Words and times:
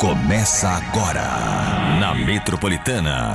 Começa 0.00 0.66
agora 0.66 1.20
na 2.00 2.14
Metropolitana. 2.14 3.34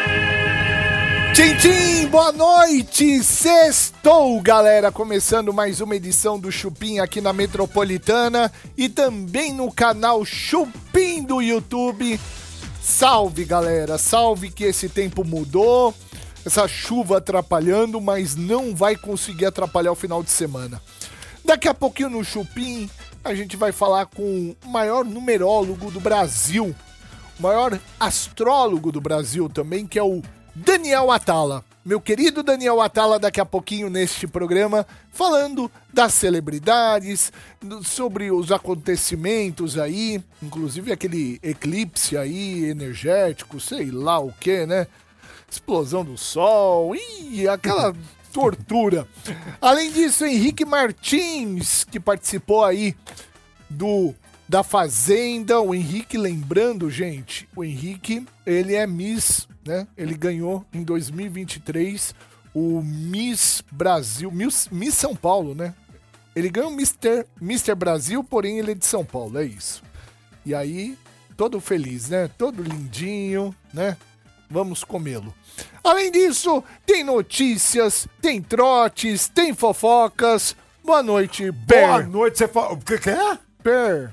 Tchim, 1.34 1.56
tchim, 1.56 2.06
boa 2.08 2.32
noite! 2.32 3.22
Sextou, 3.22 4.40
galera! 4.40 4.90
Começando 4.90 5.52
mais 5.52 5.80
uma 5.80 5.94
edição 5.94 6.36
do 6.36 6.50
Chupim 6.50 6.98
aqui 6.98 7.20
na 7.20 7.32
Metropolitana 7.32 8.50
e 8.76 8.88
também 8.88 9.54
no 9.54 9.70
canal 9.70 10.24
Chupim 10.24 11.22
do 11.22 11.40
YouTube. 11.40 12.18
Salve, 12.82 13.44
galera! 13.44 13.96
Salve 13.98 14.50
que 14.50 14.64
esse 14.64 14.88
tempo 14.88 15.24
mudou, 15.24 15.94
essa 16.44 16.66
chuva 16.66 17.18
atrapalhando, 17.18 18.00
mas 18.00 18.34
não 18.36 18.74
vai 18.74 18.96
conseguir 18.96 19.46
atrapalhar 19.46 19.92
o 19.92 19.96
final 19.96 20.22
de 20.22 20.30
semana. 20.30 20.80
Daqui 21.44 21.68
a 21.68 21.74
pouquinho 21.74 22.10
no 22.10 22.24
Chupim 22.24 22.88
a 23.22 23.34
gente 23.34 23.56
vai 23.56 23.72
falar 23.72 24.06
com 24.06 24.54
o 24.64 24.68
maior 24.68 25.04
numerólogo 25.04 25.90
do 25.90 26.00
Brasil, 26.00 26.74
o 27.38 27.42
maior 27.42 27.78
astrólogo 27.98 28.90
do 28.90 29.00
Brasil 29.00 29.48
também, 29.48 29.86
que 29.86 29.98
é 29.98 30.02
o 30.02 30.22
Daniel 30.54 31.10
Atala. 31.10 31.64
Meu 31.82 32.00
querido 32.00 32.42
Daniel 32.42 32.80
Atala, 32.80 33.18
daqui 33.18 33.40
a 33.40 33.46
pouquinho 33.46 33.88
neste 33.88 34.26
programa, 34.26 34.86
falando 35.10 35.70
das 35.92 36.12
celebridades, 36.12 37.32
sobre 37.82 38.30
os 38.30 38.52
acontecimentos 38.52 39.78
aí, 39.78 40.22
inclusive 40.42 40.92
aquele 40.92 41.38
eclipse 41.42 42.18
aí 42.18 42.64
energético, 42.66 43.58
sei 43.58 43.90
lá 43.90 44.18
o 44.18 44.30
que, 44.32 44.66
né? 44.66 44.86
Explosão 45.50 46.04
do 46.04 46.16
sol, 46.16 46.94
ih, 46.94 47.48
aquela 47.48 47.94
tortura. 48.32 49.06
Além 49.60 49.90
disso, 49.90 50.24
Henrique 50.24 50.64
Martins, 50.64 51.84
que 51.84 51.98
participou 51.98 52.64
aí 52.64 52.94
do 53.68 54.14
da 54.48 54.64
Fazenda, 54.64 55.60
o 55.60 55.72
Henrique, 55.72 56.18
lembrando, 56.18 56.90
gente, 56.90 57.48
o 57.54 57.62
Henrique, 57.62 58.26
ele 58.44 58.74
é 58.74 58.84
Miss, 58.84 59.46
né? 59.64 59.86
Ele 59.96 60.16
ganhou 60.16 60.66
em 60.72 60.82
2023 60.82 62.12
o 62.52 62.82
Miss 62.82 63.62
Brasil, 63.70 64.28
Miss, 64.32 64.68
Miss 64.72 64.94
São 64.94 65.14
Paulo, 65.14 65.54
né? 65.54 65.72
Ele 66.34 66.48
ganhou 66.48 66.70
o 66.70 66.74
Mr. 66.74 67.24
Mr. 67.40 67.76
Brasil, 67.76 68.24
porém 68.24 68.58
ele 68.58 68.72
é 68.72 68.74
de 68.74 68.84
São 68.84 69.04
Paulo, 69.04 69.38
é 69.38 69.44
isso. 69.44 69.84
E 70.44 70.52
aí, 70.52 70.98
todo 71.36 71.60
feliz, 71.60 72.08
né? 72.08 72.28
Todo 72.36 72.60
lindinho, 72.60 73.54
né? 73.72 73.96
Vamos 74.50 74.82
comê-lo. 74.84 75.32
Além 75.84 76.10
disso, 76.10 76.62
tem 76.84 77.04
notícias, 77.04 78.06
tem 78.20 78.42
trotes, 78.42 79.28
tem 79.28 79.54
fofocas. 79.54 80.56
Boa 80.84 81.02
noite, 81.02 81.50
Boa 81.52 81.98
Per. 81.98 82.08
noite, 82.08 82.38
você 82.38 82.48
fala. 82.48 82.72
O 82.72 82.78
que, 82.78 82.98
que 82.98 83.10
é? 83.10 83.38
Per. 83.62 84.12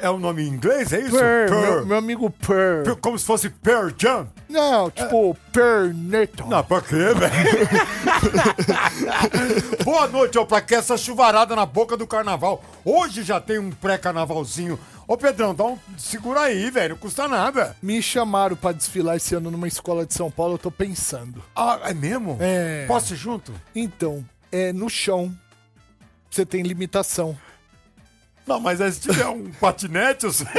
É 0.00 0.08
o 0.08 0.18
nome 0.18 0.44
em 0.44 0.48
inglês, 0.48 0.92
é 0.92 1.00
isso? 1.00 1.10
Per, 1.16 1.48
Per. 1.48 1.60
Meu, 1.60 1.86
meu 1.86 1.96
amigo 1.96 2.30
Per. 2.30 2.84
Per- 2.84 2.96
Como 2.96 3.18
se 3.18 3.24
fosse 3.24 3.50
Per 3.50 3.92
Jam. 3.98 4.28
Não, 4.48 4.90
tipo, 4.90 5.36
Perneto. 5.52 6.46
Não, 6.46 6.62
pra 6.62 6.80
quê, 6.80 6.94
velho? 6.94 7.18
Boa 9.84 10.06
noite, 10.06 10.38
ó, 10.38 10.44
pra 10.44 10.60
que 10.60 10.74
essa 10.74 10.96
chuvarada 10.96 11.56
na 11.56 11.66
boca 11.66 11.96
do 11.96 12.06
carnaval? 12.06 12.62
Hoje 12.84 13.22
já 13.22 13.40
tem 13.40 13.58
um 13.58 13.70
pré-carnavalzinho. 13.70 14.78
Ô, 15.08 15.16
Pedrão, 15.16 15.54
dá 15.54 15.64
um... 15.64 15.78
segura 15.96 16.42
aí, 16.42 16.70
velho, 16.70 16.90
não 16.90 16.98
custa 16.98 17.26
nada. 17.26 17.74
Me 17.80 18.02
chamaram 18.02 18.54
pra 18.54 18.72
desfilar 18.72 19.16
esse 19.16 19.34
ano 19.34 19.50
numa 19.50 19.66
escola 19.66 20.04
de 20.04 20.12
São 20.12 20.30
Paulo, 20.30 20.54
eu 20.54 20.58
tô 20.58 20.70
pensando. 20.70 21.42
Ah, 21.56 21.80
é 21.84 21.94
mesmo? 21.94 22.36
É. 22.38 22.84
Posso 22.86 23.14
ir 23.14 23.16
junto? 23.16 23.54
Então, 23.74 24.22
é 24.52 24.70
no 24.70 24.90
chão. 24.90 25.34
Você 26.30 26.44
tem 26.44 26.62
limitação. 26.62 27.34
Não, 28.48 28.58
mas 28.58 28.80
aí 28.80 28.90
se 28.90 29.00
tiver 29.00 29.26
um 29.26 29.50
patinete, 29.60 30.24
eu, 30.24 30.32
sei. 30.32 30.46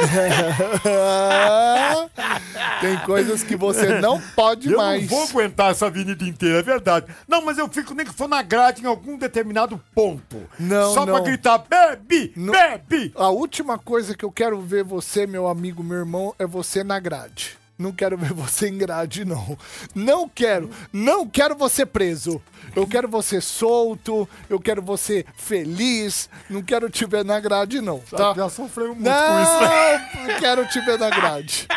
tem 2.82 2.98
coisas 3.00 3.44
que 3.44 3.56
você 3.56 4.00
não 4.00 4.22
pode 4.36 4.72
eu 4.72 4.78
mais. 4.78 5.02
não 5.02 5.10
vou 5.10 5.24
aguentar 5.28 5.72
essa 5.72 5.88
avenida 5.88 6.24
inteira, 6.24 6.60
é 6.60 6.64
verdade. 6.64 7.08
Não, 7.28 7.44
mas 7.44 7.58
eu 7.58 7.68
fico 7.68 7.94
nem 7.94 8.06
que 8.06 8.14
for 8.14 8.28
na 8.30 8.42
grade 8.42 8.84
em 8.84 8.86
algum 8.88 9.18
determinado 9.18 9.82
ponto. 9.94 10.38
Não, 10.60 10.94
Só 10.94 11.04
pra 11.06 11.16
não. 11.18 11.24
gritar, 11.24 11.58
bebe, 11.58 12.32
Não. 12.36 12.54
bebe. 12.54 13.12
A 13.16 13.30
última 13.30 13.78
coisa 13.78 14.16
que 14.16 14.24
eu 14.24 14.32
quero 14.32 14.62
ver 14.62 14.84
você, 14.84 15.26
meu 15.28 15.48
amigo, 15.48 15.84
meu 15.84 15.98
irmão, 15.98 16.34
é 16.40 16.46
você 16.46 16.84
na 16.84 17.00
grade. 17.00 17.59
Não 17.80 17.94
quero 17.94 18.18
ver 18.18 18.34
você 18.34 18.68
em 18.68 18.78
grade, 18.78 19.24
não. 19.24 19.58
Não 19.96 20.28
quero. 20.28 20.70
Não 20.92 21.26
quero 21.26 21.56
você 21.56 21.86
preso. 21.86 22.42
Eu 22.76 22.86
quero 22.86 23.08
você 23.08 23.40
solto. 23.40 24.28
Eu 24.50 24.60
quero 24.60 24.82
você 24.82 25.26
feliz. 25.38 26.30
Não 26.50 26.62
quero 26.62 26.90
te 26.90 27.06
ver 27.06 27.24
na 27.24 27.40
grade, 27.40 27.80
não. 27.80 28.00
Tá? 28.00 28.34
Já 28.36 28.50
sofreu 28.50 28.94
muito 28.94 29.06
com 29.06 29.42
isso? 29.42 30.18
Não, 30.18 30.28
não 30.28 30.40
quero 30.42 30.68
te 30.68 30.82
ver 30.82 31.00
na 31.00 31.10
grade. 31.10 31.68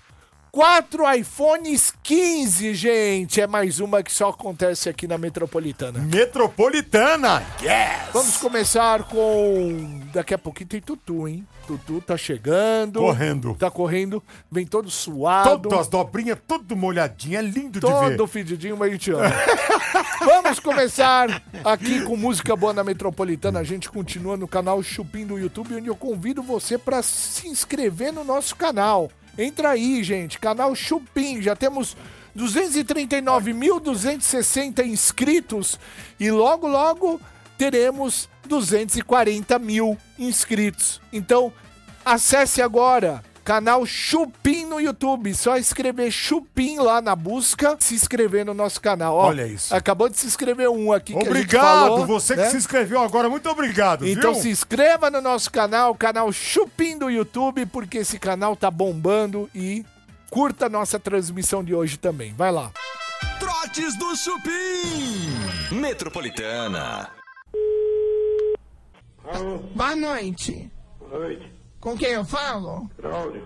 Quatro 0.52 1.04
iPhones 1.14 1.94
15, 2.02 2.74
gente. 2.74 3.40
É 3.40 3.46
mais 3.46 3.78
uma 3.78 4.02
que 4.02 4.12
só 4.12 4.30
acontece 4.30 4.88
aqui 4.88 5.06
na 5.06 5.16
Metropolitana. 5.16 6.00
Metropolitana! 6.00 7.40
Yes! 7.62 8.10
Vamos 8.12 8.36
começar 8.36 9.04
com. 9.04 10.00
Daqui 10.12 10.34
a 10.34 10.38
pouquinho 10.38 10.68
tem 10.68 10.80
Tutu, 10.80 11.28
hein? 11.28 11.46
Tutu 11.68 12.00
tá 12.00 12.16
chegando. 12.16 12.98
Correndo. 12.98 13.54
Tá 13.54 13.70
correndo. 13.70 14.20
Vem 14.50 14.66
todo 14.66 14.90
suado. 14.90 15.60
Todas 15.60 15.80
as 15.80 15.86
dobrinhas, 15.86 16.36
tudo 16.48 16.74
molhadinho, 16.74 17.38
é 17.38 17.42
lindo 17.42 17.78
de 17.78 17.86
ver. 17.86 18.16
Todo 18.16 18.26
fedidinho, 18.26 18.76
mas 18.76 18.88
a 18.88 18.92
gente 18.92 19.12
ama. 19.12 19.32
Vamos 20.18 20.58
começar 20.58 21.42
aqui 21.64 22.02
com 22.02 22.16
música 22.16 22.56
boa 22.56 22.72
na 22.72 22.82
Metropolitana. 22.82 23.60
A 23.60 23.64
gente 23.64 23.88
continua 23.88 24.36
no 24.36 24.48
canal 24.48 24.82
Chupim 24.82 25.24
do 25.24 25.38
YouTube, 25.38 25.76
onde 25.76 25.86
eu 25.86 25.96
convido 25.96 26.42
você 26.42 26.76
para 26.76 27.02
se 27.02 27.46
inscrever 27.46 28.12
no 28.12 28.24
nosso 28.24 28.56
canal. 28.56 29.08
Entra 29.38 29.70
aí, 29.70 30.02
gente. 30.02 30.38
Canal 30.38 30.74
Chupim. 30.74 31.40
Já 31.42 31.56
temos 31.56 31.96
239.260 32.36 34.84
inscritos 34.86 35.78
e 36.18 36.30
logo, 36.30 36.66
logo 36.66 37.20
teremos 37.58 38.28
240 38.46 39.58
mil 39.58 39.98
inscritos. 40.18 41.02
Então, 41.12 41.52
acesse 42.04 42.62
agora 42.62 43.22
canal 43.50 43.84
Chupim 43.84 44.64
no 44.64 44.78
YouTube. 44.80 45.34
Só 45.34 45.56
escrever 45.56 46.08
Chupim 46.12 46.78
lá 46.78 47.02
na 47.02 47.16
busca, 47.16 47.76
se 47.80 47.96
inscrever 47.96 48.46
no 48.46 48.54
nosso 48.54 48.80
canal. 48.80 49.16
Ó, 49.16 49.26
Olha 49.26 49.44
isso. 49.44 49.74
Acabou 49.74 50.08
de 50.08 50.16
se 50.16 50.26
inscrever 50.28 50.70
um 50.70 50.92
aqui 50.92 51.12
que 51.12 51.18
a 51.18 51.22
gente 51.22 51.30
Obrigado, 51.30 51.64
falou, 51.64 52.06
você 52.06 52.34
que 52.36 52.42
né? 52.42 52.50
se 52.50 52.56
inscreveu 52.56 53.02
agora, 53.02 53.28
muito 53.28 53.50
obrigado, 53.50 54.06
Então 54.06 54.34
viu? 54.34 54.42
se 54.42 54.50
inscreva 54.50 55.10
no 55.10 55.20
nosso 55.20 55.50
canal, 55.50 55.92
canal 55.96 56.30
Chupim 56.30 56.96
do 56.96 57.10
YouTube, 57.10 57.66
porque 57.66 57.98
esse 57.98 58.20
canal 58.20 58.54
tá 58.54 58.70
bombando 58.70 59.50
e 59.52 59.84
curta 60.30 60.66
a 60.66 60.68
nossa 60.68 61.00
transmissão 61.00 61.64
de 61.64 61.74
hoje 61.74 61.96
também. 61.96 62.32
Vai 62.34 62.52
lá. 62.52 62.70
Trotes 63.40 63.98
do 63.98 64.14
Chupim. 64.14 65.74
Metropolitana. 65.74 67.10
Boa 69.74 69.96
noite. 69.96 70.70
Noite, 71.10 71.52
Com 71.80 71.96
quem 71.96 72.10
eu 72.10 72.24
falo? 72.24 72.90
Cláudio. 73.00 73.42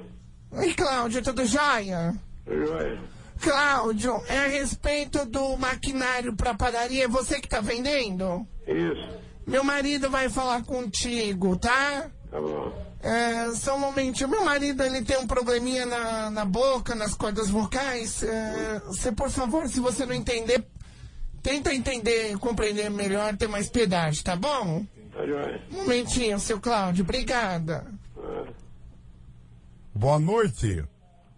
Oi, 0.50 0.74
Cláudio, 0.74 1.22
tudo 1.22 1.46
jóia? 1.46 2.14
Joia. 2.46 2.98
Cláudio, 3.40 4.20
é 4.28 4.38
a 4.38 4.48
respeito 4.48 5.24
do 5.26 5.56
maquinário 5.56 6.34
pra 6.34 6.54
padaria, 6.54 7.04
é 7.04 7.08
você 7.08 7.40
que 7.40 7.48
tá 7.48 7.60
vendendo? 7.60 8.46
Isso, 8.66 9.18
Meu 9.46 9.62
marido 9.62 10.08
vai 10.08 10.28
falar 10.28 10.62
contigo, 10.64 11.56
tá? 11.56 12.10
tá 12.30 12.40
bom. 12.40 12.72
É, 13.02 13.50
só 13.54 13.76
um 13.76 13.80
momentinho. 13.80 14.30
Meu 14.30 14.44
marido, 14.44 14.82
ele 14.82 15.02
tem 15.02 15.18
um 15.18 15.26
probleminha 15.26 15.84
na, 15.84 16.30
na 16.30 16.44
boca, 16.44 16.94
nas 16.94 17.14
cordas 17.14 17.50
vocais. 17.50 18.22
É, 18.22 18.80
você, 18.86 19.12
por 19.12 19.28
favor, 19.30 19.68
se 19.68 19.78
você 19.78 20.06
não 20.06 20.14
entender, 20.14 20.64
tenta 21.42 21.74
entender, 21.74 22.38
compreender 22.38 22.90
melhor, 22.90 23.36
ter 23.36 23.46
mais 23.48 23.68
piedade, 23.68 24.24
tá 24.24 24.34
bom? 24.34 24.86
Tá 25.12 25.26
joia. 25.26 25.62
Um 25.70 25.76
momentinho, 25.82 26.40
seu 26.40 26.58
Cláudio, 26.58 27.04
obrigada. 27.04 27.84
Boa 29.94 30.18
noite. 30.18 30.84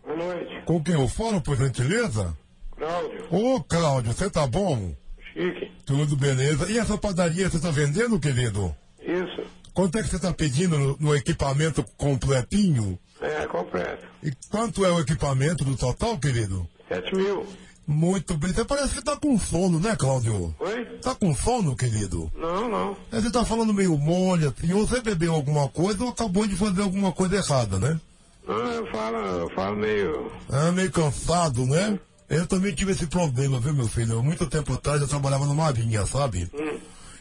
Boa 0.04 0.16
noite, 0.16 0.62
Com 0.64 0.82
quem 0.82 0.94
eu 0.94 1.08
falo, 1.08 1.40
por 1.40 1.56
gentileza? 1.56 2.36
Cláudio. 2.76 3.26
Ô, 3.30 3.60
Cláudio, 3.62 4.12
você 4.12 4.30
tá 4.30 4.46
bom? 4.46 4.94
Chique. 5.32 5.70
Tudo 5.84 6.16
beleza. 6.16 6.70
E 6.70 6.78
essa 6.78 6.96
padaria 6.96 7.48
você 7.50 7.58
tá 7.60 7.70
vendendo, 7.70 8.18
querido? 8.18 8.74
Isso, 9.00 9.44
Quanto 9.72 9.98
é 9.98 10.02
que 10.02 10.08
você 10.08 10.18
tá 10.18 10.32
pedindo 10.32 10.78
no, 10.78 10.96
no 10.98 11.14
equipamento 11.14 11.84
completinho? 11.98 12.98
é 13.20 13.46
completo. 13.46 14.06
E 14.22 14.32
quanto 14.50 14.84
é 14.84 14.90
o 14.90 15.00
equipamento 15.00 15.64
do 15.64 15.76
total, 15.76 16.18
querido? 16.18 16.66
Sete 16.88 17.14
mil. 17.14 17.46
Muito 17.86 18.34
bem. 18.36 18.52
Você 18.52 18.64
parece 18.64 18.94
que 18.94 19.04
tá 19.04 19.16
com 19.16 19.38
sono, 19.38 19.78
né, 19.78 19.94
Cláudio? 19.94 20.54
Oi? 20.58 20.84
Tá 21.02 21.14
com 21.14 21.34
sono, 21.34 21.76
querido? 21.76 22.32
Não, 22.34 22.68
não. 22.68 22.96
É, 23.12 23.20
Você 23.20 23.30
tá 23.30 23.44
falando 23.44 23.72
meio 23.74 23.96
mole, 23.98 24.46
assim, 24.46 24.72
ou 24.72 24.86
você 24.86 25.00
bebeu 25.02 25.34
alguma 25.34 25.68
coisa 25.68 26.02
ou 26.04 26.10
acabou 26.10 26.46
de 26.46 26.56
fazer 26.56 26.82
alguma 26.82 27.12
coisa 27.12 27.36
errada, 27.36 27.78
né? 27.78 28.00
Não, 28.46 28.72
eu 28.72 28.86
falo, 28.86 29.16
eu 29.16 29.50
falo 29.50 29.76
meio. 29.76 30.32
É 30.50 30.70
meio 30.70 30.90
cansado, 30.90 31.66
né? 31.66 31.98
Eu 32.28 32.46
também 32.46 32.74
tive 32.74 32.92
esse 32.92 33.06
problema, 33.06 33.60
viu, 33.60 33.74
meu 33.74 33.88
filho? 33.88 34.22
Muito 34.22 34.46
tempo 34.46 34.72
atrás 34.72 35.00
eu 35.00 35.08
trabalhava 35.08 35.44
numa 35.44 35.64
marinha, 35.64 36.06
sabe? 36.06 36.50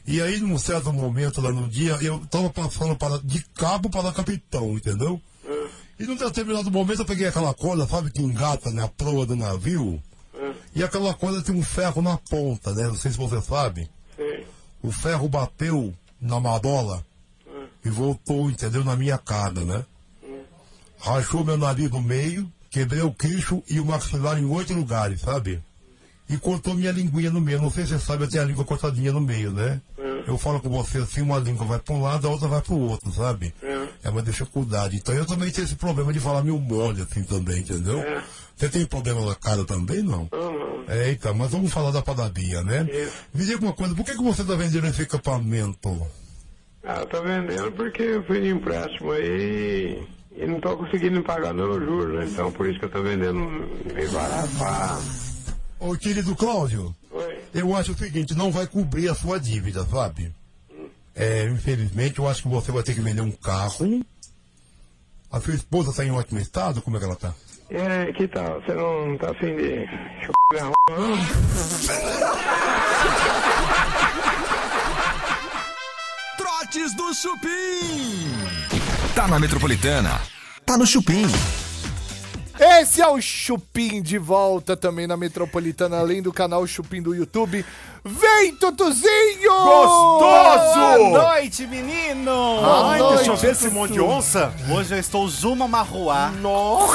E 0.08 0.22
aí, 0.22 0.40
num 0.40 0.58
certo 0.58 0.94
momento 0.94 1.42
lá 1.42 1.52
no 1.52 1.68
dia, 1.68 1.98
eu 2.02 2.20
tava 2.30 2.50
passando 2.50 2.96
para, 2.96 3.20
de 3.20 3.44
cabo 3.56 3.90
para 3.90 4.12
capitão, 4.12 4.74
entendeu? 4.74 5.20
E 6.00 6.06
num 6.06 6.16
determinado 6.16 6.70
momento 6.70 7.02
eu 7.02 7.06
peguei 7.06 7.28
aquela 7.28 7.54
corda, 7.54 7.88
sabe, 7.88 8.12
que 8.12 8.22
engata 8.22 8.70
na 8.72 8.88
proa 8.88 9.26
do 9.26 9.36
navio. 9.36 10.02
E 10.76 10.84
aquela 10.84 11.14
corda 11.14 11.42
tem 11.42 11.56
um 11.56 11.64
ferro 11.64 12.02
na 12.02 12.18
ponta, 12.18 12.74
né? 12.74 12.88
Não 12.88 12.96
sei 12.96 13.12
se 13.12 13.18
você 13.18 13.42
sabe. 13.42 13.90
Sei. 14.16 14.46
O 14.84 14.92
ferro 14.92 15.28
bateu 15.28 15.94
na 16.20 16.40
marola 16.40 17.06
e 17.84 17.90
voltou, 17.90 18.50
entendeu? 18.50 18.84
Na 18.84 18.96
minha 18.96 19.18
cara, 19.18 19.62
né? 19.62 19.86
Rachou 21.00 21.44
meu 21.44 21.58
nariz 21.58 21.90
no 21.92 22.02
meio, 22.02 22.52
quebrei 22.70 23.02
o 23.02 23.12
queixo 23.12 23.64
e 23.70 23.80
o 23.80 23.86
maxilar 23.86 24.38
em 24.38 24.46
oito 24.46 24.74
lugares, 24.74 25.22
sabe? 25.22 25.62
E 26.28 26.38
cortou 26.38 26.74
minha 26.74 26.92
linguinha 26.92 27.30
no 27.30 27.40
meio. 27.40 27.62
Não 27.62 27.70
sei 27.70 27.86
se 27.86 27.92
você 27.92 28.00
sabe, 28.00 28.24
eu 28.24 28.30
tenho 28.30 28.44
a 28.44 28.46
língua 28.48 28.66
cortadinha 28.66 29.12
no 29.12 29.22
meio, 29.22 29.52
né? 29.52 29.80
Eu 30.28 30.40
falo 30.40 30.60
com 30.60 30.70
você 30.70 30.98
assim, 30.98 31.22
uma 31.22 31.38
língua 31.38 31.66
vai 31.68 31.80
para 31.80 31.94
um 31.94 32.02
lado, 32.02 32.28
a 32.28 32.32
outra 32.32 32.48
vai 32.48 32.62
para 32.62 32.74
o 32.74 32.80
outro, 32.80 33.12
sabe? 33.12 33.54
É 34.04 34.10
uma 34.10 34.24
dificuldade. 34.24 34.98
Então 34.98 35.14
eu 35.14 35.26
também 35.26 35.52
tenho 35.52 35.66
esse 35.66 35.76
problema 35.76 36.12
de 36.12 36.20
falar 36.20 36.44
meio 36.44 36.58
mole 36.60 37.02
assim 37.02 37.24
também, 37.24 37.60
entendeu? 37.60 38.04
Você 38.56 38.70
tem 38.70 38.86
problema 38.86 39.24
na 39.24 39.36
cara 39.36 39.64
também, 39.66 40.02
não? 40.02 40.28
Não, 40.32 40.54
não. 40.54 40.84
É, 40.88 41.12
então, 41.12 41.34
mas 41.34 41.52
vamos 41.52 41.72
falar 41.72 41.92
da 41.92 42.02
padaria, 42.02 42.64
né? 42.64 42.88
Me 43.34 43.46
diga 43.46 43.60
uma 43.64 43.74
coisa, 43.74 43.94
por 43.94 44.04
que, 44.06 44.16
que 44.16 44.24
você 44.24 44.42
está 44.42 44.56
vendendo 44.56 44.88
esse 44.88 45.04
equipamento? 45.04 46.08
Ah, 46.84 47.06
tô 47.06 47.22
vendendo 47.22 47.72
porque 47.72 48.02
eu 48.02 48.24
fui 48.24 48.42
de 48.42 48.50
empréstimo 48.50 49.12
aí 49.12 50.08
e 50.36 50.46
não 50.46 50.60
tô 50.60 50.76
conseguindo 50.78 51.22
pagar 51.24 51.54
no 51.54 51.80
juros, 51.80 52.20
né? 52.20 52.26
Então 52.26 52.52
por 52.52 52.68
isso 52.70 52.80
que 52.80 52.86
eu 52.86 52.90
tô 52.90 53.02
vendendo 53.02 53.40
meio 53.94 54.12
barato. 54.12 54.50
pra- 54.58 55.00
Ô, 55.80 55.96
querido 55.96 56.36
Cláudio, 56.36 56.96
Oi? 57.12 57.40
eu 57.54 57.76
acho 57.76 57.92
o 57.92 57.98
seguinte, 57.98 58.34
não 58.34 58.52
vai 58.52 58.66
cobrir 58.68 59.10
a 59.10 59.16
sua 59.16 59.40
dívida, 59.40 59.86
sabe? 59.86 60.34
É, 61.16 61.46
infelizmente, 61.46 62.20
eu 62.20 62.28
acho 62.28 62.42
que 62.42 62.48
você 62.50 62.72
vai 62.72 62.84
ter 62.84 62.94
que 62.94 63.02
vender 63.02 63.22
um 63.22 63.32
carro. 63.32 64.04
A 65.32 65.40
sua 65.40 65.54
esposa 65.54 65.92
está 65.92 66.04
em 66.06 66.12
ótimo 66.12 66.40
estado? 66.40 66.82
Como 66.82 66.96
é 66.98 67.00
que 67.00 67.06
ela 67.06 67.16
tá? 67.16 67.34
Aí, 67.72 68.14
que 68.14 68.28
tal? 68.28 68.62
Você 68.62 68.74
não 68.74 69.18
tá 69.18 69.32
afim 69.32 69.56
de. 69.56 69.86
roupa, 70.26 70.74
não? 70.92 71.16
Trotes 76.38 76.94
do 76.96 77.14
Chupim. 77.14 78.85
Tá 79.16 79.30
na 79.30 79.40
Metropolitana. 79.40 80.20
Tá 80.66 80.78
no 80.78 80.86
Chupim. 80.86 81.26
Esse 82.60 83.02
é 83.02 83.08
o 83.08 83.22
Chupim 83.22 84.02
de 84.02 84.18
volta 84.18 84.76
também 84.76 85.08
na 85.08 85.16
Metropolitana, 85.16 86.00
além 86.00 86.22
do 86.22 86.34
canal 86.34 86.68
Chupim 86.68 87.02
do 87.02 87.16
YouTube. 87.16 87.66
Vem, 88.08 88.56
Tutuzinho! 88.58 89.50
Gostoso! 89.64 90.20
Boa 90.20 91.24
noite, 91.34 91.66
menino! 91.66 92.60
Ai, 92.64 93.00
noite, 93.00 93.16
deixa 93.16 93.32
eu 93.32 93.36
ver 93.36 93.52
esse 93.54 93.68
monte 93.72 93.94
de 93.94 94.00
onça. 94.00 94.54
Hoje 94.70 94.94
eu 94.94 95.00
estou 95.00 95.28
Zuma 95.28 95.68
Marruá. 95.68 96.30
Nossa! 96.40 96.94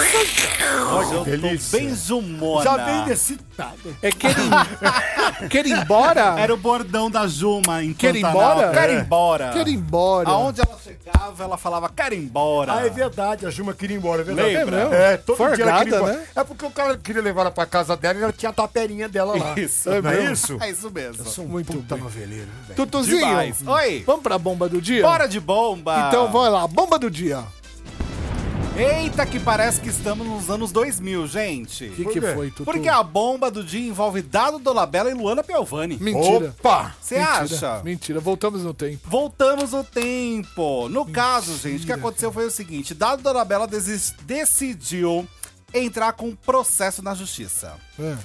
Hoje 0.94 1.12
eu 1.14 1.24
delícia. 1.24 1.80
tô 1.80 1.84
bem 1.84 1.92
Zumona. 1.96 2.62
Já 2.62 2.76
vem 2.76 3.12
excitado. 3.12 3.96
É 4.00 4.12
quer 4.12 4.30
ir, 4.38 5.48
quer 5.48 5.66
ir 5.66 5.72
embora? 5.72 6.36
Era 6.38 6.54
o 6.54 6.56
bordão 6.56 7.10
da 7.10 7.26
Juma 7.26 7.82
em 7.82 7.92
Quer 7.92 8.14
ir 8.14 8.24
embora? 8.24 8.70
Quer 8.70 8.90
ir 8.90 8.96
É. 8.96 9.00
embora. 9.00 9.50
Quer 9.50 9.66
ir 9.66 9.74
embora? 9.74 10.30
Aonde 10.30 10.60
ela 10.60 10.78
chegava, 10.78 11.42
ela 11.44 11.58
falava, 11.58 11.88
quer 11.88 12.12
ir 12.12 12.18
embora. 12.20 12.72
Ah, 12.74 12.86
é 12.86 12.88
verdade, 12.88 13.44
a 13.46 13.50
Juma 13.50 13.74
queria 13.74 13.96
ir 13.96 13.98
embora, 13.98 14.20
é 14.22 14.24
verdade. 14.24 14.48
Lembra? 14.54 14.88
É? 14.96 15.12
É, 15.14 15.16
todo 15.16 15.36
dia 15.36 15.44
ela 15.46 15.56
queria 15.56 15.64
ir 15.64 15.74
Forgada, 15.74 15.96
embora. 15.96 16.12
né? 16.12 16.24
É 16.36 16.44
porque 16.44 16.64
o 16.64 16.70
cara 16.70 16.96
queria 16.96 17.20
levar 17.20 17.40
ela 17.40 17.50
pra 17.50 17.66
casa 17.66 17.96
dela 17.96 18.16
e 18.16 18.22
ela 18.22 18.32
tinha 18.32 18.50
a 18.50 18.52
taperinha 18.52 19.08
dela 19.08 19.36
lá. 19.36 19.54
Isso. 19.58 19.90
Não 19.90 19.96
é 19.96 20.00
mesmo? 20.02 20.32
isso? 20.32 20.56
É 20.60 20.70
isso 20.70 20.88
mesmo. 20.90 20.99
Sou 21.24 21.44
um 21.44 21.48
Muito 21.48 21.72
puta 21.72 21.94
bem. 21.94 22.04
noveleiro, 22.04 22.48
velho. 22.66 22.76
Tutuzinho, 22.76 23.18
Demais. 23.18 23.66
Oi. 23.66 24.02
vamos 24.06 24.22
pra 24.22 24.38
bomba 24.38 24.68
do 24.68 24.80
dia? 24.80 25.02
Bora 25.02 25.26
de 25.26 25.40
bomba. 25.40 26.08
Então 26.08 26.30
vai 26.30 26.50
lá, 26.50 26.66
bomba 26.66 26.98
do 26.98 27.10
dia. 27.10 27.44
Eita, 28.76 29.26
que 29.26 29.38
parece 29.38 29.78
que 29.80 29.90
estamos 29.90 30.26
nos 30.26 30.48
anos 30.48 30.72
2000, 30.72 31.26
gente. 31.26 31.84
O 31.88 31.92
que, 31.92 32.04
que 32.06 32.20
foi, 32.20 32.50
Tutu? 32.50 32.64
Porque 32.64 32.88
a 32.88 33.02
bomba 33.02 33.50
do 33.50 33.62
dia 33.62 33.86
envolve 33.86 34.22
Dado 34.22 34.58
Dolabella 34.58 35.10
e 35.10 35.14
Luana 35.14 35.44
Piovani. 35.44 35.98
Mentira. 36.00 36.54
Opa! 36.58 36.94
Você 36.98 37.16
acha? 37.16 37.82
Mentira, 37.84 38.20
voltamos 38.20 38.62
no 38.62 38.72
tempo. 38.72 39.00
Voltamos 39.04 39.72
no 39.72 39.84
tempo. 39.84 40.88
No 40.88 41.04
caso, 41.04 41.58
gente, 41.58 41.82
o 41.82 41.86
que 41.86 41.92
aconteceu 41.92 42.32
foi 42.32 42.46
o 42.46 42.50
seguinte: 42.50 42.94
Dado 42.94 43.22
Dolabella 43.22 43.68
decidiu 44.24 45.28
entrar 45.74 46.12
com 46.14 46.28
um 46.28 46.36
processo 46.36 47.02
na 47.02 47.14
justiça. 47.14 47.74
É. 47.98 48.16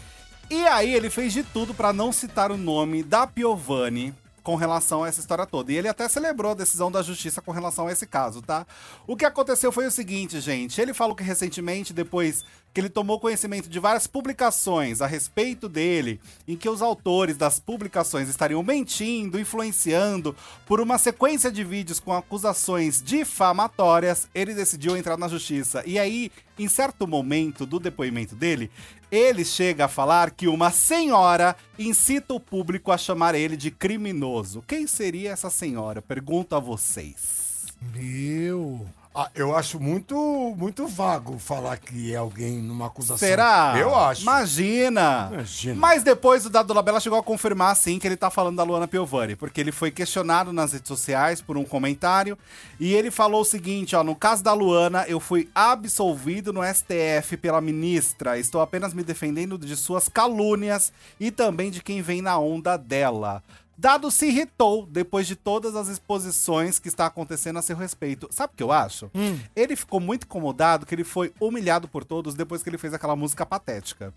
E 0.49 0.65
aí 0.67 0.93
ele 0.93 1.09
fez 1.09 1.33
de 1.33 1.43
tudo 1.43 1.73
pra 1.73 1.91
não 1.91 2.11
citar 2.11 2.51
o 2.51 2.57
nome 2.57 3.01
da 3.01 3.25
Piovani 3.25 4.13
com 4.45 4.55
relação 4.55 5.03
a 5.03 5.07
essa 5.07 5.19
história 5.19 5.43
toda. 5.43 5.71
E 5.71 5.75
ele 5.75 5.87
até 5.87 6.07
celebrou 6.07 6.51
a 6.51 6.55
decisão 6.55 6.91
da 6.91 7.01
justiça 7.01 7.41
com 7.41 7.51
relação 7.51 7.87
a 7.87 7.91
esse 7.91 8.05
caso, 8.05 8.43
tá? 8.43 8.65
O 9.07 9.17
que 9.17 9.25
aconteceu 9.25 9.71
foi 9.71 9.87
o 9.87 9.91
seguinte, 9.91 10.39
gente. 10.39 10.79
Ele 10.79 10.93
falou 10.93 11.15
que 11.15 11.23
recentemente, 11.23 11.91
depois 11.91 12.45
que 12.71 12.79
ele 12.79 12.89
tomou 12.89 13.19
conhecimento 13.19 13.67
de 13.67 13.79
várias 13.79 14.05
publicações 14.05 15.01
a 15.01 15.07
respeito 15.07 15.67
dele, 15.67 16.19
em 16.47 16.55
que 16.55 16.69
os 16.69 16.81
autores 16.81 17.37
das 17.37 17.59
publicações 17.59 18.29
estariam 18.29 18.61
mentindo, 18.61 19.39
influenciando 19.39 20.35
por 20.67 20.79
uma 20.79 20.99
sequência 20.99 21.51
de 21.51 21.63
vídeos 21.63 21.99
com 21.99 22.13
acusações 22.13 23.01
difamatórias, 23.01 24.27
ele 24.35 24.53
decidiu 24.53 24.95
entrar 24.95 25.17
na 25.17 25.27
justiça. 25.27 25.81
E 25.87 25.97
aí, 25.97 26.31
em 26.59 26.67
certo 26.67 27.07
momento 27.07 27.65
do 27.65 27.79
depoimento 27.79 28.35
dele, 28.35 28.69
ele 29.15 29.45
chega 29.45 29.85
a 29.85 29.87
falar 29.87 30.31
que 30.31 30.47
uma 30.47 30.69
senhora 30.71 31.55
incita 31.79 32.33
o 32.33 32.39
público 32.39 32.91
a 32.91 32.97
chamar 32.97 33.33
ele 33.33 33.55
de 33.55 33.71
criminoso. 33.71 34.61
Quem 34.67 34.85
seria 34.85 35.31
essa 35.31 35.49
senhora? 35.49 36.01
Pergunto 36.01 36.55
a 36.55 36.59
vocês. 36.59 37.65
Meu. 37.93 38.85
Ah, 39.17 39.31
eu 39.33 39.55
acho 39.55 39.79
muito, 39.79 40.53
muito 40.57 40.85
vago 40.87 41.39
falar 41.39 41.77
que 41.77 42.11
é 42.11 42.17
alguém 42.17 42.57
numa 42.57 42.87
acusação. 42.87 43.17
Será? 43.17 43.73
Eu 43.79 43.95
acho. 43.95 44.23
Imagina. 44.23 45.29
Imagina. 45.31 45.75
Mas 45.75 46.03
depois 46.03 46.45
o 46.45 46.49
Dado 46.49 46.73
Labella 46.73 46.99
chegou 46.99 47.17
a 47.17 47.23
confirmar, 47.23 47.73
sim, 47.77 47.97
que 47.97 48.05
ele 48.05 48.17
tá 48.17 48.29
falando 48.29 48.57
da 48.57 48.63
Luana 48.63 48.89
Piovani, 48.89 49.37
porque 49.37 49.61
ele 49.61 49.71
foi 49.71 49.89
questionado 49.89 50.51
nas 50.51 50.73
redes 50.73 50.89
sociais 50.89 51.41
por 51.41 51.55
um 51.57 51.63
comentário 51.63 52.37
e 52.77 52.93
ele 52.93 53.09
falou 53.09 53.39
o 53.39 53.45
seguinte, 53.45 53.95
ó, 53.95 54.03
no 54.03 54.17
caso 54.17 54.43
da 54.43 54.51
Luana, 54.51 55.05
eu 55.07 55.21
fui 55.21 55.47
absolvido 55.55 56.51
no 56.51 56.61
STF 56.61 57.37
pela 57.37 57.61
ministra, 57.61 58.37
estou 58.37 58.59
apenas 58.59 58.93
me 58.93 59.01
defendendo 59.01 59.57
de 59.57 59.77
suas 59.77 60.09
calúnias 60.09 60.91
e 61.17 61.31
também 61.31 61.71
de 61.71 61.81
quem 61.81 62.01
vem 62.01 62.21
na 62.21 62.37
onda 62.37 62.75
dela. 62.75 63.41
Dado 63.77 64.09
se 64.09 64.27
irritou 64.27 64.85
depois 64.85 65.27
de 65.27 65.35
todas 65.35 65.75
as 65.75 65.87
exposições 65.87 66.79
que 66.79 66.87
está 66.87 67.05
acontecendo 67.05 67.59
a 67.59 67.61
seu 67.61 67.75
respeito. 67.75 68.27
Sabe 68.31 68.53
o 68.53 68.57
que 68.57 68.63
eu 68.63 68.71
acho? 68.71 69.11
Ele 69.55 69.75
ficou 69.75 69.99
muito 69.99 70.23
incomodado 70.23 70.85
que 70.85 70.95
ele 70.95 71.03
foi 71.03 71.33
humilhado 71.39 71.87
por 71.87 72.03
todos 72.03 72.35
depois 72.35 72.63
que 72.63 72.69
ele 72.69 72.77
fez 72.77 72.93
aquela 72.93 73.15
música 73.15 73.45
patética. 73.45 74.13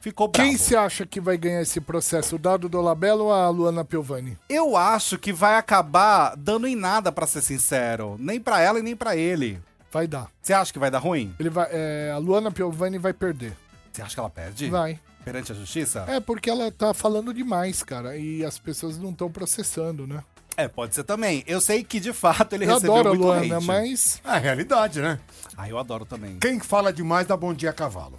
ficou 0.00 0.28
bravo. 0.28 0.48
Quem 0.48 0.56
você 0.56 0.76
acha 0.76 1.06
que 1.06 1.20
vai 1.20 1.36
ganhar 1.36 1.62
esse 1.62 1.80
processo? 1.80 2.36
O 2.36 2.38
Dado 2.38 2.68
Dolabella 2.68 3.22
ou 3.22 3.32
a 3.32 3.48
Luana 3.48 3.84
Piovani? 3.84 4.36
Eu 4.48 4.76
acho 4.76 5.18
que 5.18 5.32
vai 5.32 5.56
acabar 5.56 6.36
dando 6.36 6.66
em 6.66 6.76
nada, 6.76 7.12
pra 7.12 7.26
ser 7.26 7.42
sincero. 7.42 8.16
Nem 8.18 8.40
pra 8.40 8.60
ela 8.60 8.78
e 8.78 8.82
nem 8.82 8.96
pra 8.96 9.16
ele. 9.16 9.60
Vai 9.92 10.06
dar. 10.06 10.28
Você 10.42 10.52
acha 10.52 10.72
que 10.72 10.78
vai 10.78 10.90
dar 10.90 10.98
ruim? 10.98 11.34
Ele 11.38 11.48
vai, 11.50 11.68
é, 11.70 12.12
a 12.14 12.18
Luana 12.18 12.50
Piovani 12.50 12.98
vai 12.98 13.12
perder. 13.12 13.56
Você 13.92 14.02
acha 14.02 14.14
que 14.14 14.20
ela 14.20 14.28
perde? 14.30 14.68
Vai. 14.68 15.00
Perante 15.26 15.50
a 15.50 15.54
justiça? 15.56 16.04
É 16.06 16.20
porque 16.20 16.48
ela 16.48 16.70
tá 16.70 16.94
falando 16.94 17.34
demais, 17.34 17.82
cara, 17.82 18.16
e 18.16 18.44
as 18.44 18.60
pessoas 18.60 18.96
não 18.96 19.10
estão 19.10 19.28
processando, 19.28 20.06
né? 20.06 20.22
É, 20.56 20.68
pode 20.68 20.94
ser 20.94 21.02
também. 21.02 21.42
Eu 21.48 21.60
sei 21.60 21.82
que, 21.82 21.98
de 21.98 22.12
fato, 22.12 22.52
ele 22.52 22.64
Eu 22.64 22.74
recebeu 22.74 22.94
adoro 22.94 23.08
muito 23.08 23.22
Luana, 23.24 23.56
hate. 23.56 23.66
mas 23.66 24.20
É 24.24 24.28
a 24.30 24.38
realidade, 24.38 25.00
né? 25.00 25.18
Ah, 25.56 25.68
eu 25.68 25.78
adoro 25.78 26.04
também. 26.04 26.38
Quem 26.38 26.60
fala 26.60 26.92
demais 26.92 27.26
dá 27.26 27.36
bom 27.36 27.52
dia 27.52 27.70
a 27.70 27.72
cavalo. 27.72 28.16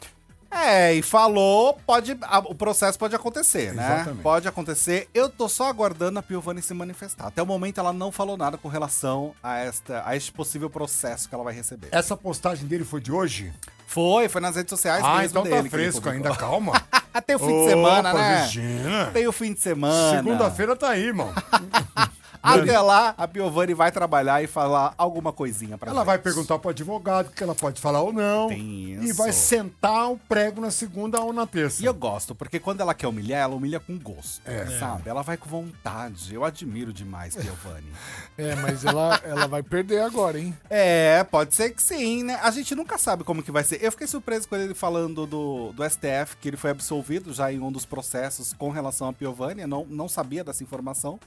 É, 0.52 0.94
e 0.96 1.02
falou, 1.02 1.80
pode, 1.86 2.18
a- 2.22 2.40
o 2.40 2.54
processo 2.54 3.00
pode 3.00 3.16
acontecer, 3.16 3.74
né? 3.74 3.96
Exatamente. 3.96 4.22
Pode 4.24 4.48
acontecer. 4.48 5.08
Eu 5.14 5.30
tô 5.30 5.48
só 5.48 5.70
aguardando 5.70 6.20
a 6.20 6.22
Piovani 6.22 6.62
se 6.62 6.74
manifestar. 6.74 7.28
Até 7.28 7.42
o 7.42 7.46
momento 7.46 7.80
ela 7.80 7.94
não 7.94 8.12
falou 8.12 8.36
nada 8.36 8.58
com 8.58 8.68
relação 8.68 9.34
a, 9.42 9.60
esta, 9.60 10.04
a 10.06 10.14
este 10.16 10.32
possível 10.32 10.70
processo 10.70 11.30
que 11.30 11.34
ela 11.36 11.44
vai 11.44 11.54
receber. 11.54 11.88
Essa 11.92 12.18
postagem 12.18 12.68
dele 12.68 12.84
foi 12.84 13.00
de 13.00 13.12
hoje? 13.14 13.54
Foi, 13.88 14.28
foi 14.28 14.42
nas 14.42 14.56
redes 14.56 14.70
sociais 14.70 15.04
ah, 15.04 15.18
mesmo 15.20 15.40
então 15.40 15.44
dele. 15.44 15.56
tá 15.56 15.62
que 15.62 15.76
ele 15.76 15.92
fresco 15.92 16.10
ainda, 16.10 16.36
calma. 16.36 16.74
Até 17.18 17.36
o 17.36 17.40
fim 17.40 17.48
de 17.64 17.70
semana, 17.70 18.10
Opa, 18.12 18.20
né? 18.20 18.42
Regina. 18.42 19.06
Tem 19.12 19.28
o 19.28 19.32
fim 19.32 19.52
de 19.52 19.60
semana. 19.60 20.18
Segunda-feira 20.18 20.76
tá 20.76 20.90
aí, 20.90 21.06
irmão. 21.06 21.34
Até 22.42 22.80
lá, 22.80 23.14
a 23.18 23.28
Piovani 23.28 23.74
vai 23.74 23.92
trabalhar 23.92 24.42
e 24.44 24.48
falar 24.48 24.94
alguma 24.98 25.32
coisinha 25.32 25.78
pra 25.78 25.92
Ela 25.92 26.04
vai 26.04 26.18
perguntar 26.18 26.60
pro 26.60 26.70
advogado 26.70 27.32
que 27.32 27.44
ela 27.44 27.56
pode 27.56 27.80
falar 27.82 28.02
ou 28.02 28.14
não. 28.14 28.48
Tem 28.50 28.60
E 28.62 29.06
isso. 29.06 29.16
vai 29.16 29.32
sentar 29.32 30.12
o 30.12 30.18
prego 30.18 30.62
na 30.62 30.72
segunda 30.72 31.20
ou 31.22 31.32
na 31.34 31.46
terça. 31.48 31.82
E 31.82 31.86
eu 31.86 31.94
gosto, 31.94 32.34
porque 32.36 32.60
quando 32.60 32.82
ela 32.82 32.94
quer 32.94 33.08
humilhar, 33.08 33.42
ela 33.42 33.56
humilha 33.56 33.80
com 33.80 33.98
gosto. 33.98 34.42
É. 34.46 34.66
Sabe? 34.80 35.10
Ela 35.10 35.22
vai 35.22 35.38
com 35.38 35.50
vontade. 35.50 36.34
Eu 36.34 36.44
admiro 36.44 36.94
demais 36.94 37.36
Piovani. 37.36 37.92
é, 38.38 38.56
mas 38.56 38.86
ela, 38.86 39.20
ela 39.24 39.48
vai 39.48 39.64
perder 39.64 40.02
agora, 40.02 40.40
hein? 40.40 40.56
É, 40.70 41.24
pode 41.24 41.56
ser 41.56 41.72
que 41.72 41.82
sim, 41.82 42.24
né? 42.24 42.40
A 42.42 42.52
gente 42.52 42.76
nunca 42.76 42.98
sabe 42.98 43.24
como 43.24 43.44
que 43.44 43.52
vai 43.52 43.64
ser. 43.64 43.84
Eu 43.84 43.92
fiquei 43.92 44.08
surpreso 44.08 44.48
com 44.48 44.56
ele 44.56 44.74
falando 44.74 45.26
do, 45.26 45.72
do 45.74 45.84
STF, 45.90 46.38
que 46.40 46.48
ele 46.48 46.58
foi 46.58 46.72
absolvido 46.72 47.34
já 47.34 47.52
em 47.52 47.60
um 47.60 47.72
dos 47.72 47.86
processos 47.86 48.54
com 48.54 48.70
relação 48.70 49.08
a 49.08 49.14
Piovani. 49.14 49.62
Eu 49.62 49.68
não, 49.68 49.86
não 49.86 50.08
sabia 50.10 50.44
dessa 50.44 50.64
informação. 50.64 51.20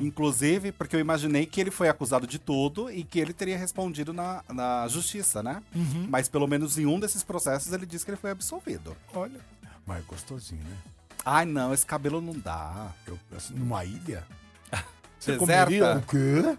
Inclusive, 0.00 0.72
porque 0.72 0.96
eu 0.96 1.00
imaginei 1.00 1.46
que 1.46 1.60
ele 1.60 1.70
foi 1.70 1.88
acusado 1.88 2.26
de 2.26 2.38
tudo 2.38 2.90
e 2.90 3.02
que 3.04 3.18
ele 3.18 3.32
teria 3.32 3.56
respondido 3.58 4.12
na, 4.12 4.42
na 4.48 4.86
justiça, 4.88 5.42
né? 5.42 5.62
Mas 6.08 6.28
pelo 6.28 6.46
menos 6.46 6.78
em 6.78 6.86
um 6.86 6.98
desses 7.00 7.22
processos 7.22 7.72
ele 7.72 7.86
disse 7.86 8.04
que 8.04 8.10
ele 8.10 8.18
foi 8.18 8.30
absolvido. 8.30 8.96
Olha. 9.14 9.40
Mas 9.86 10.04
gostosinho, 10.04 10.62
né? 10.62 10.76
Ai, 11.24 11.44
não, 11.46 11.72
esse 11.74 11.84
cabelo 11.86 12.20
não 12.20 12.32
dá. 12.32 12.92
Eu, 13.06 13.18
assim, 13.36 13.54
numa 13.54 13.84
ilha? 13.84 14.22
Deserta? 15.26 15.98
O 15.98 16.02
quê? 16.02 16.56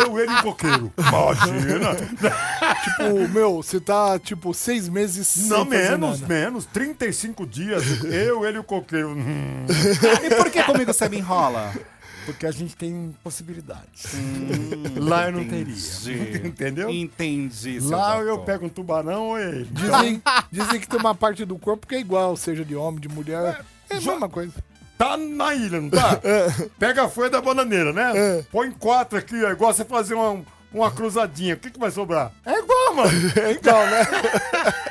Eu, 0.00 0.18
ele 0.18 0.30
e 0.32 0.36
o 0.36 0.42
coqueiro. 0.42 0.92
Imagina. 0.96 1.96
Tipo, 2.84 3.28
meu, 3.28 3.56
você 3.62 3.80
tá, 3.80 4.18
tipo, 4.18 4.54
seis 4.54 4.88
meses 4.88 5.48
Não, 5.48 5.62
sem 5.64 5.70
fazer 5.72 5.90
menos, 5.90 6.20
nada. 6.20 6.34
menos. 6.34 6.64
35 6.66 7.46
dias. 7.46 8.04
Eu, 8.04 8.46
ele 8.46 8.56
e 8.56 8.60
o 8.60 8.64
coqueiro. 8.64 9.10
Hum, 9.10 9.66
E 10.24 10.34
por 10.36 10.50
que 10.50 10.62
comigo 10.62 10.92
você 10.92 11.08
me 11.08 11.18
enrola? 11.18 11.72
Porque 12.28 12.46
a 12.46 12.50
gente 12.50 12.76
tem 12.76 13.16
possibilidades. 13.24 14.04
Lá 14.98 15.28
eu 15.28 15.32
não 15.32 15.48
teria. 15.48 15.72
Entendi. 15.74 16.40
Entendeu? 16.46 16.90
Entendi. 16.90 17.80
Lá 17.80 18.20
eu 18.20 18.40
pego 18.40 18.66
um 18.66 18.68
tubarão 18.68 19.28
ou 19.28 19.38
ele. 19.38 19.64
Dizem, 19.70 20.22
dizem 20.52 20.78
que 20.78 20.86
tem 20.86 21.00
uma 21.00 21.14
parte 21.14 21.46
do 21.46 21.56
corpo 21.58 21.86
que 21.86 21.94
é 21.94 22.00
igual, 22.00 22.36
seja 22.36 22.66
de 22.66 22.76
homem, 22.76 23.00
de 23.00 23.08
mulher. 23.08 23.64
É 23.88 23.96
a 23.96 23.98
já- 24.00 24.10
mesma 24.10 24.28
coisa. 24.28 24.52
Tá 24.98 25.16
na 25.16 25.54
ilha, 25.54 25.80
não 25.80 25.88
tá? 25.88 26.20
Pega 26.78 27.04
a 27.04 27.08
folha 27.08 27.30
da 27.30 27.40
bananeira, 27.40 27.94
né? 27.94 28.12
É. 28.14 28.44
Põe 28.52 28.70
quatro 28.72 29.18
aqui, 29.18 29.42
ó, 29.42 29.50
igual 29.50 29.72
você 29.72 29.86
fazer 29.86 30.12
uma, 30.12 30.42
uma 30.70 30.90
cruzadinha. 30.90 31.54
O 31.54 31.58
que, 31.58 31.70
que 31.70 31.78
vai 31.78 31.90
sobrar? 31.90 32.30
É 32.44 32.58
igual, 32.58 32.94
mano. 32.94 33.10
É 33.40 33.52
igual, 33.52 33.86
né? 33.86 34.02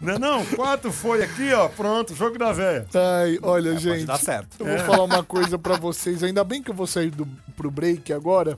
Não, 0.00 0.14
é 0.14 0.18
não, 0.18 0.44
quatro 0.46 0.92
folhas 0.92 1.30
aqui, 1.30 1.52
ó. 1.52 1.68
Pronto, 1.68 2.14
jogo 2.14 2.38
da 2.38 2.52
véia. 2.52 2.86
Ai, 2.94 3.38
olha, 3.42 3.72
Pode 3.72 3.82
gente. 3.82 4.04
dar 4.04 4.18
certo. 4.18 4.56
Eu 4.60 4.66
vou 4.66 4.78
falar 4.86 5.04
uma 5.04 5.22
coisa 5.22 5.58
pra 5.58 5.76
vocês. 5.76 6.22
Ainda 6.22 6.44
bem 6.44 6.62
que 6.62 6.70
eu 6.70 6.74
vou 6.74 6.86
sair 6.86 7.10
do, 7.10 7.26
pro 7.56 7.70
break 7.70 8.12
agora. 8.12 8.56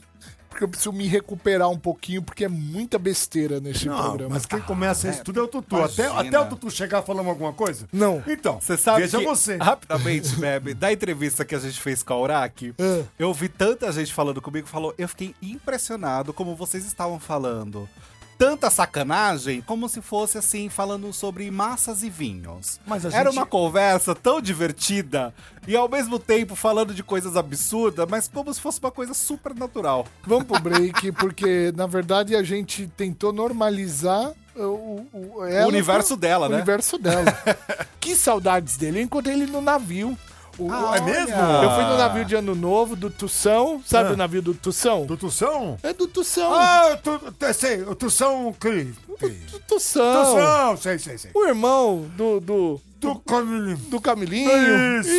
Porque 0.49 0.65
eu 0.65 0.69
preciso 0.69 0.93
me 0.93 1.07
recuperar 1.07 1.71
um 1.71 1.79
pouquinho, 1.79 2.21
porque 2.23 2.45
é 2.45 2.49
muita 2.49 2.99
besteira 2.99 3.61
neste 3.61 3.87
Não, 3.89 3.97
programa. 4.03 4.35
mas 4.35 4.45
quem 4.47 4.59
começa 4.61 5.09
isso 5.09 5.23
tudo 5.23 5.39
é 5.39 5.43
o 5.45 5.47
Tutu. 5.49 5.77
Até, 5.77 6.07
imagina. 6.11 6.39
até 6.39 6.41
o 6.41 6.49
Tutu 6.51 6.71
chegar 6.73 7.03
falando 7.03 7.29
alguma 7.29 7.53
coisa? 7.53 7.87
Não. 7.93 8.21
Então, 8.27 8.61
Você 8.61 8.77
sabe 8.77 9.03
veja 9.03 9.19
que, 9.19 9.25
você. 9.25 9.57
rapidamente, 9.59 10.35
Bebe, 10.35 10.75
da 10.75 10.93
entrevista 10.93 11.45
que 11.45 11.55
a 11.55 11.59
gente 11.61 11.81
fez 11.81 12.03
com 12.03 12.13
a 12.15 12.21
Uraki, 12.21 12.75
É. 12.79 13.05
eu 13.17 13.33
vi 13.33 13.49
tanta 13.49 13.91
gente 13.93 14.13
falando 14.13 14.43
comigo, 14.43 14.67
falou, 14.67 14.93
eu 14.99 15.09
fiquei 15.09 15.37
impressionado 15.41 16.33
como 16.33 16.57
vocês 16.57 16.85
estavam 16.85 17.21
falando. 17.21 17.89
Tanta 18.41 18.71
sacanagem, 18.71 19.61
como 19.61 19.87
se 19.87 20.01
fosse 20.01 20.39
assim, 20.39 20.71
falando 20.71 21.13
sobre 21.13 21.51
massas 21.51 22.03
e 22.03 22.09
vinhos. 22.09 22.81
Mas 22.87 23.05
a 23.05 23.11
Era 23.11 23.31
gente- 23.31 23.39
uma 23.39 23.45
conversa 23.45 24.15
tão 24.15 24.41
divertida 24.41 25.35
e 25.69 25.77
ao 25.77 25.87
mesmo 25.91 26.19
tempo 26.19 26.57
falando 26.57 26.95
de 26.95 27.03
coisas 27.03 27.37
absurdas, 27.37 28.07
mas 28.09 28.29
como 28.29 28.53
se 28.55 28.59
fosse 28.59 28.81
uma 28.81 28.91
coisa 28.91 29.13
super 29.13 29.55
natural. 29.55 30.07
Vamos 30.27 30.45
pro 30.47 30.59
break, 30.59 31.13
porque 31.13 31.71
na 31.77 31.87
verdade 31.87 32.35
a 32.35 32.43
gente 32.43 32.87
tentou 32.97 33.31
normalizar 33.31 34.33
o, 34.57 34.61
o, 34.63 35.07
o- 35.37 35.45
ela 35.45 35.67
o 35.67 35.69
universo 35.69 36.17
dela, 36.17 36.47
o 36.47 36.49
né? 36.49 36.57
universo 36.57 36.97
dela. 36.97 37.25
que 38.01 38.17
saudades 38.17 38.79
dele. 38.79 39.01
Eu 39.01 39.03
encontrei 39.03 39.35
ele 39.35 39.47
no 39.53 39.61
navio. 39.61 40.17
O- 40.59 40.71
Ah, 40.71 40.97
é 40.97 41.01
mesmo? 41.01 41.35
Eu 41.37 41.71
fui 41.71 41.85
no 41.85 41.97
navio 41.97 42.25
de 42.25 42.35
Ano 42.35 42.55
Novo, 42.55 42.95
do 42.97 43.09
Tussão. 43.11 43.83
Sabe 43.87 44.11
Ah. 44.11 44.13
o 44.13 44.17
navio 44.17 44.43
do 44.43 44.53
Tussão? 44.55 45.07
Do 45.07 45.17
Tussão? 45.17 45.79
É 45.83 45.93
do 45.93 46.07
Tussão. 46.07 46.53
Ah, 46.55 46.99
tu, 47.03 47.19
tu, 47.19 47.55
sei, 47.55 47.83
o 47.83 47.95
Tussão... 47.95 48.55
Do 48.61 49.59
Tussão. 49.69 50.25
Tussão, 50.25 50.77
sei, 50.77 50.99
sei, 50.99 51.19
sei. 51.19 51.31
O 51.35 51.47
irmão 51.47 52.07
do, 52.17 52.41
do, 52.41 52.81
Do 53.01 53.19
Camilinho. 53.21 53.77
do 53.77 54.01
Camilinho. 54.01 54.51
Isso. 55.01 55.11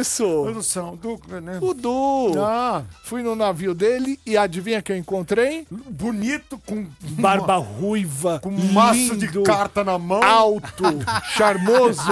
Isso. 0.00 0.52
Tussão, 0.54 0.96
do... 0.96 1.20
Né? 1.40 1.58
O 1.60 1.74
Du. 1.74 2.32
Ah, 2.38 2.82
Fui 3.04 3.22
no 3.22 3.34
navio 3.34 3.74
dele 3.74 4.18
e 4.24 4.36
adivinha 4.36 4.80
quem 4.80 4.96
eu 4.96 5.00
encontrei? 5.00 5.66
bonito, 5.70 6.60
com... 6.66 6.86
Barba 7.00 7.56
ruiva. 7.56 8.38
Com 8.40 8.50
um 8.50 8.72
maço 8.72 9.16
de 9.16 9.28
carta 9.42 9.82
na 9.82 9.98
mão. 9.98 10.22
Alto, 10.22 10.84
charmoso. 11.36 12.02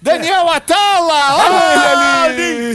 Daniel 0.00 0.48
Atala! 0.48 1.36
Olha 1.36 2.24
ali! 2.24 2.72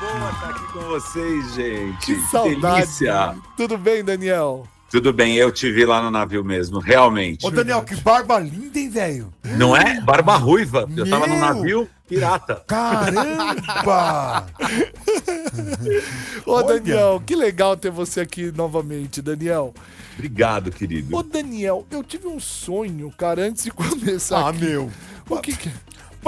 boa 0.00 0.30
estar 0.30 0.50
aqui 0.50 0.72
com 0.72 0.80
vocês, 0.80 1.54
gente. 1.54 2.06
Que 2.06 2.20
saudade. 2.28 2.60
delícia. 2.80 3.36
Tudo 3.56 3.78
bem, 3.78 4.04
Daniel? 4.04 4.66
Tudo 4.90 5.12
bem, 5.12 5.34
eu 5.34 5.50
te 5.50 5.70
vi 5.70 5.84
lá 5.84 6.00
no 6.00 6.10
navio 6.10 6.44
mesmo, 6.44 6.78
realmente. 6.78 7.44
Ô, 7.44 7.50
Daniel, 7.50 7.82
que 7.82 7.96
barba 7.96 8.38
linda, 8.38 8.78
hein, 8.78 8.88
velho? 8.88 9.34
Não 9.56 9.76
é? 9.76 10.00
Barba 10.00 10.36
ruiva. 10.36 10.88
Eu 10.96 11.08
tava 11.08 11.26
no 11.26 11.34
Meu! 11.34 11.40
navio 11.40 11.88
pirata. 12.08 12.62
Caramba! 12.66 14.46
Ô, 16.46 16.52
Olha. 16.52 16.66
Daniel, 16.66 17.22
que 17.24 17.34
legal 17.34 17.76
ter 17.76 17.90
você 17.90 18.20
aqui 18.20 18.52
novamente, 18.52 19.20
Daniel. 19.20 19.74
Obrigado, 20.14 20.70
querido. 20.70 21.16
Ô, 21.16 21.22
Daniel, 21.22 21.84
eu 21.90 22.02
tive 22.02 22.26
um 22.28 22.38
sonho, 22.40 23.12
cara, 23.16 23.42
antes 23.42 23.64
de 23.64 23.70
começar 23.72 24.38
ah, 24.38 24.50
aqui. 24.50 24.64
meu. 24.64 24.90
O 25.28 25.38
que 25.38 25.56
que... 25.56 25.70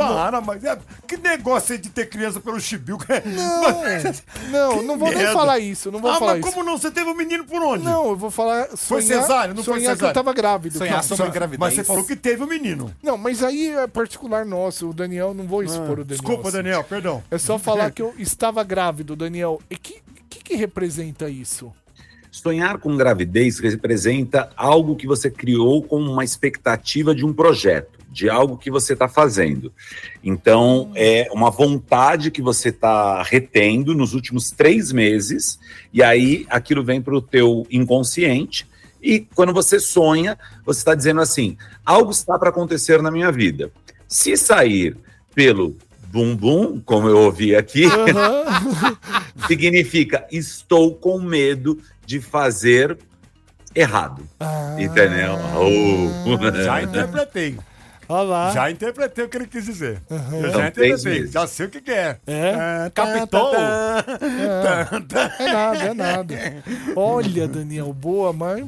Para, 0.07 0.41
mas 0.41 0.65
é, 0.65 0.79
que 1.07 1.17
negócio 1.17 1.73
aí 1.73 1.79
de 1.79 1.91
ter 1.91 2.09
criança 2.09 2.41
pelo 2.41 2.61
chibiu? 2.61 2.99
Não, 4.51 4.77
não, 4.77 4.83
não 4.83 4.99
vou 4.99 5.09
nem 5.09 5.19
merda. 5.19 5.33
falar 5.33 5.59
isso, 5.59 5.91
não 5.91 6.01
vou 6.01 6.11
ah, 6.11 6.19
falar 6.19 6.37
mas 6.37 6.45
isso. 6.45 6.55
como 6.55 6.65
não? 6.65 6.79
Você 6.79 6.91
teve 6.91 7.09
um 7.09 7.15
menino 7.15 7.45
por 7.45 7.61
onde? 7.63 7.85
Não, 7.85 8.09
eu 8.09 8.17
vou 8.17 8.31
falar 8.31 8.69
Foi 8.77 9.03
sonhar, 9.03 9.23
cesárea? 9.23 9.55
Não 9.55 9.63
foi 9.63 9.75
sonhar 9.75 9.93
que 9.93 9.99
cesárea? 9.99 10.11
eu 10.11 10.15
tava 10.15 10.33
grávido. 10.33 10.79
Sonhar 10.79 11.03
sobre 11.03 11.27
só- 11.27 11.31
gravidez. 11.31 11.61
Mas 11.61 11.75
você 11.75 11.85
falou 11.85 12.05
que 12.05 12.17
teve 12.17 12.43
um 12.43 12.47
menino. 12.47 12.95
Não, 13.03 13.17
mas 13.17 13.43
aí 13.43 13.71
é 13.71 13.87
particular 13.87 14.45
nosso, 14.45 14.91
o 14.91 14.95
Daniel, 14.95 15.35
não 15.35 15.47
vou 15.47 15.63
expor 15.63 15.81
o 15.81 15.87
Daniel. 15.87 16.03
Ah, 16.03 16.05
Desculpa, 16.05 16.49
assim. 16.49 16.57
Daniel, 16.57 16.85
perdão. 16.85 17.23
É 17.31 17.39
só 17.39 17.59
falar 17.59 17.91
que 17.91 18.03
eu 18.03 18.15
estava 18.19 18.63
grávido, 18.65 19.15
Daniel. 19.17 19.61
E 19.71 19.77
que 19.77 20.03
que, 20.29 20.43
que 20.43 20.55
representa 20.55 21.29
isso? 21.29 21.73
Sonhar 22.31 22.79
com 22.79 22.97
gravidez 22.97 23.59
representa 23.59 24.51
algo 24.57 24.95
que 24.95 25.07
você 25.07 25.31
criou 25.31 25.83
com 25.83 25.99
uma 25.99 26.23
expectativa 26.23 27.15
de 27.15 27.25
um 27.25 27.33
projeto, 27.33 27.98
de 28.11 28.29
algo 28.29 28.57
que 28.57 28.71
você 28.71 28.95
está 28.95 29.09
fazendo. 29.09 29.73
Então, 30.25 30.91
é 30.95 31.29
uma 31.33 31.51
vontade 31.51 32.31
que 32.31 32.43
você 32.43 32.71
está 32.71 33.23
retendo 33.23 33.95
nos 33.95 34.15
últimos 34.15 34.51
três 34.51 34.93
meses, 34.93 35.59
e 35.93 36.03
aí 36.03 36.47
aquilo 36.49 36.83
vem 36.83 37.01
para 37.01 37.15
o 37.15 37.23
teu 37.23 37.67
inconsciente, 37.71 38.67
e 39.03 39.21
quando 39.35 39.53
você 39.53 39.79
sonha, 39.79 40.37
você 40.65 40.81
está 40.81 40.95
dizendo 40.95 41.21
assim: 41.21 41.57
algo 41.85 42.11
está 42.11 42.39
para 42.39 42.51
acontecer 42.51 43.01
na 43.01 43.11
minha 43.11 43.31
vida. 43.31 43.71
Se 44.09 44.37
sair 44.37 44.97
pelo 45.35 45.77
bumbum, 46.09 46.81
como 46.81 47.09
eu 47.09 47.19
ouvi 47.19 47.55
aqui, 47.55 47.85
significa 49.47 50.27
estou 50.33 50.95
com 50.95 51.21
medo 51.21 51.79
de 52.05 52.21
fazer 52.21 52.99
errado. 53.75 54.27
Ah. 54.41 54.77
Entendeu? 54.79 55.35
Oh. 55.55 56.63
Já 56.65 56.83
interpretei. 56.83 57.57
Olha 58.09 58.23
lá. 58.23 58.53
Já 58.53 58.71
interpretei 58.71 59.25
o 59.25 59.29
que 59.29 59.37
ele 59.37 59.47
quis 59.47 59.67
dizer. 59.67 60.01
Eu 60.11 60.19
São 60.51 60.61
já 60.61 60.69
interpretei. 60.69 61.27
Já 61.27 61.47
sei 61.47 61.67
o 61.67 61.69
que, 61.69 61.81
que 61.81 61.91
é. 61.91 62.19
É? 62.27 62.55
Ah, 62.55 62.91
tá, 62.95 63.27
tá, 63.27 63.51
tá. 65.01 65.37
É 65.39 65.53
nada, 65.53 65.85
é 65.85 65.95
nada. 65.95 66.35
Olha, 66.97 67.47
Daniel, 67.47 67.93
boa, 67.93 68.33
mas 68.33 68.67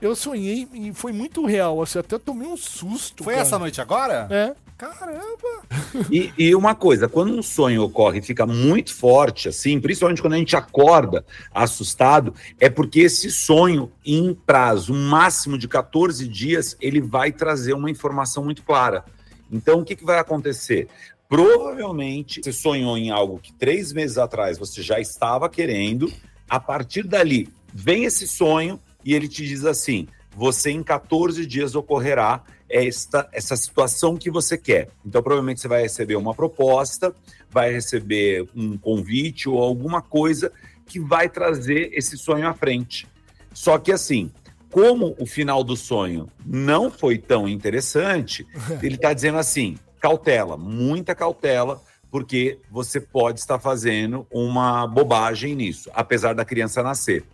eu 0.00 0.14
sonhei 0.16 0.68
e 0.72 0.92
foi 0.92 1.12
muito 1.12 1.46
real. 1.46 1.80
Assim, 1.80 1.98
até 1.98 2.18
tomei 2.18 2.46
um 2.48 2.56
susto. 2.56 3.24
Foi 3.24 3.34
cara. 3.34 3.46
essa 3.46 3.58
noite 3.58 3.80
agora? 3.80 4.26
É. 4.30 4.52
Caramba! 4.82 5.62
E, 6.10 6.32
e 6.36 6.54
uma 6.56 6.74
coisa, 6.74 7.08
quando 7.08 7.32
um 7.32 7.40
sonho 7.42 7.84
ocorre 7.84 8.18
e 8.18 8.22
fica 8.22 8.44
muito 8.44 8.92
forte, 8.92 9.48
assim, 9.48 9.78
principalmente 9.80 10.20
quando 10.20 10.32
a 10.32 10.38
gente 10.38 10.56
acorda 10.56 11.24
assustado, 11.54 12.34
é 12.58 12.68
porque 12.68 13.02
esse 13.02 13.30
sonho, 13.30 13.92
em 14.04 14.34
prazo 14.34 14.92
máximo 14.92 15.56
de 15.56 15.68
14 15.68 16.26
dias, 16.26 16.76
ele 16.80 17.00
vai 17.00 17.30
trazer 17.30 17.74
uma 17.74 17.92
informação 17.92 18.42
muito 18.42 18.64
clara. 18.64 19.04
Então, 19.52 19.78
o 19.78 19.84
que, 19.84 19.94
que 19.94 20.04
vai 20.04 20.18
acontecer? 20.18 20.88
Provavelmente 21.28 22.40
você 22.42 22.52
sonhou 22.52 22.98
em 22.98 23.10
algo 23.10 23.38
que 23.38 23.52
três 23.52 23.92
meses 23.92 24.18
atrás 24.18 24.58
você 24.58 24.82
já 24.82 24.98
estava 24.98 25.48
querendo. 25.48 26.12
A 26.50 26.58
partir 26.58 27.04
dali, 27.04 27.48
vem 27.72 28.04
esse 28.04 28.26
sonho 28.26 28.80
e 29.04 29.14
ele 29.14 29.28
te 29.28 29.46
diz 29.46 29.64
assim: 29.64 30.08
você 30.34 30.70
em 30.70 30.82
14 30.82 31.46
dias 31.46 31.76
ocorrerá 31.76 32.42
esta, 32.72 33.28
essa 33.32 33.54
situação 33.54 34.16
que 34.16 34.30
você 34.30 34.56
quer. 34.56 34.88
Então, 35.04 35.22
provavelmente 35.22 35.60
você 35.60 35.68
vai 35.68 35.82
receber 35.82 36.16
uma 36.16 36.34
proposta, 36.34 37.14
vai 37.50 37.70
receber 37.70 38.48
um 38.56 38.78
convite 38.78 39.48
ou 39.48 39.62
alguma 39.62 40.00
coisa 40.00 40.50
que 40.86 40.98
vai 40.98 41.28
trazer 41.28 41.90
esse 41.92 42.16
sonho 42.16 42.48
à 42.48 42.54
frente. 42.54 43.06
Só 43.52 43.78
que 43.78 43.92
assim, 43.92 44.30
como 44.70 45.14
o 45.18 45.26
final 45.26 45.62
do 45.62 45.76
sonho 45.76 46.28
não 46.44 46.90
foi 46.90 47.18
tão 47.18 47.46
interessante, 47.46 48.46
ele 48.82 48.94
está 48.94 49.12
dizendo 49.12 49.38
assim: 49.38 49.78
cautela, 50.00 50.56
muita 50.56 51.14
cautela, 51.14 51.80
porque 52.10 52.58
você 52.70 52.98
pode 53.00 53.40
estar 53.40 53.58
fazendo 53.58 54.26
uma 54.30 54.86
bobagem 54.86 55.54
nisso, 55.54 55.90
apesar 55.94 56.34
da 56.34 56.44
criança 56.44 56.82
nascer. 56.82 57.24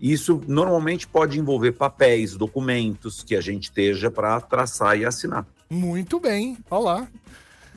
Isso 0.00 0.42
normalmente 0.46 1.06
pode 1.06 1.38
envolver 1.38 1.72
papéis, 1.72 2.36
documentos 2.36 3.22
que 3.22 3.34
a 3.34 3.40
gente 3.40 3.64
esteja 3.64 4.10
para 4.10 4.40
traçar 4.40 4.98
e 4.98 5.04
assinar. 5.04 5.46
Muito 5.68 6.20
bem, 6.20 6.56
olha 6.70 6.84
lá. 6.84 7.08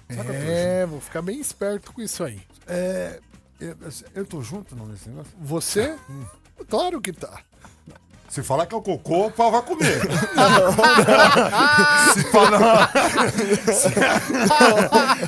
É, 0.10 0.86
vou 0.86 1.00
ficar 1.00 1.22
bem 1.22 1.40
esperto 1.40 1.94
com 1.94 2.02
isso 2.02 2.24
aí. 2.24 2.42
É, 2.68 3.20
eu, 3.60 3.76
eu 4.16 4.26
tô 4.26 4.42
junto 4.42 4.76
não, 4.76 4.86
nesse 4.86 5.10
negócio? 5.10 5.32
Você? 5.40 5.96
Claro 6.70 7.02
que 7.02 7.14
tá. 7.14 7.42
Se 8.32 8.42
falar 8.42 8.66
que 8.66 8.74
é 8.74 8.78
o 8.78 8.82
cocô, 8.82 9.26
o 9.26 9.32
pau 9.32 9.52
vai 9.52 9.62
comer. 9.62 10.00
Se 12.14 12.24
falar. 12.32 12.90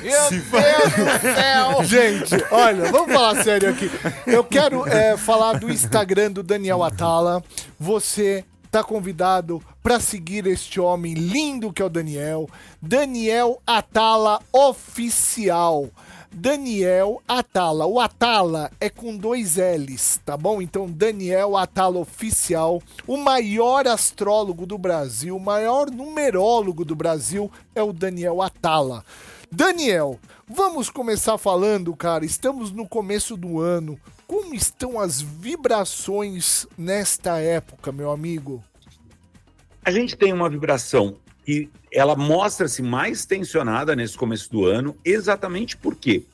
Meu 0.02 0.30
Deus 0.30 0.94
do 0.94 1.04
céu! 1.20 1.84
Gente, 1.84 2.34
olha, 2.50 2.90
vamos 2.90 3.12
falar 3.12 3.44
sério 3.44 3.68
aqui. 3.68 3.90
Eu 4.26 4.42
quero 4.42 4.88
é, 4.88 5.18
falar 5.18 5.58
do 5.58 5.70
Instagram 5.70 6.32
do 6.32 6.42
Daniel 6.42 6.82
Atala. 6.82 7.44
Você 7.78 8.42
tá 8.70 8.82
convidado 8.82 9.62
para 9.82 10.00
seguir 10.00 10.46
este 10.46 10.80
homem 10.80 11.12
lindo 11.12 11.74
que 11.74 11.82
é 11.82 11.84
o 11.84 11.90
Daniel. 11.90 12.48
Daniel 12.80 13.60
Atala 13.66 14.40
Oficial. 14.50 15.90
Daniel 16.34 17.22
Atala. 17.28 17.86
O 17.86 18.00
Atala 18.00 18.70
é 18.80 18.90
com 18.90 19.16
dois 19.16 19.56
L's, 19.56 20.20
tá 20.24 20.36
bom? 20.36 20.60
Então, 20.60 20.90
Daniel 20.90 21.56
Atala 21.56 21.98
Oficial, 21.98 22.82
o 23.06 23.16
maior 23.16 23.86
astrólogo 23.86 24.66
do 24.66 24.76
Brasil, 24.76 25.36
o 25.36 25.40
maior 25.40 25.90
numerólogo 25.90 26.84
do 26.84 26.96
Brasil 26.96 27.50
é 27.74 27.82
o 27.82 27.92
Daniel 27.92 28.42
Atala. 28.42 29.04
Daniel, 29.50 30.18
vamos 30.48 30.90
começar 30.90 31.38
falando, 31.38 31.94
cara. 31.94 32.24
Estamos 32.24 32.72
no 32.72 32.88
começo 32.88 33.36
do 33.36 33.60
ano. 33.60 33.98
Como 34.26 34.54
estão 34.54 34.98
as 34.98 35.22
vibrações 35.22 36.66
nesta 36.76 37.38
época, 37.38 37.92
meu 37.92 38.10
amigo? 38.10 38.62
A 39.84 39.90
gente 39.92 40.16
tem 40.16 40.32
uma 40.32 40.50
vibração 40.50 41.16
e 41.46 41.68
ela 41.92 42.16
mostra-se 42.16 42.82
mais 42.82 43.24
tensionada 43.24 43.94
nesse 43.94 44.16
começo 44.16 44.50
do 44.50 44.64
ano, 44.64 44.96
exatamente 45.04 45.76
por 45.76 45.94
quê? 45.94 46.24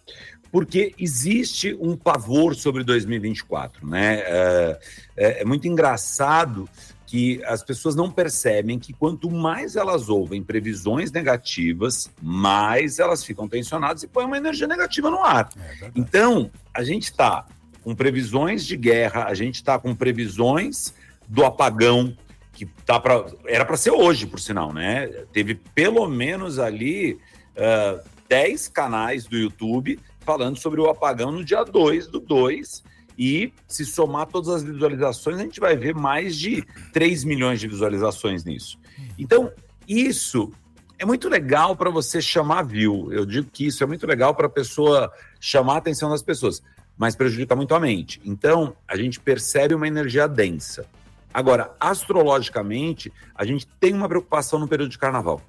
Porque 0.50 0.94
existe 0.98 1.76
um 1.80 1.96
pavor 1.96 2.54
sobre 2.54 2.82
2024, 2.82 3.86
né? 3.86 4.20
É, 4.20 4.80
é, 5.16 5.42
é 5.42 5.44
muito 5.44 5.68
engraçado 5.68 6.68
que 7.10 7.42
as 7.44 7.62
pessoas 7.62 7.96
não 7.96 8.08
percebem 8.08 8.78
que 8.78 8.92
quanto 8.92 9.28
mais 9.28 9.74
elas 9.74 10.08
ouvem 10.08 10.44
previsões 10.44 11.10
negativas, 11.10 12.08
mais 12.22 13.00
elas 13.00 13.24
ficam 13.24 13.48
tensionadas 13.48 14.04
e 14.04 14.06
põem 14.06 14.26
uma 14.26 14.36
energia 14.36 14.68
negativa 14.68 15.10
no 15.10 15.20
ar. 15.20 15.48
então, 15.94 16.50
a 16.72 16.84
gente 16.84 17.04
está 17.04 17.46
com 17.82 17.96
previsões 17.96 18.64
de 18.64 18.76
guerra, 18.76 19.24
a 19.24 19.34
gente 19.34 19.56
está 19.56 19.76
com 19.76 19.92
previsões 19.92 20.94
do 21.28 21.44
apagão, 21.44 22.16
que 22.60 22.66
tá 22.84 23.00
pra, 23.00 23.24
era 23.46 23.64
para 23.64 23.76
ser 23.78 23.90
hoje, 23.90 24.26
por 24.26 24.38
sinal, 24.38 24.70
né? 24.70 25.06
Teve 25.32 25.54
pelo 25.54 26.06
menos 26.06 26.58
ali 26.58 27.14
uh, 27.56 28.06
10 28.28 28.68
canais 28.68 29.24
do 29.24 29.38
YouTube 29.38 29.98
falando 30.20 30.58
sobre 30.58 30.78
o 30.78 30.90
apagão 30.90 31.32
no 31.32 31.42
dia 31.42 31.64
2 31.64 32.08
do 32.08 32.20
2. 32.20 32.82
E 33.18 33.54
se 33.66 33.86
somar 33.86 34.26
todas 34.26 34.50
as 34.50 34.62
visualizações, 34.62 35.38
a 35.38 35.42
gente 35.42 35.58
vai 35.58 35.74
ver 35.74 35.94
mais 35.94 36.36
de 36.36 36.62
3 36.92 37.24
milhões 37.24 37.60
de 37.60 37.66
visualizações 37.66 38.44
nisso. 38.44 38.78
Então, 39.18 39.50
isso 39.88 40.52
é 40.98 41.06
muito 41.06 41.26
legal 41.30 41.74
para 41.74 41.88
você 41.88 42.20
chamar 42.20 42.62
view. 42.62 43.10
Eu 43.10 43.24
digo 43.24 43.48
que 43.50 43.66
isso 43.66 43.82
é 43.82 43.86
muito 43.86 44.06
legal 44.06 44.34
para 44.34 44.48
a 44.48 44.50
pessoa 44.50 45.10
chamar 45.40 45.76
a 45.76 45.78
atenção 45.78 46.10
das 46.10 46.22
pessoas, 46.22 46.62
mas 46.96 47.16
prejudica 47.16 47.56
muito 47.56 47.74
a 47.74 47.80
mente. 47.80 48.20
Então, 48.22 48.76
a 48.86 48.96
gente 48.98 49.18
percebe 49.18 49.74
uma 49.74 49.88
energia 49.88 50.28
densa. 50.28 50.86
Agora, 51.32 51.74
astrologicamente, 51.78 53.12
a 53.34 53.44
gente 53.44 53.66
tem 53.78 53.94
uma 53.94 54.08
preocupação 54.08 54.58
no 54.58 54.68
período 54.68 54.90
de 54.90 54.98
carnaval. 54.98 55.40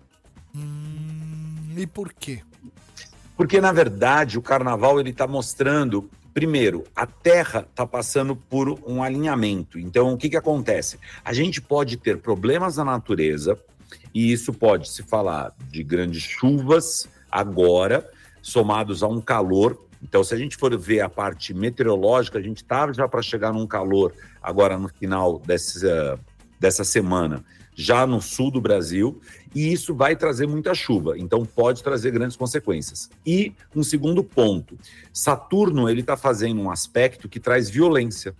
Hum, 0.56 1.74
e 1.76 1.88
por 1.88 2.14
quê? 2.14 2.42
Porque, 3.36 3.60
na 3.60 3.72
verdade, 3.72 4.38
o 4.38 4.42
carnaval 4.42 5.00
ele 5.00 5.10
está 5.10 5.26
mostrando, 5.26 6.10
primeiro, 6.34 6.84
a 6.96 7.08
Terra 7.08 7.66
está 7.68 7.88
passando 7.88 8.36
por 8.36 8.80
um 8.86 9.02
alinhamento. 9.02 9.80
Então, 9.80 10.14
o 10.14 10.18
que, 10.18 10.30
que 10.30 10.38
acontece? 10.38 11.00
A 11.26 11.34
gente 11.34 11.60
pode 11.60 11.98
ter 11.98 12.20
problemas 12.20 12.78
na 12.78 12.86
natureza, 12.86 13.58
e 14.14 14.32
isso 14.32 14.54
pode 14.54 14.90
se 14.90 15.04
falar 15.04 15.54
de 15.70 15.84
grandes 15.84 16.22
chuvas 16.22 17.10
agora, 17.32 18.08
somados 18.42 19.02
a 19.02 19.08
um 19.08 19.22
calor. 19.22 19.88
Então, 20.04 20.24
se 20.24 20.34
a 20.34 20.38
gente 20.38 20.58
for 20.58 20.78
ver 20.78 21.02
a 21.02 21.10
parte 21.10 21.54
meteorológica, 21.54 22.40
a 22.40 22.42
gente 22.42 22.58
está 22.58 22.92
já 22.92 23.08
para 23.08 23.22
chegar 23.22 23.54
num 23.54 23.68
calor 23.68 24.14
agora 24.42 24.78
no 24.78 24.90
final 24.90 25.40
dessa, 25.40 26.20
dessa 26.60 26.84
semana, 26.84 27.44
já 27.74 28.06
no 28.06 28.22
sul 28.22 28.52
do 28.52 28.60
Brasil, 28.60 29.22
e 29.56 29.72
isso 29.72 29.94
vai 29.94 30.16
trazer 30.16 30.48
muita 30.48 30.74
chuva, 30.74 31.18
então 31.18 31.46
pode 31.46 31.84
trazer 31.84 32.12
grandes 32.12 32.36
consequências. 32.36 33.10
E 33.26 33.54
um 33.76 33.84
segundo 33.84 34.24
ponto, 34.24 34.78
Saturno 35.14 35.90
ele 35.90 36.02
está 36.02 36.18
fazendo 36.18 36.62
um 36.62 36.72
aspecto 36.72 37.30
que 37.30 37.40
traz 37.40 37.70
violência. 37.70 38.36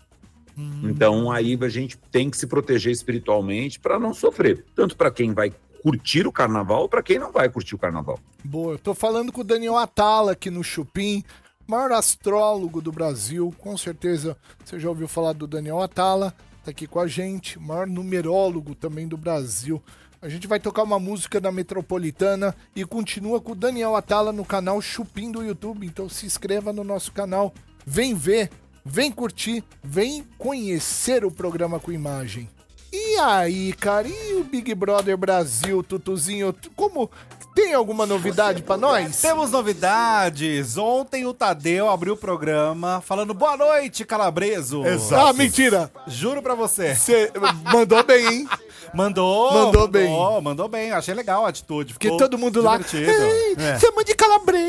Então 0.84 1.32
aí 1.32 1.58
a 1.60 1.70
gente 1.70 1.98
tem 2.12 2.30
que 2.30 2.38
se 2.38 2.46
proteger 2.46 2.92
espiritualmente 2.92 3.80
para 3.80 3.98
não 3.98 4.14
sofrer, 4.14 4.64
tanto 4.76 4.96
para 4.96 5.10
quem 5.10 5.34
vai 5.34 5.52
curtir 5.82 6.28
o 6.28 6.32
carnaval, 6.32 6.88
para 6.88 7.02
quem 7.02 7.18
não 7.18 7.32
vai 7.32 7.50
curtir 7.50 7.74
o 7.74 7.78
carnaval. 7.78 8.20
Boa, 8.44 8.74
eu 8.74 8.78
tô 8.78 8.94
falando 8.94 9.32
com 9.32 9.42
o 9.42 9.44
Daniel 9.44 9.78
Atala 9.78 10.34
aqui 10.34 10.52
no 10.52 10.64
Chupim, 10.64 11.24
maior 11.72 11.94
astrólogo 11.94 12.82
do 12.82 12.92
Brasil, 12.92 13.56
com 13.58 13.78
certeza 13.78 14.36
você 14.62 14.78
já 14.78 14.90
ouviu 14.90 15.08
falar 15.08 15.32
do 15.32 15.48
Daniel 15.48 15.82
Atala, 15.82 16.36
tá 16.66 16.72
aqui 16.72 16.86
com 16.86 17.00
a 17.00 17.08
gente, 17.08 17.58
maior 17.58 17.88
numerólogo 17.88 18.76
também 18.76 19.08
do 19.08 19.16
Brasil. 19.16 19.82
A 20.22 20.28
gente 20.28 20.48
vai 20.48 20.60
tocar 20.60 20.84
uma 20.84 21.00
música 21.00 21.40
da 21.40 21.50
Metropolitana 21.50 22.54
e 22.76 22.84
continua 22.84 23.40
com 23.40 23.54
o 23.54 23.56
Daniel 23.56 23.96
Atala 23.96 24.34
no 24.34 24.44
canal 24.44 24.82
Chupim 24.82 25.32
do 25.32 25.42
YouTube, 25.42 25.88
então 25.88 26.10
se 26.10 26.26
inscreva 26.26 26.74
no 26.74 26.84
nosso 26.84 27.14
canal, 27.14 27.54
vem 27.86 28.14
ver, 28.14 28.50
vem 28.84 29.10
curtir, 29.10 29.64
vem 29.82 30.26
conhecer 30.38 31.24
o 31.24 31.32
programa 31.32 31.80
com 31.80 31.90
imagem. 31.90 32.50
E 32.92 33.18
aí, 33.20 33.72
cara, 33.72 34.10
e 34.10 34.34
o 34.34 34.44
Big 34.44 34.76
Brother 34.76 35.16
Brasil, 35.16 35.82
Tutuzinho, 35.82 36.54
como 36.76 37.10
tem 37.54 37.74
alguma 37.74 38.06
novidade 38.06 38.62
pra 38.64 38.78
nós? 38.78 39.22
Temos 39.22 39.52
novidades. 39.52 40.78
Ontem 40.78 41.26
o 41.26 41.34
Tadeu 41.34 41.90
abriu 41.90 42.14
o 42.14 42.18
programa 42.18 43.02
falando 43.06 43.34
boa 43.34 43.58
noite, 43.58 44.06
Calabreso. 44.06 44.84
Ah, 45.16 45.34
mentira! 45.34 45.92
Juro 46.08 46.42
pra 46.42 46.56
você. 46.56 46.96
Você 46.96 47.32
mandou 47.72 48.04
bem, 48.04 48.26
hein? 48.28 48.50
Mandou! 48.94 49.54
Mandou 49.54 49.88
bem. 49.88 50.10
Mandou, 50.10 50.42
mandou 50.42 50.68
bem. 50.68 50.92
Achei 50.92 51.14
legal 51.14 51.46
a 51.46 51.50
atitude. 51.50 51.94
Porque 51.94 52.10
todo 52.18 52.38
mundo 52.38 52.62
lá. 52.62 52.78
divertido. 52.78 53.10
Ei, 53.10 53.56
É. 53.58 53.80
chama 53.80 54.04
de 54.04 54.14
calabreso! 54.16 54.61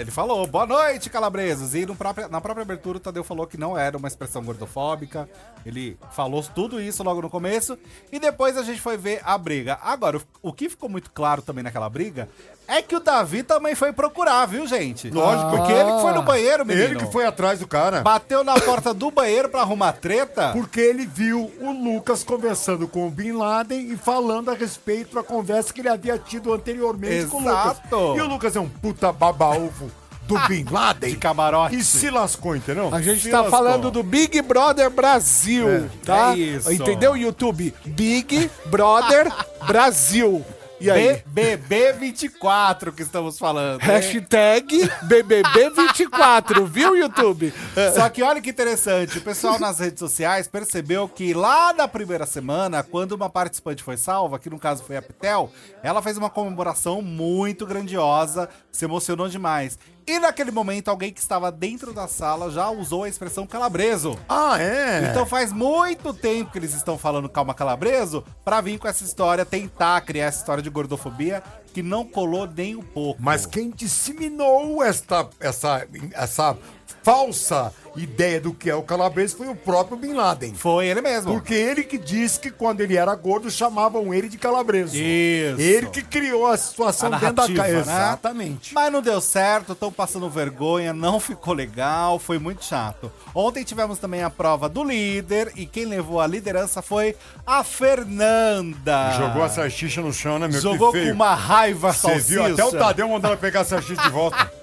Ele 0.00 0.10
falou, 0.10 0.46
boa 0.46 0.66
noite, 0.66 1.08
calabresos. 1.10 1.74
E 1.74 1.86
próprio- 1.86 2.28
na 2.28 2.40
própria 2.40 2.62
abertura, 2.62 2.98
o 2.98 3.00
Tadeu 3.00 3.24
falou 3.24 3.46
que 3.46 3.56
não 3.56 3.76
era 3.76 3.96
uma 3.96 4.08
expressão 4.08 4.42
gordofóbica. 4.42 5.28
Ele 5.64 5.96
falou 6.12 6.42
tudo 6.42 6.80
isso 6.80 7.02
logo 7.02 7.22
no 7.22 7.30
começo. 7.30 7.78
E 8.10 8.18
depois 8.18 8.56
a 8.56 8.62
gente 8.62 8.80
foi 8.80 8.96
ver 8.96 9.20
a 9.24 9.36
briga. 9.38 9.78
Agora, 9.82 10.20
o 10.42 10.52
que 10.52 10.68
ficou 10.68 10.88
muito 10.88 11.10
claro 11.10 11.42
também 11.42 11.64
naquela 11.64 11.88
briga 11.88 12.28
é 12.68 12.80
que 12.80 12.96
o 12.96 13.00
Davi 13.00 13.42
também 13.42 13.74
foi 13.74 13.92
procurar, 13.92 14.46
viu, 14.46 14.66
gente? 14.66 15.10
Lógico. 15.10 15.50
Porque 15.50 15.72
ele 15.72 15.92
que 15.92 16.00
foi 16.00 16.12
no 16.12 16.22
banheiro, 16.22 16.64
menino. 16.64 16.84
Ele 16.86 16.96
que 16.96 17.06
foi 17.12 17.26
atrás 17.26 17.58
do 17.60 17.66
cara. 17.66 18.00
Bateu 18.02 18.42
na 18.42 18.54
porta 18.60 18.94
do 18.94 19.10
banheiro 19.10 19.48
pra 19.48 19.60
arrumar 19.60 19.92
treta. 19.92 20.50
Porque 20.52 20.80
ele 20.80 21.04
viu 21.06 21.50
o 21.60 21.70
Lucas 21.70 22.24
conversando 22.24 22.88
com 22.88 23.06
o 23.06 23.10
Bin 23.10 23.32
Laden 23.32 23.92
e 23.92 23.96
falando 23.96 24.50
a 24.50 24.54
respeito 24.54 25.14
da 25.14 25.22
conversa 25.22 25.72
que 25.72 25.80
ele 25.80 25.88
havia 25.88 26.18
tido 26.18 26.52
anteriormente 26.52 27.26
com 27.26 27.38
o 27.38 27.40
Lucas. 27.40 27.78
Exato. 27.84 28.14
E 28.16 28.20
o 28.20 28.26
Lucas 28.26 28.56
é 28.56 28.60
um 28.60 28.68
puta 28.68 29.12
baba-ovo 29.12 29.90
do 30.22 30.38
Bin 30.46 30.64
Laden. 30.70 31.10
De 31.10 31.16
camarote. 31.16 31.76
E 31.76 31.82
se 31.84 32.08
lascou, 32.08 32.54
entendeu? 32.54 32.88
A 32.94 33.02
gente 33.02 33.22
Se 33.22 33.30
tá 33.30 33.40
lascou. 33.42 33.58
falando 33.58 33.90
do 33.90 34.02
Big 34.02 34.40
Brother 34.40 34.88
Brasil, 34.88 35.90
tá? 36.04 36.32
é 36.32 36.38
isso. 36.38 36.72
Entendeu, 36.72 37.16
YouTube? 37.16 37.74
Big 37.84 38.48
Brother 38.66 39.30
Brasil. 39.66 40.44
E 40.82 40.90
aí? 40.90 41.22
BBB24 41.32 42.92
que 42.92 43.02
estamos 43.02 43.38
falando. 43.38 43.80
Hashtag 43.80 44.90
BBB24, 45.06 46.66
viu, 46.66 46.96
YouTube? 46.96 47.54
Só 47.94 48.08
que 48.08 48.20
olha 48.20 48.40
que 48.40 48.50
interessante, 48.50 49.18
o 49.18 49.20
pessoal 49.20 49.60
nas 49.60 49.78
redes 49.78 50.00
sociais 50.00 50.48
percebeu 50.48 51.08
que 51.08 51.32
lá 51.34 51.72
na 51.72 51.86
primeira 51.86 52.26
semana, 52.26 52.82
quando 52.82 53.12
uma 53.12 53.30
participante 53.30 53.80
foi 53.80 53.96
salva, 53.96 54.40
que 54.40 54.50
no 54.50 54.58
caso 54.58 54.82
foi 54.82 54.96
a 54.96 55.02
Pitel, 55.02 55.52
ela 55.84 56.02
fez 56.02 56.16
uma 56.16 56.28
comemoração 56.28 57.00
muito 57.00 57.64
grandiosa, 57.64 58.48
se 58.72 58.84
emocionou 58.84 59.28
demais. 59.28 59.78
E 60.06 60.18
naquele 60.18 60.50
momento, 60.50 60.88
alguém 60.88 61.12
que 61.12 61.20
estava 61.20 61.50
dentro 61.50 61.92
da 61.92 62.08
sala 62.08 62.50
já 62.50 62.68
usou 62.70 63.04
a 63.04 63.08
expressão 63.08 63.46
calabreso. 63.46 64.18
Ah, 64.28 64.60
é? 64.60 65.10
Então 65.10 65.24
faz 65.24 65.52
muito 65.52 66.12
tempo 66.12 66.50
que 66.50 66.58
eles 66.58 66.74
estão 66.74 66.98
falando 66.98 67.28
calma 67.28 67.54
calabreso 67.54 68.24
pra 68.44 68.60
vir 68.60 68.78
com 68.78 68.88
essa 68.88 69.04
história, 69.04 69.44
tentar 69.44 70.00
criar 70.02 70.26
essa 70.26 70.38
história 70.38 70.62
de 70.62 70.70
gordofobia 70.70 71.42
que 71.72 71.82
não 71.82 72.04
colou 72.04 72.46
nem 72.46 72.76
um 72.76 72.82
pouco. 72.82 73.22
Mas 73.22 73.46
quem 73.46 73.70
disseminou 73.70 74.82
esta, 74.82 75.28
essa, 75.40 75.86
essa 76.12 76.56
falsa 77.02 77.72
ideia 77.96 78.40
do 78.40 78.52
que 78.52 78.70
é 78.70 78.74
o 78.74 78.82
calabrese 78.82 79.34
foi 79.36 79.48
o 79.48 79.54
próprio 79.54 79.96
Bin 79.96 80.14
Laden. 80.14 80.54
Foi 80.54 80.86
ele 80.86 81.00
mesmo. 81.00 81.32
Porque 81.32 81.54
ele 81.54 81.82
que 81.82 81.98
disse 81.98 82.38
que 82.40 82.50
quando 82.50 82.80
ele 82.80 82.96
era 82.96 83.14
gordo 83.14 83.50
chamavam 83.50 84.12
ele 84.12 84.28
de 84.28 84.38
calabreso. 84.38 84.96
Isso. 84.96 85.60
Ele 85.60 85.86
que 85.88 86.02
criou 86.02 86.46
a 86.46 86.56
situação 86.56 87.12
A 87.12 87.18
dentro 87.18 87.34
da 87.34 87.48
casa. 87.48 87.72
né? 87.72 87.80
Exatamente. 87.80 88.74
Mas 88.74 88.92
não 88.92 89.02
deu 89.02 89.20
certo, 89.20 89.72
estão 89.72 89.92
passando 89.92 90.28
vergonha, 90.30 90.92
não 90.92 91.20
ficou 91.20 91.54
legal, 91.54 92.18
foi 92.18 92.38
muito 92.38 92.64
chato. 92.64 93.10
Ontem 93.34 93.64
tivemos 93.64 93.98
também 93.98 94.22
a 94.22 94.30
prova 94.30 94.68
do 94.68 94.82
líder 94.84 95.52
e 95.56 95.66
quem 95.66 95.84
levou 95.84 96.20
a 96.20 96.26
liderança 96.26 96.80
foi 96.82 97.16
a 97.46 97.62
Fernanda. 97.62 99.12
Jogou 99.18 99.42
a 99.42 99.48
salsicha 99.48 100.00
no 100.00 100.12
chão, 100.12 100.38
né, 100.38 100.48
meu? 100.48 100.60
Jogou 100.60 100.92
que 100.92 100.98
feio. 100.98 101.10
com 101.10 101.14
uma 101.16 101.34
raiva 101.34 101.92
Você 101.92 102.18
viu? 102.18 102.44
Até 102.44 102.64
o. 102.64 102.70
Tadeu 102.72 103.08
mandou 103.08 103.30
ela 103.30 103.36
pegar 103.36 103.60
a 103.60 103.64
salsicha 103.64 104.02
de 104.02 104.08
volta. 104.10 104.50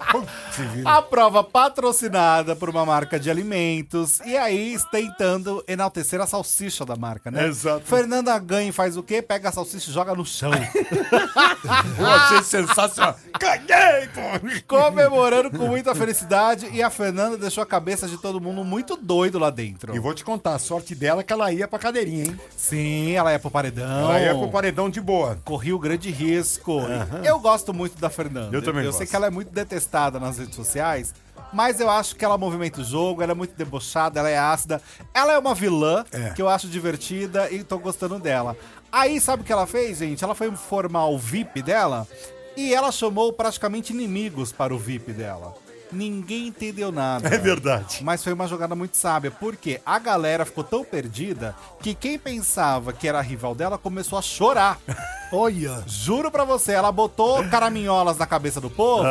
A 0.84 1.00
prova 1.00 1.42
patrocinada 1.44 2.54
por 2.56 2.68
uma 2.68 2.84
marca 2.84 3.18
de 3.20 3.30
alimentos 3.30 4.20
e 4.24 4.36
aí 4.36 4.76
tentando 4.90 5.62
enaltecer 5.68 6.20
a 6.20 6.26
salsicha 6.26 6.84
da 6.84 6.96
marca, 6.96 7.30
né? 7.30 7.46
Exato. 7.46 7.84
Fernanda 7.86 8.36
ganha 8.38 8.70
e 8.70 8.72
faz 8.72 8.96
o 8.96 9.02
quê? 9.02 9.20
Pega 9.22 9.48
a 9.48 9.52
salsicha 9.52 9.90
e 9.90 9.92
joga 9.92 10.14
no 10.14 10.24
chão. 10.24 10.50
Eu 11.98 12.06
achei 12.06 12.42
sensacional. 12.42 13.16
Ganhei, 13.38 14.08
pô! 14.08 14.20
comemorando 14.66 15.50
com 15.50 15.66
muita 15.66 15.94
felicidade 15.94 16.68
e 16.72 16.82
a 16.82 16.90
Fernanda 16.90 17.36
deixou 17.36 17.62
a 17.62 17.66
cabeça 17.66 18.06
de 18.08 18.16
todo 18.18 18.40
mundo 18.40 18.64
muito 18.64 18.96
doido 18.96 19.38
lá 19.38 19.50
dentro. 19.50 19.94
E 19.94 19.98
vou 19.98 20.14
te 20.14 20.24
contar, 20.24 20.54
a 20.54 20.58
sorte 20.58 20.94
dela 20.94 21.20
é 21.20 21.24
que 21.24 21.32
ela 21.32 21.52
ia 21.52 21.66
pra 21.68 21.78
cadeirinha, 21.78 22.24
hein? 22.24 22.40
Sim, 22.56 23.12
ela 23.12 23.30
é 23.32 23.38
pro 23.38 23.50
paredão. 23.50 24.10
Ela 24.10 24.20
ia 24.20 24.34
pro 24.34 24.48
paredão 24.50 24.88
de 24.90 25.00
boa. 25.00 25.38
Corria 25.44 25.74
o 25.74 25.78
grande 25.78 26.10
risco. 26.10 26.80
Eu 27.24 27.38
gosto 27.38 27.72
muito 27.72 28.00
da 28.00 28.10
Fernanda. 28.10 28.54
Eu 28.56 28.62
também 28.62 28.84
Eu 28.84 28.92
sei 28.92 29.00
gosto. 29.00 29.10
que 29.10 29.16
ela 29.16 29.26
é 29.26 29.30
muito 29.30 29.50
detestada 29.52 30.18
nas 30.18 30.38
redes 30.38 30.54
sociais, 30.54 31.14
mas 31.52 31.80
eu 31.80 31.90
acho 31.90 32.14
que 32.16 32.24
ela 32.24 32.38
movimenta 32.38 32.80
o 32.80 32.84
jogo, 32.84 33.22
ela 33.22 33.32
é 33.32 33.34
muito 33.34 33.54
debochada, 33.56 34.20
ela 34.20 34.28
é 34.30 34.38
ácida. 34.38 34.80
Ela 35.12 35.32
é 35.34 35.38
uma 35.38 35.54
vilã 35.54 36.04
É. 36.12 36.30
que 36.30 36.42
eu 36.42 36.48
acho 36.48 36.68
divertida 36.68 37.50
e 37.50 37.62
tô 37.64 37.78
gostando 37.78 38.18
dela. 38.18 38.56
Aí, 38.92 39.20
sabe 39.20 39.42
o 39.42 39.46
que 39.46 39.52
ela 39.52 39.66
fez, 39.66 39.98
gente? 39.98 40.22
Ela 40.24 40.34
foi 40.34 40.50
formar 40.52 41.06
o 41.06 41.18
VIP 41.18 41.62
dela 41.62 42.06
e 42.56 42.74
ela 42.74 42.90
chamou 42.90 43.32
praticamente 43.32 43.92
inimigos 43.92 44.50
para 44.52 44.74
o 44.74 44.78
VIP 44.78 45.12
dela. 45.12 45.54
Ninguém 45.92 46.46
entendeu 46.48 46.92
nada. 46.92 47.28
É 47.34 47.36
verdade. 47.38 47.98
Mas 48.04 48.22
foi 48.22 48.32
uma 48.32 48.46
jogada 48.46 48.76
muito 48.76 48.96
sábia, 48.96 49.30
porque 49.30 49.80
a 49.84 49.98
galera 49.98 50.44
ficou 50.44 50.62
tão 50.62 50.84
perdida 50.84 51.54
que 51.80 51.94
quem 51.96 52.16
pensava 52.16 52.92
que 52.92 53.08
era 53.08 53.20
rival 53.20 53.56
dela 53.56 53.76
começou 53.76 54.16
a 54.18 54.22
chorar. 54.22 54.78
Olha. 55.32 55.82
Juro 55.86 56.30
pra 56.30 56.44
você, 56.44 56.72
ela 56.72 56.90
botou 56.90 57.44
caraminholas 57.48 58.18
na 58.18 58.26
cabeça 58.26 58.60
do 58.60 58.70
povo. 58.70 59.04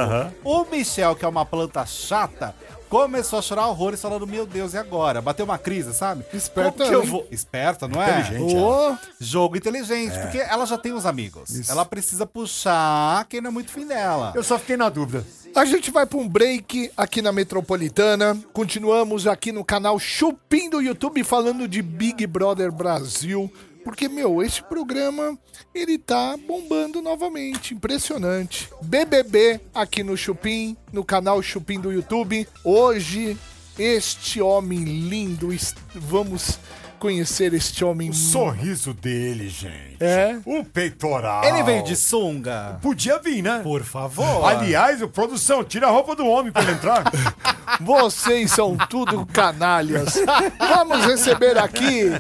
O 0.44 0.66
Michel, 0.66 1.16
que 1.16 1.26
é 1.26 1.28
uma 1.28 1.46
planta 1.46 1.86
chata, 1.86 2.54
começou 2.90 3.40
a 3.40 3.42
chorar 3.42 3.68
horrores 3.68 4.02
falando: 4.02 4.28
Meu 4.28 4.46
Deus, 4.46 4.74
e 4.74 4.78
agora? 4.78 5.22
Bateu 5.22 5.46
uma 5.46 5.58
crise, 5.58 5.94
sabe? 5.94 6.26
Esperta 6.34 6.72
Como 6.72 6.90
que 6.90 6.96
eu 6.96 7.04
vou. 7.06 7.28
Esperta, 7.32 7.88
não 7.88 8.02
é? 8.02 8.20
Inteligente. 8.20 8.56
Ô, 8.56 8.98
Jogo 9.20 9.56
inteligente, 9.56 10.18
porque 10.20 10.40
ela 10.40 10.66
já 10.66 10.78
tem 10.78 10.94
os 10.94 11.06
amigos. 11.06 11.70
Ela 11.70 11.86
precisa 11.86 12.26
puxar 12.26 13.26
quem 13.26 13.40
não 13.42 13.50
é 13.50 13.54
muito 13.54 13.72
fim 13.72 13.86
dela. 13.86 14.34
Eu 14.36 14.44
só 14.44 14.58
fiquei 14.58 14.76
na 14.78 14.90
dúvida. 14.90 15.26
A 15.56 15.66
gente 15.66 15.90
vai 15.90 16.06
para 16.06 16.20
um 16.20 16.28
break 16.28 16.92
aqui 16.96 17.22
na 17.22 17.32
Metropolitana. 17.32 18.38
Continuamos 18.54 19.26
aqui 19.26 19.52
no 19.52 19.66
canal 19.66 19.98
Chupim 19.98 20.70
do 20.70 20.80
YouTube 20.80 21.24
falando 21.24 21.68
de 21.68 21.82
Big 21.82 22.26
Brother 22.28 22.72
Brasil. 22.72 23.52
Porque, 23.90 24.08
meu, 24.08 24.44
esse 24.44 24.62
programa, 24.62 25.36
ele 25.74 25.98
tá 25.98 26.38
bombando 26.38 27.02
novamente. 27.02 27.74
Impressionante. 27.74 28.70
BBB 28.84 29.60
aqui 29.74 30.04
no 30.04 30.16
Chupim, 30.16 30.78
no 30.94 31.04
canal 31.04 31.42
Chupim 31.42 31.80
do 31.80 31.92
YouTube. 31.92 32.48
Hoje, 32.64 33.36
este 33.80 34.40
homem 34.44 34.84
lindo, 34.84 35.50
vamos 35.96 36.60
conhecer 37.00 37.54
este 37.54 37.84
homem. 37.84 38.10
O 38.10 38.14
sorriso 38.14 38.94
dele, 38.94 39.50
gente. 39.50 39.98
É? 40.00 40.40
O 40.46 40.64
peitoral. 40.64 41.44
Ele 41.44 41.64
veio 41.64 41.84
de 41.84 41.96
sunga. 41.96 42.78
Podia 42.82 43.18
vir, 43.20 43.42
né? 43.42 43.62
Por 43.64 43.84
favor. 43.84 44.46
Aliás, 44.46 45.02
o 45.02 45.08
produção, 45.08 45.64
tira 45.64 45.88
a 45.88 45.90
roupa 45.90 46.16
do 46.16 46.26
homem 46.26 46.52
pra 46.52 46.62
ele 46.62 46.74
entrar. 46.74 47.04
Vocês 47.82 48.52
são 48.52 48.78
tudo 48.90 49.26
canalhas. 49.26 50.16
Vamos 50.60 51.06
receber 51.06 51.58
aqui 51.58 52.12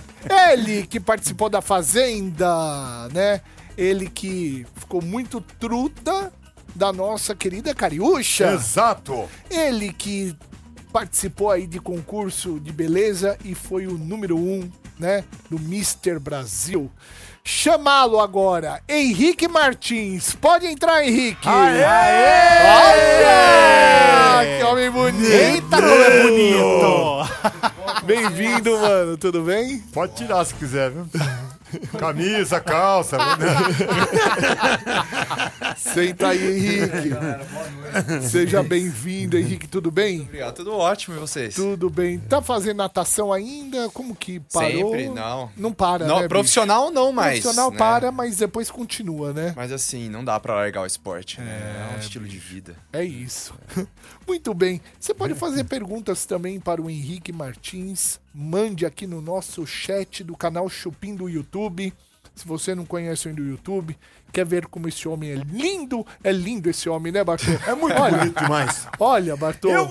ele 0.52 0.88
que 0.88 1.00
participou 1.00 1.50
da 1.50 1.62
Fazenda, 1.62 3.10
né? 3.14 3.42
Ele 3.78 4.10
que 4.10 4.66
ficou 4.76 5.02
muito 5.02 5.42
truta 5.42 6.32
da 6.76 6.94
nossa 6.94 7.36
querida 7.36 7.74
Cariúcha. 7.74 8.52
Exato. 8.54 9.28
Ele 9.50 9.92
que 9.92 10.36
participou 10.92 11.52
aí 11.52 11.68
de 11.68 11.80
concurso 11.80 12.60
de 12.60 12.72
beleza 12.72 13.38
e 13.44 13.56
foi 13.56 13.88
o 13.88 13.98
número 13.98 14.38
um, 14.38 14.70
né? 15.00 15.24
Do 15.50 15.58
Mr. 15.58 16.20
Brasil. 16.20 16.92
Chamá-lo 17.44 18.20
agora, 18.20 18.82
Henrique 18.88 19.48
Martins. 19.48 20.36
Pode 20.36 20.68
entrar, 20.68 21.04
Henrique. 21.04 21.48
Olha! 21.48 21.90
Que 24.58 24.64
homem 24.66 24.92
bonito! 24.92 25.32
Eita, 25.32 25.82
como 25.82 25.88
é 25.88 26.24
bonito! 26.24 27.30
Bem-vindo, 28.06 28.78
mano. 28.78 29.18
Tudo 29.18 29.42
bem? 29.42 29.80
Pode 29.94 30.14
tirar 30.14 30.46
se 30.46 30.54
quiser, 30.54 30.92
viu? 30.92 31.08
Camisa, 31.98 32.60
calça. 32.60 33.18
né? 33.18 33.26
Senta 35.78 36.30
aí, 36.30 36.58
Henrique. 36.58 37.10
Seja 38.28 38.64
bem-vindo, 38.64 39.38
Henrique. 39.38 39.68
Tudo 39.68 39.92
bem? 39.92 40.22
Obrigado, 40.22 40.56
tudo 40.56 40.74
ótimo 40.74 41.16
e 41.16 41.20
vocês? 41.20 41.56
Tudo 41.56 41.90
bem. 41.90 42.20
Tá 42.20 42.42
fazendo 42.42 42.78
natação 42.78 43.32
ainda? 43.32 43.90
Como 43.90 44.16
que 44.16 44.40
parou? 44.52 44.92
Sempre, 44.92 45.10
não. 45.10 45.50
Não 45.56 45.74
para, 45.74 46.06
Não, 46.06 46.16
né, 46.16 46.22
bicho? 46.22 46.30
profissional 46.30 46.92
não 46.92 47.12
mais. 47.12 47.40
Profissional 47.40 47.72
né? 47.72 47.78
para, 47.78 48.12
mas 48.12 48.38
depois 48.38 48.70
continua, 48.70 49.34
né? 49.34 49.54
Mas 49.56 49.72
assim, 49.72 50.10
não 50.10 50.24
dá 50.24 50.40
pra 50.40 50.56
largar 50.56 50.82
o 50.82 50.86
esporte, 50.86 51.40
né? 51.40 51.90
É 51.92 51.96
um 51.96 52.00
estilo 52.00 52.28
de 52.28 52.38
vida. 52.38 52.76
É 52.92 53.04
isso. 53.04 53.54
Muito 54.28 54.54
bem. 54.54 54.82
Você 55.00 55.14
pode 55.14 55.34
fazer 55.34 55.64
perguntas 55.64 56.26
também 56.26 56.60
para 56.60 56.82
o 56.82 56.90
Henrique 56.90 57.32
Martins. 57.32 58.20
Mande 58.34 58.86
aqui 58.86 59.08
no 59.08 59.22
nosso 59.22 59.66
chat 59.66 60.24
do 60.24 60.36
canal 60.38 60.70
Chupim 60.70 61.16
do 61.16 61.28
YouTube. 61.28 61.94
Se 62.36 62.48
você 62.48 62.74
não 62.74 62.86
conhece 62.86 63.28
ainda 63.28 63.42
o 63.42 63.46
YouTube, 63.46 63.98
quer 64.32 64.46
ver 64.46 64.66
como 64.68 64.88
esse 64.88 65.10
homem 65.10 65.32
é 65.32 65.36
lindo, 65.36 66.06
é 66.24 66.32
lindo 66.32 66.70
esse 66.70 66.88
homem, 66.88 67.12
né, 67.12 67.22
Bartô? 67.22 67.52
É 67.68 67.76
muito 67.76 68.00
olha, 68.00 68.18
bonito 68.18 68.42
demais. 68.42 68.88
Olha, 68.98 69.36
Bartô. 69.36 69.68
Eu, 69.70 69.90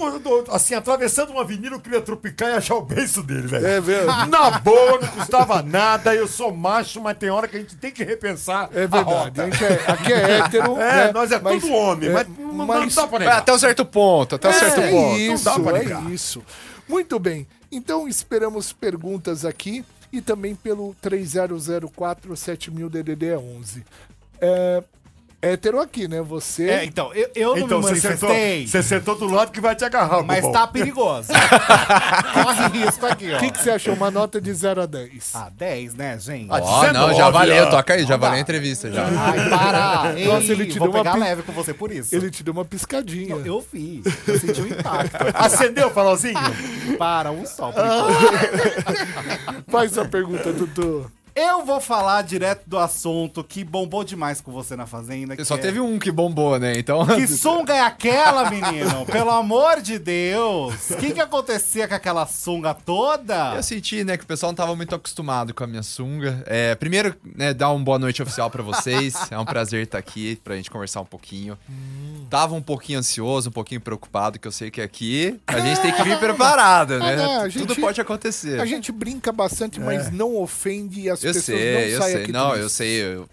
assim, 0.50 0.74
atravessando 0.74 1.30
uma 1.32 1.42
avenida, 1.42 1.74
eu 1.76 1.80
queria 1.80 2.00
tropicar 2.00 2.48
e 2.48 2.52
achar 2.54 2.76
o 2.76 2.80
beiço 2.80 3.22
dele, 3.22 3.46
velho. 3.48 3.66
É 3.66 3.80
mesmo? 3.82 4.06
Na 4.30 4.50
boa, 4.60 4.98
não 4.98 5.08
custava 5.08 5.60
nada. 5.62 6.14
Eu 6.14 6.26
sou 6.26 6.50
macho, 6.54 7.02
mas 7.02 7.18
tem 7.18 7.28
hora 7.28 7.46
que 7.46 7.56
a 7.58 7.60
gente 7.60 7.76
tem 7.76 7.90
que 7.90 8.02
repensar 8.02 8.70
É 8.72 8.84
a 8.84 8.86
verdade. 8.86 9.04
rota. 9.04 9.42
A 9.42 9.50
gente 9.50 9.64
é, 9.64 9.84
aqui 9.86 10.12
é 10.14 10.30
hétero. 10.40 10.72
É, 10.80 11.06
né? 11.06 11.12
nós 11.12 11.30
é 11.30 11.38
Mas- 11.40 11.60
tudo 11.60 11.74
homem, 11.74 12.08
é, 12.08 12.12
mas, 12.14 12.28
não- 12.28 12.52
não 12.54 12.66
mas- 12.66 12.94
dá 12.94 13.06
pra 13.06 13.16
É, 13.16 13.20
negar. 13.20 13.38
até 13.40 13.52
um 13.52 13.58
certo 13.58 13.84
ponto, 13.84 14.36
até 14.36 14.48
um 14.48 14.52
certo 14.54 14.80
É 14.80 14.90
ponto. 14.90 15.18
isso, 15.18 15.44
Não 15.44 15.56
dá 15.58 15.70
pra 15.70 15.78
é 15.80 15.82
negar. 15.84 16.10
isso. 16.10 16.42
Muito 16.88 17.18
bem. 17.18 17.46
Então 17.70 18.08
esperamos 18.08 18.72
perguntas 18.72 19.44
aqui 19.44 19.84
e 20.12 20.20
também 20.20 20.54
pelo 20.54 20.94
3004 21.00 22.36
7000 22.36 22.88
DDD 22.88 23.36
11. 23.36 23.84
É 24.40 24.82
hétero 25.40 25.80
aqui, 25.80 26.08
né? 26.08 26.20
Você. 26.22 26.68
É, 26.68 26.84
então, 26.84 27.12
eu, 27.14 27.28
eu 27.34 27.56
não 27.56 27.64
Então, 27.66 27.78
me 27.78 27.84
você 27.84 28.00
sentou, 28.00 28.28
manifestei, 28.28 28.66
você 28.66 28.82
sentou 28.82 29.14
do 29.16 29.26
lado 29.26 29.52
que 29.52 29.60
vai 29.60 29.74
te 29.76 29.84
agarrar, 29.84 30.22
mas 30.22 30.40
bobão. 30.42 30.60
tá 30.60 30.66
perigoso. 30.66 31.28
Corre 32.34 32.78
risco 32.84 33.06
aqui, 33.06 33.32
ó. 33.32 33.36
O 33.36 33.40
que, 33.40 33.50
que 33.52 33.62
você 33.62 33.70
achou? 33.70 33.94
Uma 33.94 34.10
nota 34.10 34.40
de 34.40 34.52
0 34.52 34.82
a 34.82 34.86
10. 34.86 35.30
Ah, 35.34 35.50
10, 35.56 35.94
né, 35.94 36.18
gente? 36.18 36.48
Ah, 36.50 36.58
Ó, 36.60 36.82
não, 36.82 37.08
19, 37.08 37.14
já 37.14 37.30
valeu, 37.30 37.64
ó. 37.64 37.70
toca 37.70 37.94
aí, 37.94 38.02
já 38.04 38.10
Não 38.14 38.18
valeu 38.18 38.36
a 38.36 38.40
entrevista 38.40 38.90
já. 38.90 39.04
Ai, 39.06 39.48
para! 39.50 40.12
Ei, 40.18 40.26
Nossa, 40.28 40.52
ele 40.52 40.66
te 40.66 40.78
vou 40.78 40.88
deu 40.88 40.96
uma 40.96 41.04
pegar 41.04 41.14
pi- 41.14 41.20
leve 41.20 41.42
com 41.42 41.52
você 41.52 41.72
por 41.74 41.90
isso. 41.92 42.14
Ele 42.14 42.30
te 42.30 42.42
deu 42.42 42.52
uma 42.52 42.64
piscadinha. 42.64 43.36
Eu, 43.36 43.46
eu 43.46 43.62
fiz. 43.62 44.04
Eu 44.26 44.38
senti 44.38 44.60
um 44.60 44.66
impacto. 44.66 45.16
Acendeu 45.34 45.88
o 45.88 45.90
farolzinho? 45.90 46.38
Para 46.98 47.30
um 47.30 47.46
só. 47.46 47.72
Faz 49.68 49.96
a 49.98 50.04
pergunta, 50.04 50.52
Dudu. 50.52 51.10
Eu 51.38 51.64
vou 51.64 51.80
falar 51.80 52.22
direto 52.22 52.62
do 52.66 52.76
assunto 52.76 53.44
que 53.44 53.62
bombou 53.62 54.02
demais 54.02 54.40
com 54.40 54.50
você 54.50 54.74
na 54.74 54.86
Fazenda. 54.86 55.36
Que 55.36 55.44
Só 55.44 55.54
é- 55.54 55.58
teve 55.58 55.78
um 55.78 55.96
que 55.96 56.10
bombou, 56.10 56.58
né? 56.58 56.76
Então. 56.76 57.06
Que 57.06 57.28
sunga 57.28 57.74
é 57.76 57.80
aquela, 57.80 58.50
menino? 58.50 59.06
Pelo 59.06 59.30
amor 59.30 59.80
de 59.80 60.00
Deus! 60.00 60.90
O 60.90 60.96
que, 60.96 61.12
que 61.12 61.20
acontecia 61.20 61.86
com 61.86 61.94
aquela 61.94 62.26
sunga 62.26 62.74
toda? 62.74 63.54
Eu 63.54 63.62
senti, 63.62 64.02
né, 64.02 64.16
que 64.16 64.24
o 64.24 64.26
pessoal 64.26 64.50
não 64.50 64.56
tava 64.56 64.74
muito 64.74 64.94
acostumado 64.96 65.54
com 65.54 65.62
a 65.62 65.66
minha 65.68 65.82
sunga. 65.84 66.42
É, 66.44 66.74
primeiro, 66.74 67.14
né, 67.36 67.54
dar 67.54 67.70
uma 67.70 67.84
boa 67.84 67.98
noite 68.00 68.20
oficial 68.20 68.50
pra 68.50 68.62
vocês. 68.62 69.14
É 69.30 69.38
um 69.38 69.44
prazer 69.44 69.84
estar 69.84 69.98
aqui 69.98 70.36
pra 70.42 70.56
gente 70.56 70.70
conversar 70.70 71.02
um 71.02 71.04
pouquinho. 71.04 71.56
Tava 72.30 72.54
um 72.54 72.62
pouquinho 72.62 72.98
ansioso, 72.98 73.50
um 73.50 73.52
pouquinho 73.52 73.80
preocupado, 73.80 74.38
que 74.38 74.48
eu 74.48 74.52
sei 74.52 74.70
que 74.70 74.80
aqui 74.80 75.38
a 75.46 75.60
gente 75.60 75.80
tem 75.80 75.92
que 75.92 76.02
vir 76.02 76.18
preparado, 76.18 76.98
né? 76.98 77.14
Não, 77.16 77.42
a 77.42 77.48
gente- 77.48 77.66
Tudo 77.66 77.80
pode 77.80 78.00
acontecer. 78.00 78.60
A 78.60 78.64
gente 78.66 78.90
brinca 78.90 79.30
bastante, 79.30 79.78
mas 79.78 80.10
não 80.10 80.36
ofende 80.36 81.08
as 81.10 81.20
Eu 81.28 81.34
pessoas 81.34 81.58
sei, 81.58 81.72
não 81.74 81.80
eu 81.80 81.98
saem 82.00 82.12
sei. 82.14 82.22
aqui 82.22 82.32
Não, 82.32 82.56
eu 82.56 82.68
sei. 82.68 83.02
eu- 83.02 83.28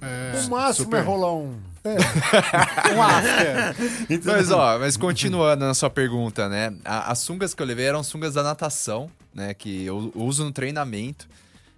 O 0.46 0.50
máximo 0.50 0.96
é 0.96 1.02
rolar 1.02 1.34
um... 1.34 1.56
Um 1.86 3.02
after. 3.02 3.76
Mas, 4.24 4.50
ó, 4.52 4.80
mas 4.80 4.98
continuando 4.98 5.66
na 5.66 5.74
sua 5.74 5.90
pergunta, 5.90 6.50
né? 6.50 6.74
As 6.84 7.20
sungas 7.20 7.54
que 7.54 7.62
eu 7.62 7.66
levei 7.66 7.86
eram 7.86 8.04
sungas 8.04 8.34
da 8.34 8.42
natação, 8.44 9.10
né? 9.34 9.54
Que 9.54 9.86
eu 9.86 10.12
uso 10.16 10.44
no 10.44 10.52
treinamento. 10.52 11.28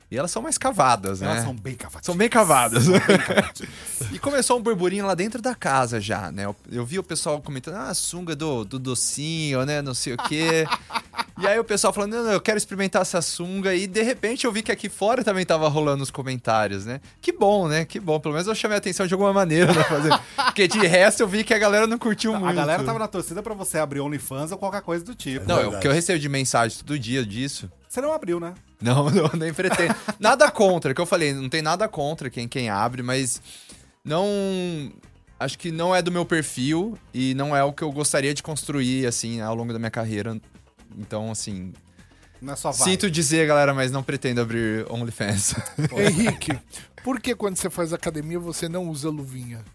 E 0.09 0.17
elas 0.17 0.31
são 0.31 0.41
mais 0.41 0.57
cavadas, 0.57 1.19
né? 1.19 1.27
Elas 1.27 1.43
são 1.43 1.53
bem 1.53 1.75
cavadas. 1.75 2.05
São 2.05 2.15
bem 2.15 2.29
cavadas. 2.29 2.85
e 4.13 4.17
começou 4.17 4.57
um 4.57 4.61
burburinho 4.61 5.05
lá 5.05 5.13
dentro 5.13 5.41
da 5.41 5.53
casa 5.53 5.99
já, 5.99 6.31
né? 6.31 6.45
Eu, 6.45 6.55
eu 6.71 6.85
vi 6.85 6.97
o 6.97 7.03
pessoal 7.03 7.41
comentando, 7.41 7.75
ah, 7.75 7.93
sunga 7.93 8.33
do, 8.33 8.63
do 8.63 8.79
docinho, 8.79 9.65
né? 9.65 9.81
Não 9.81 9.93
sei 9.93 10.13
o 10.13 10.17
quê. 10.17 10.65
e 11.37 11.45
aí 11.45 11.59
o 11.59 11.63
pessoal 11.63 11.91
falando, 11.91 12.13
não, 12.13 12.23
não, 12.23 12.31
eu 12.31 12.39
quero 12.39 12.57
experimentar 12.57 13.01
essa 13.01 13.21
sunga. 13.21 13.75
E 13.75 13.85
de 13.85 14.01
repente 14.01 14.45
eu 14.45 14.51
vi 14.51 14.63
que 14.63 14.71
aqui 14.71 14.87
fora 14.87 15.25
também 15.25 15.45
tava 15.45 15.67
rolando 15.67 16.03
os 16.03 16.09
comentários, 16.09 16.85
né? 16.85 17.01
Que 17.21 17.33
bom, 17.33 17.67
né? 17.67 17.83
Que 17.83 17.99
bom. 17.99 18.17
Pelo 18.17 18.33
menos 18.33 18.47
eu 18.47 18.55
chamei 18.55 18.75
a 18.75 18.79
atenção 18.79 19.05
de 19.05 19.13
alguma 19.13 19.33
maneira, 19.33 19.73
né? 19.73 19.83
Fazer... 19.83 20.17
Porque 20.37 20.69
de 20.69 20.87
resto 20.87 21.21
eu 21.21 21.27
vi 21.27 21.43
que 21.43 21.53
a 21.53 21.59
galera 21.59 21.85
não 21.85 21.97
curtiu 21.97 22.31
muito. 22.31 22.47
A 22.47 22.53
galera 22.53 22.81
tava 22.81 22.97
na 22.97 23.09
torcida 23.09 23.43
pra 23.43 23.53
você 23.53 23.77
abrir 23.77 23.99
OnlyFans 23.99 24.53
ou 24.53 24.57
qualquer 24.57 24.83
coisa 24.83 25.03
do 25.03 25.13
tipo. 25.13 25.45
Não, 25.45 25.59
eu, 25.59 25.79
que 25.79 25.87
eu 25.87 25.91
recebo 25.91 26.17
de 26.17 26.29
mensagem 26.29 26.77
todo 26.77 26.97
dia 26.97 27.25
disso. 27.25 27.69
Você 27.87 28.01
não 28.01 28.11
abriu, 28.11 28.39
né? 28.39 28.53
Não, 28.79 29.09
não, 29.09 29.29
nem 29.33 29.51
pretendo. 29.51 29.95
Nada 30.19 30.51
contra, 30.51 30.93
que 30.93 31.01
eu 31.01 31.05
falei, 31.07 31.33
não 31.33 31.49
tem 31.49 31.63
nada 31.63 31.87
contra 31.87 32.29
quem, 32.29 32.47
quem 32.47 32.69
abre, 32.69 33.01
mas 33.01 33.41
não. 34.05 34.23
Acho 35.39 35.57
que 35.57 35.71
não 35.71 35.95
é 35.95 35.99
do 35.99 36.11
meu 36.11 36.23
perfil 36.23 36.95
e 37.11 37.33
não 37.33 37.55
é 37.55 37.63
o 37.63 37.73
que 37.73 37.81
eu 37.81 37.91
gostaria 37.91 38.35
de 38.35 38.43
construir, 38.43 39.07
assim, 39.07 39.41
ao 39.41 39.55
longo 39.55 39.73
da 39.73 39.79
minha 39.79 39.89
carreira. 39.89 40.39
Então, 40.95 41.31
assim. 41.31 41.73
É 42.47 42.55
só 42.55 42.71
vai. 42.71 42.87
Sinto 42.87 43.09
dizer, 43.09 43.47
galera, 43.47 43.73
mas 43.73 43.91
não 43.91 44.03
pretendo 44.03 44.41
abrir 44.41 44.85
OnlyFans. 44.91 45.55
Henrique, 45.97 46.59
por 47.03 47.19
que 47.19 47.33
quando 47.33 47.57
você 47.57 47.71
faz 47.71 47.93
academia 47.93 48.39
você 48.39 48.69
não 48.69 48.87
usa 48.89 49.09
luvinha? 49.09 49.65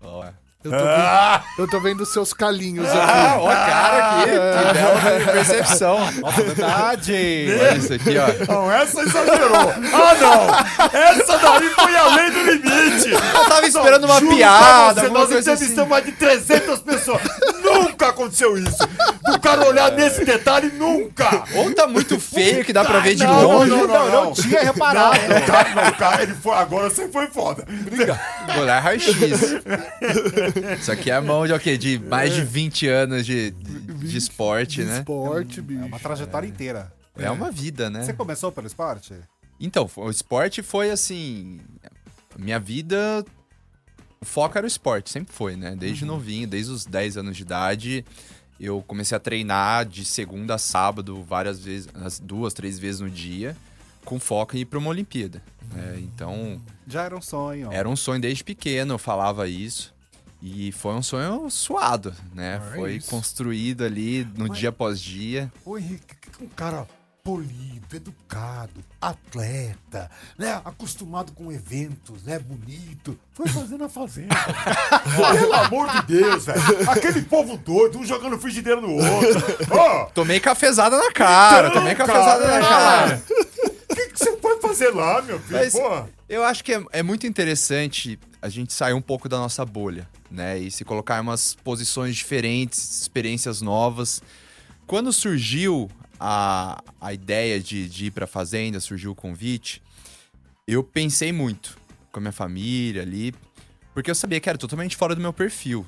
Ó, 0.00 0.24
Eu 0.64 0.70
tô, 0.70 0.78
vendo, 0.78 1.42
eu 1.58 1.68
tô 1.70 1.80
vendo 1.80 2.06
seus 2.06 2.32
calinhos 2.32 2.88
Ah, 2.88 3.32
aqui. 3.32 3.38
ó, 3.40 3.48
cara 3.48 3.96
aqui, 3.98 4.30
que 4.30 4.74
bela 4.74 5.32
percepção. 5.32 5.98
Nossa, 6.20 6.42
verdade! 6.42 7.46
Olha 7.60 7.76
isso 7.76 7.92
aqui, 7.94 8.14
ó. 8.18 8.52
Não, 8.52 8.70
essa 8.72 9.00
exagerou. 9.02 9.72
Ah, 9.92 10.14
não! 10.20 11.00
Essa 11.00 11.38
daí 11.38 11.68
foi 11.70 11.96
além 11.96 12.30
do 12.30 12.42
limite. 12.42 13.10
Eu 13.10 13.44
tava 13.48 13.66
esperando 13.66 14.04
uma 14.04 14.20
piada, 14.20 15.00
você, 15.00 15.08
nós 15.08 15.28
coisa 15.28 15.40
entrevistamos 15.52 15.80
assim. 15.80 15.90
mais 15.90 16.04
de 16.04 16.12
300 16.12 16.78
pessoas. 16.80 17.22
nunca 17.64 18.08
aconteceu 18.10 18.56
isso. 18.56 18.88
O 19.34 19.40
cara 19.40 19.66
olhar 19.66 19.90
nesse 19.92 20.24
detalhe, 20.24 20.70
nunca. 20.78 21.42
Ou 21.56 21.74
tá 21.74 21.86
muito 21.88 22.20
feio 22.20 22.64
que 22.64 22.72
dá 22.72 22.84
pra 22.84 23.00
ver 23.00 23.14
de 23.16 23.24
Não, 23.24 23.42
longe. 23.42 23.70
não, 23.70 23.86
não, 23.86 24.08
não, 24.10 24.24
não 24.26 24.32
tinha 24.32 24.60
reparado. 24.62 25.16
Não, 25.28 25.38
o 25.38 25.42
cara, 25.46 25.68
não, 25.74 25.88
o 25.88 25.94
cara, 25.96 26.22
ele 26.22 26.34
foi, 26.34 26.54
agora 26.54 26.88
você 26.90 27.08
foi 27.08 27.26
foda. 27.28 27.64
Vou 28.54 28.64
lá, 28.64 28.78
raio-x. 28.80 29.12
Isso 30.78 30.90
aqui 30.92 31.10
é 31.10 31.14
a 31.14 31.20
mão 31.22 31.46
de 31.46 31.52
o 31.52 31.58
quê? 31.60 31.76
De 31.76 31.98
mais 31.98 32.32
de 32.34 32.44
20 32.44 32.88
anos 32.88 33.26
de, 33.26 33.50
de, 33.50 33.94
de 34.08 34.16
esporte, 34.16 34.82
né? 34.84 34.98
Esporte, 34.98 35.60
bicho. 35.60 35.82
É 35.82 35.84
uma 35.84 35.98
trajetória 35.98 36.46
inteira. 36.46 36.92
É 37.16 37.30
uma 37.30 37.50
vida, 37.50 37.90
né? 37.90 38.04
Você 38.04 38.12
começou 38.12 38.50
pelo 38.50 38.66
esporte? 38.66 39.14
Então, 39.60 39.88
o 39.96 40.10
esporte 40.10 40.62
foi 40.62 40.90
assim. 40.90 41.60
Minha 42.38 42.58
vida. 42.58 43.24
O 44.20 44.24
foco 44.24 44.56
era 44.56 44.64
o 44.64 44.68
esporte, 44.68 45.10
sempre 45.10 45.34
foi, 45.34 45.56
né? 45.56 45.74
Desde 45.76 46.04
novinho, 46.04 46.46
desde 46.46 46.70
os 46.72 46.86
10 46.86 47.16
anos 47.18 47.36
de 47.36 47.42
idade. 47.42 48.04
Eu 48.58 48.82
comecei 48.86 49.16
a 49.16 49.20
treinar 49.20 49.84
de 49.84 50.04
segunda 50.04 50.54
a 50.54 50.58
sábado, 50.58 51.22
várias 51.24 51.58
vezes, 51.58 51.88
as 51.94 52.20
duas, 52.20 52.54
três 52.54 52.78
vezes 52.78 53.00
no 53.00 53.10
dia, 53.10 53.56
com 54.04 54.20
foco 54.20 54.56
em 54.56 54.60
ir 54.60 54.64
para 54.66 54.78
uma 54.78 54.90
Olimpíada. 54.90 55.42
né? 55.74 55.98
então, 55.98 56.60
Já 56.86 57.02
era 57.02 57.16
um 57.16 57.20
sonho. 57.20 57.68
ó. 57.68 57.72
era 57.72 57.88
um 57.88 57.96
sonho 57.96 58.20
desde 58.20 58.44
pequeno, 58.44 58.94
eu 58.94 58.98
falava 58.98 59.48
isso. 59.48 59.92
E 60.42 60.72
foi 60.72 60.92
um 60.94 61.02
sonho 61.02 61.48
suado, 61.48 62.12
né? 62.34 62.60
É 62.72 62.74
foi 62.76 62.96
isso. 62.96 63.08
construído 63.08 63.84
ali 63.84 64.26
no 64.36 64.48
dia 64.48 64.70
após 64.70 65.00
dia. 65.00 65.52
Ô 65.64 65.78
Henrique, 65.78 66.16
que 66.16 66.42
é 66.42 66.44
um 66.44 66.48
cara 66.48 66.84
polido, 67.22 67.94
educado, 67.94 68.72
atleta, 69.00 70.10
né? 70.36 70.60
Acostumado 70.64 71.30
com 71.30 71.52
eventos, 71.52 72.24
né? 72.24 72.40
Bonito. 72.40 73.16
Foi 73.32 73.46
fazendo 73.46 73.84
a 73.84 73.88
fazenda. 73.88 74.34
Pelo 75.38 75.54
amor 75.54 75.88
de 75.90 76.02
Deus, 76.06 76.46
velho. 76.46 76.90
Aquele 76.90 77.22
povo 77.22 77.56
doido, 77.56 77.98
um 77.98 78.04
jogando 78.04 78.36
frigideira 78.38 78.80
no 78.80 78.90
outro. 78.96 79.40
Ó, 79.70 80.06
Tomei 80.06 80.40
cafezada 80.40 80.96
na 80.96 81.12
cara, 81.12 81.68
Então, 81.68 81.80
tomei 81.80 81.94
cafezada 81.94 82.44
cara, 82.44 82.60
na 82.60 82.68
cara. 82.68 83.22
o 83.88 83.94
que, 83.94 84.08
que 84.08 84.18
você 84.18 84.36
foi 84.38 84.60
fazer 84.60 84.88
lá, 84.90 85.22
meu 85.22 85.38
filho? 85.38 85.60
Mas 85.60 85.72
Pô. 85.72 86.04
Eu 86.32 86.42
acho 86.42 86.64
que 86.64 86.72
é, 86.72 86.82
é 86.92 87.02
muito 87.02 87.26
interessante 87.26 88.18
a 88.40 88.48
gente 88.48 88.72
sair 88.72 88.94
um 88.94 89.02
pouco 89.02 89.28
da 89.28 89.36
nossa 89.36 89.66
bolha, 89.66 90.08
né? 90.30 90.58
E 90.58 90.70
se 90.70 90.82
colocar 90.82 91.18
em 91.18 91.20
umas 91.20 91.54
posições 91.54 92.16
diferentes, 92.16 93.02
experiências 93.02 93.60
novas. 93.60 94.22
Quando 94.86 95.12
surgiu 95.12 95.90
a, 96.18 96.82
a 96.98 97.12
ideia 97.12 97.60
de, 97.60 97.86
de 97.86 98.06
ir 98.06 98.12
pra 98.12 98.26
fazenda, 98.26 98.80
surgiu 98.80 99.10
o 99.10 99.14
convite, 99.14 99.82
eu 100.66 100.82
pensei 100.82 101.32
muito 101.32 101.76
com 102.10 102.18
a 102.18 102.22
minha 102.22 102.32
família 102.32 103.02
ali, 103.02 103.34
porque 103.92 104.10
eu 104.10 104.14
sabia 104.14 104.40
que 104.40 104.48
era 104.48 104.56
totalmente 104.56 104.96
fora 104.96 105.14
do 105.14 105.20
meu 105.20 105.34
perfil. 105.34 105.84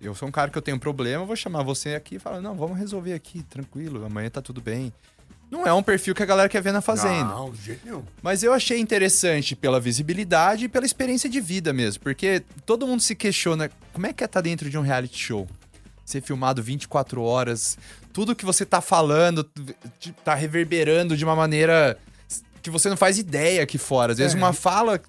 Eu 0.00 0.14
sou 0.14 0.28
um 0.28 0.32
cara 0.32 0.50
que 0.50 0.56
eu 0.56 0.62
tenho 0.62 0.78
um 0.78 0.80
problema, 0.80 1.26
vou 1.26 1.36
chamar 1.36 1.62
você 1.62 1.94
aqui 1.94 2.14
e 2.14 2.18
falar, 2.18 2.40
não, 2.40 2.54
vamos 2.54 2.78
resolver 2.78 3.12
aqui, 3.12 3.42
tranquilo, 3.42 4.02
amanhã 4.02 4.30
tá 4.30 4.40
tudo 4.40 4.62
bem. 4.62 4.94
Não 5.50 5.66
é 5.66 5.72
um 5.72 5.82
perfil 5.82 6.14
que 6.14 6.22
a 6.22 6.26
galera 6.26 6.48
quer 6.48 6.60
ver 6.60 6.72
na 6.72 6.80
fazenda. 6.82 7.24
Não, 7.24 7.50
de 7.50 7.62
jeito 7.62 7.80
nenhum. 7.86 8.02
Mas 8.22 8.42
eu 8.42 8.52
achei 8.52 8.78
interessante 8.78 9.56
pela 9.56 9.80
visibilidade 9.80 10.66
e 10.66 10.68
pela 10.68 10.84
experiência 10.84 11.28
de 11.28 11.40
vida 11.40 11.72
mesmo. 11.72 12.02
Porque 12.02 12.42
todo 12.66 12.86
mundo 12.86 13.00
se 13.00 13.14
questiona 13.14 13.70
como 13.92 14.06
é 14.06 14.12
que 14.12 14.22
é 14.22 14.26
estar 14.26 14.40
dentro 14.42 14.68
de 14.68 14.76
um 14.76 14.82
reality 14.82 15.18
show. 15.18 15.48
Ser 16.04 16.20
filmado 16.22 16.62
24 16.62 17.22
horas, 17.22 17.78
tudo 18.12 18.34
que 18.36 18.44
você 18.44 18.64
tá 18.66 18.80
falando 18.80 19.42
tá 20.24 20.34
reverberando 20.34 21.16
de 21.16 21.24
uma 21.24 21.36
maneira 21.36 21.98
que 22.62 22.68
você 22.70 22.88
não 22.90 22.96
faz 22.96 23.18
ideia 23.18 23.62
aqui 23.62 23.78
fora. 23.78 24.12
Às 24.12 24.18
vezes 24.18 24.34
É. 24.34 24.38
uma 24.38 24.52
fala 24.52 25.00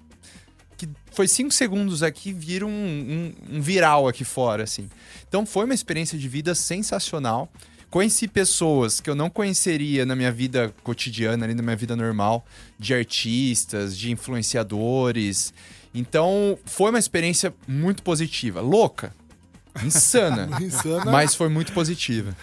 que 0.76 0.88
foi 1.12 1.28
5 1.28 1.52
segundos 1.52 2.02
aqui 2.02 2.32
vira 2.32 2.64
um, 2.66 2.70
um- 2.70 3.56
um 3.56 3.60
viral 3.60 4.08
aqui 4.08 4.24
fora, 4.24 4.62
assim. 4.64 4.88
Então 5.28 5.44
foi 5.44 5.64
uma 5.66 5.74
experiência 5.74 6.18
de 6.18 6.28
vida 6.28 6.54
sensacional. 6.54 7.50
Conheci 7.90 8.28
pessoas 8.28 9.00
que 9.00 9.10
eu 9.10 9.16
não 9.16 9.28
conheceria 9.28 10.06
na 10.06 10.14
minha 10.14 10.30
vida 10.30 10.72
cotidiana, 10.84 11.44
ali 11.44 11.54
na 11.54 11.62
minha 11.62 11.74
vida 11.74 11.96
normal, 11.96 12.46
de 12.78 12.94
artistas, 12.94 13.98
de 13.98 14.12
influenciadores. 14.12 15.52
Então, 15.92 16.56
foi 16.64 16.90
uma 16.90 17.00
experiência 17.00 17.52
muito 17.66 18.04
positiva. 18.04 18.60
Louca. 18.60 19.12
Insana. 19.84 20.48
Insana. 20.62 21.10
Mas 21.10 21.34
foi 21.34 21.48
muito 21.48 21.72
positiva. 21.72 22.36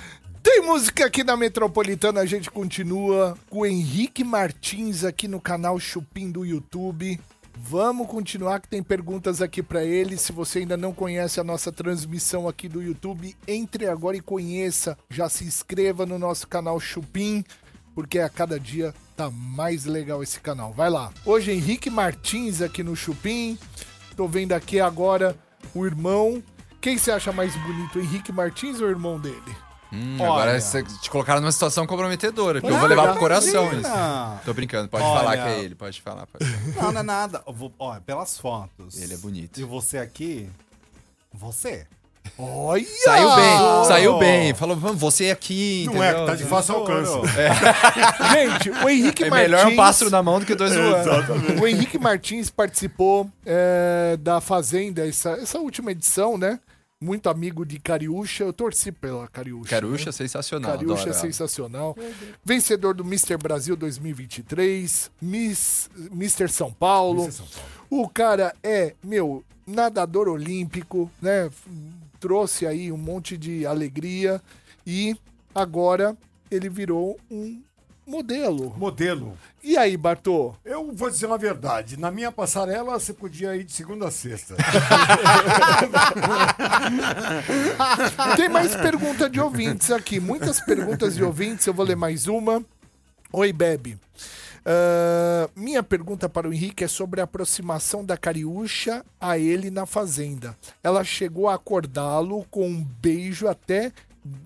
Tem 0.43 0.61
música 0.61 1.05
aqui 1.05 1.23
na 1.23 1.35
Metropolitana, 1.35 2.21
a 2.21 2.25
gente 2.25 2.49
continua 2.49 3.37
com 3.49 3.59
o 3.59 3.65
Henrique 3.65 4.23
Martins 4.23 5.03
aqui 5.03 5.27
no 5.27 5.41
canal 5.41 5.79
Chupim 5.79 6.31
do 6.31 6.45
YouTube. 6.45 7.19
Vamos 7.59 8.07
continuar 8.07 8.59
que 8.61 8.67
tem 8.67 8.83
perguntas 8.83 9.41
aqui 9.41 9.61
pra 9.63 9.83
ele. 9.83 10.17
Se 10.17 10.31
você 10.31 10.59
ainda 10.59 10.77
não 10.77 10.93
conhece 10.93 11.39
a 11.39 11.43
nossa 11.43 11.71
transmissão 11.71 12.47
aqui 12.47 12.69
do 12.69 12.81
YouTube, 12.81 13.35
entre 13.47 13.87
agora 13.87 14.15
e 14.15 14.21
conheça. 14.21 14.97
Já 15.09 15.27
se 15.27 15.43
inscreva 15.43 16.05
no 16.05 16.17
nosso 16.17 16.47
canal 16.47 16.79
Chupim, 16.79 17.43
porque 17.93 18.19
a 18.19 18.29
cada 18.29 18.59
dia 18.59 18.93
tá 19.15 19.29
mais 19.29 19.85
legal 19.85 20.21
esse 20.21 20.39
canal. 20.39 20.71
Vai 20.71 20.89
lá. 20.89 21.11
Hoje 21.25 21.51
Henrique 21.51 21.89
Martins 21.89 22.61
aqui 22.61 22.83
no 22.83 22.95
Chupim. 22.95 23.57
Tô 24.15 24.27
vendo 24.27 24.53
aqui 24.53 24.79
agora 24.79 25.35
o 25.73 25.85
irmão. 25.85 26.41
Quem 26.79 26.97
você 26.97 27.11
acha 27.11 27.31
mais 27.31 27.55
bonito, 27.55 27.99
Henrique 27.99 28.31
Martins 28.31 28.79
ou 28.79 28.87
o 28.87 28.89
irmão 28.89 29.19
dele? 29.19 29.66
Hum, 29.91 30.17
Olha. 30.19 30.31
agora 30.31 30.59
você 30.61 30.83
te 30.83 31.09
colocaram 31.09 31.39
numa 31.39 31.51
situação 31.51 31.87
comprometedora, 31.87 32.59
porque 32.59 32.73
eu 32.75 32.79
vou 32.79 32.89
levar 32.89 33.11
pro 33.11 33.19
coração 33.19 33.71
imagina. 33.71 33.87
isso. 34.35 34.45
Tô 34.45 34.53
brincando, 34.53 34.89
pode 34.89 35.03
Olha. 35.05 35.19
falar 35.19 35.37
que 35.37 35.43
é 35.47 35.59
ele, 35.63 35.75
pode 35.75 36.01
falar. 36.01 36.27
Pode 36.27 36.45
falar. 36.45 36.83
Não, 36.83 36.91
não 36.91 36.99
é 36.99 37.03
nada. 37.03 37.41
Eu 37.47 37.53
vou- 37.53 37.73
Olha, 37.79 38.01
pelas 38.01 38.37
fotos. 38.37 39.01
Ele 39.01 39.13
é 39.13 39.17
bonito. 39.17 39.59
E 39.59 39.63
você 39.63 39.97
aqui? 39.97 40.49
Você. 41.33 41.87
Olha! 42.37 42.85
Saiu 43.05 43.35
bem, 43.35 43.85
saiu 43.85 44.17
bem. 44.19 44.53
Falou, 44.53 44.75
vamos, 44.75 44.99
você 44.99 45.31
aqui, 45.31 45.85
Não 45.85 46.03
é, 46.03 46.09
entendeu? 46.09 46.25
tá 46.25 46.35
de 46.35 46.43
fácil 46.43 46.75
alcance. 46.75 47.11
Gente, 48.33 48.69
o 48.69 48.89
Henrique 48.89 49.23
É 49.23 49.29
Martins. 49.29 49.49
melhor 49.51 49.67
um 49.67 49.75
pássaro 49.77 50.11
na 50.11 50.21
mão 50.21 50.39
do 50.39 50.45
que 50.45 50.53
dois 50.53 50.73
voando. 50.75 51.61
O 51.61 51.65
Henrique 51.67 51.97
Martins 51.97 52.49
participou 52.49 53.29
é, 53.45 54.17
da 54.19 54.41
Fazenda, 54.41 55.07
essa, 55.07 55.31
essa 55.31 55.57
última 55.59 55.91
edição, 55.91 56.37
né? 56.37 56.59
Muito 56.99 57.29
amigo 57.29 57.63
de 57.63 57.79
Cariúcha. 57.79 58.43
Eu 58.43 58.51
torci 58.51 58.91
pela 58.91 59.27
Cariúcha. 59.27 59.69
Carucha, 59.69 60.07
né? 60.07 60.11
sensacional. 60.11 60.71
Cariúcha 60.71 61.09
é 61.09 61.13
sensacional. 61.13 61.95
Vencedor 62.43 62.95
do 62.95 63.03
Mr. 63.03 63.37
Brasil 63.37 63.75
2023. 63.75 65.11
Miss, 65.21 65.91
Mr. 66.11 66.49
São 66.49 66.73
Paulo. 66.73 67.29
O 67.87 68.09
cara 68.09 68.55
é, 68.63 68.95
meu, 69.03 69.43
nadador 69.65 70.27
olímpico, 70.27 71.11
né? 71.21 71.51
Trouxe 72.19 72.65
aí 72.65 72.91
um 72.91 72.97
monte 72.97 73.37
de 73.37 73.63
alegria. 73.63 74.41
E 74.85 75.15
agora 75.53 76.17
ele 76.49 76.69
virou 76.69 77.19
um 77.29 77.61
modelo. 78.07 78.73
Modelo. 78.77 79.37
E 79.61 79.77
aí, 79.77 79.97
Bartô? 79.97 80.55
Eu 80.63 80.93
vou 80.93 81.09
dizer 81.09 81.25
uma 81.25 81.37
verdade. 81.37 81.99
Na 81.99 82.09
minha 82.09 82.31
passarela, 82.31 82.97
você 82.97 83.13
podia 83.13 83.55
ir 83.55 83.65
de 83.65 83.73
segunda 83.73 84.07
a 84.07 84.11
sexta. 84.11 84.55
Tem 88.37 88.47
mais 88.47 88.73
pergunta 88.75 89.29
de 89.29 89.41
ouvintes 89.41 89.91
aqui. 89.91 90.19
Muitas 90.19 90.61
perguntas 90.61 91.15
de 91.15 91.23
ouvintes. 91.23 91.67
Eu 91.67 91.73
vou 91.73 91.85
ler 91.85 91.97
mais 91.97 92.27
uma. 92.27 92.63
Oi, 93.33 93.51
Bebe. 93.51 93.99
Ah, 94.69 95.49
minha 95.55 95.81
pergunta 95.81 96.27
para 96.27 96.49
o 96.49 96.53
Henrique 96.53 96.83
é 96.83 96.89
sobre 96.89 97.21
a 97.21 97.23
aproximação 97.23 98.03
da 98.03 98.17
Cariúcha 98.17 99.01
a 99.19 99.37
ele 99.37 99.71
na 99.71 99.85
fazenda. 99.85 100.57
Ela 100.83 101.05
chegou 101.05 101.47
a 101.47 101.53
acordá-lo 101.53 102.45
com 102.51 102.67
um 102.67 102.83
beijo 102.83 103.47
até 103.47 103.93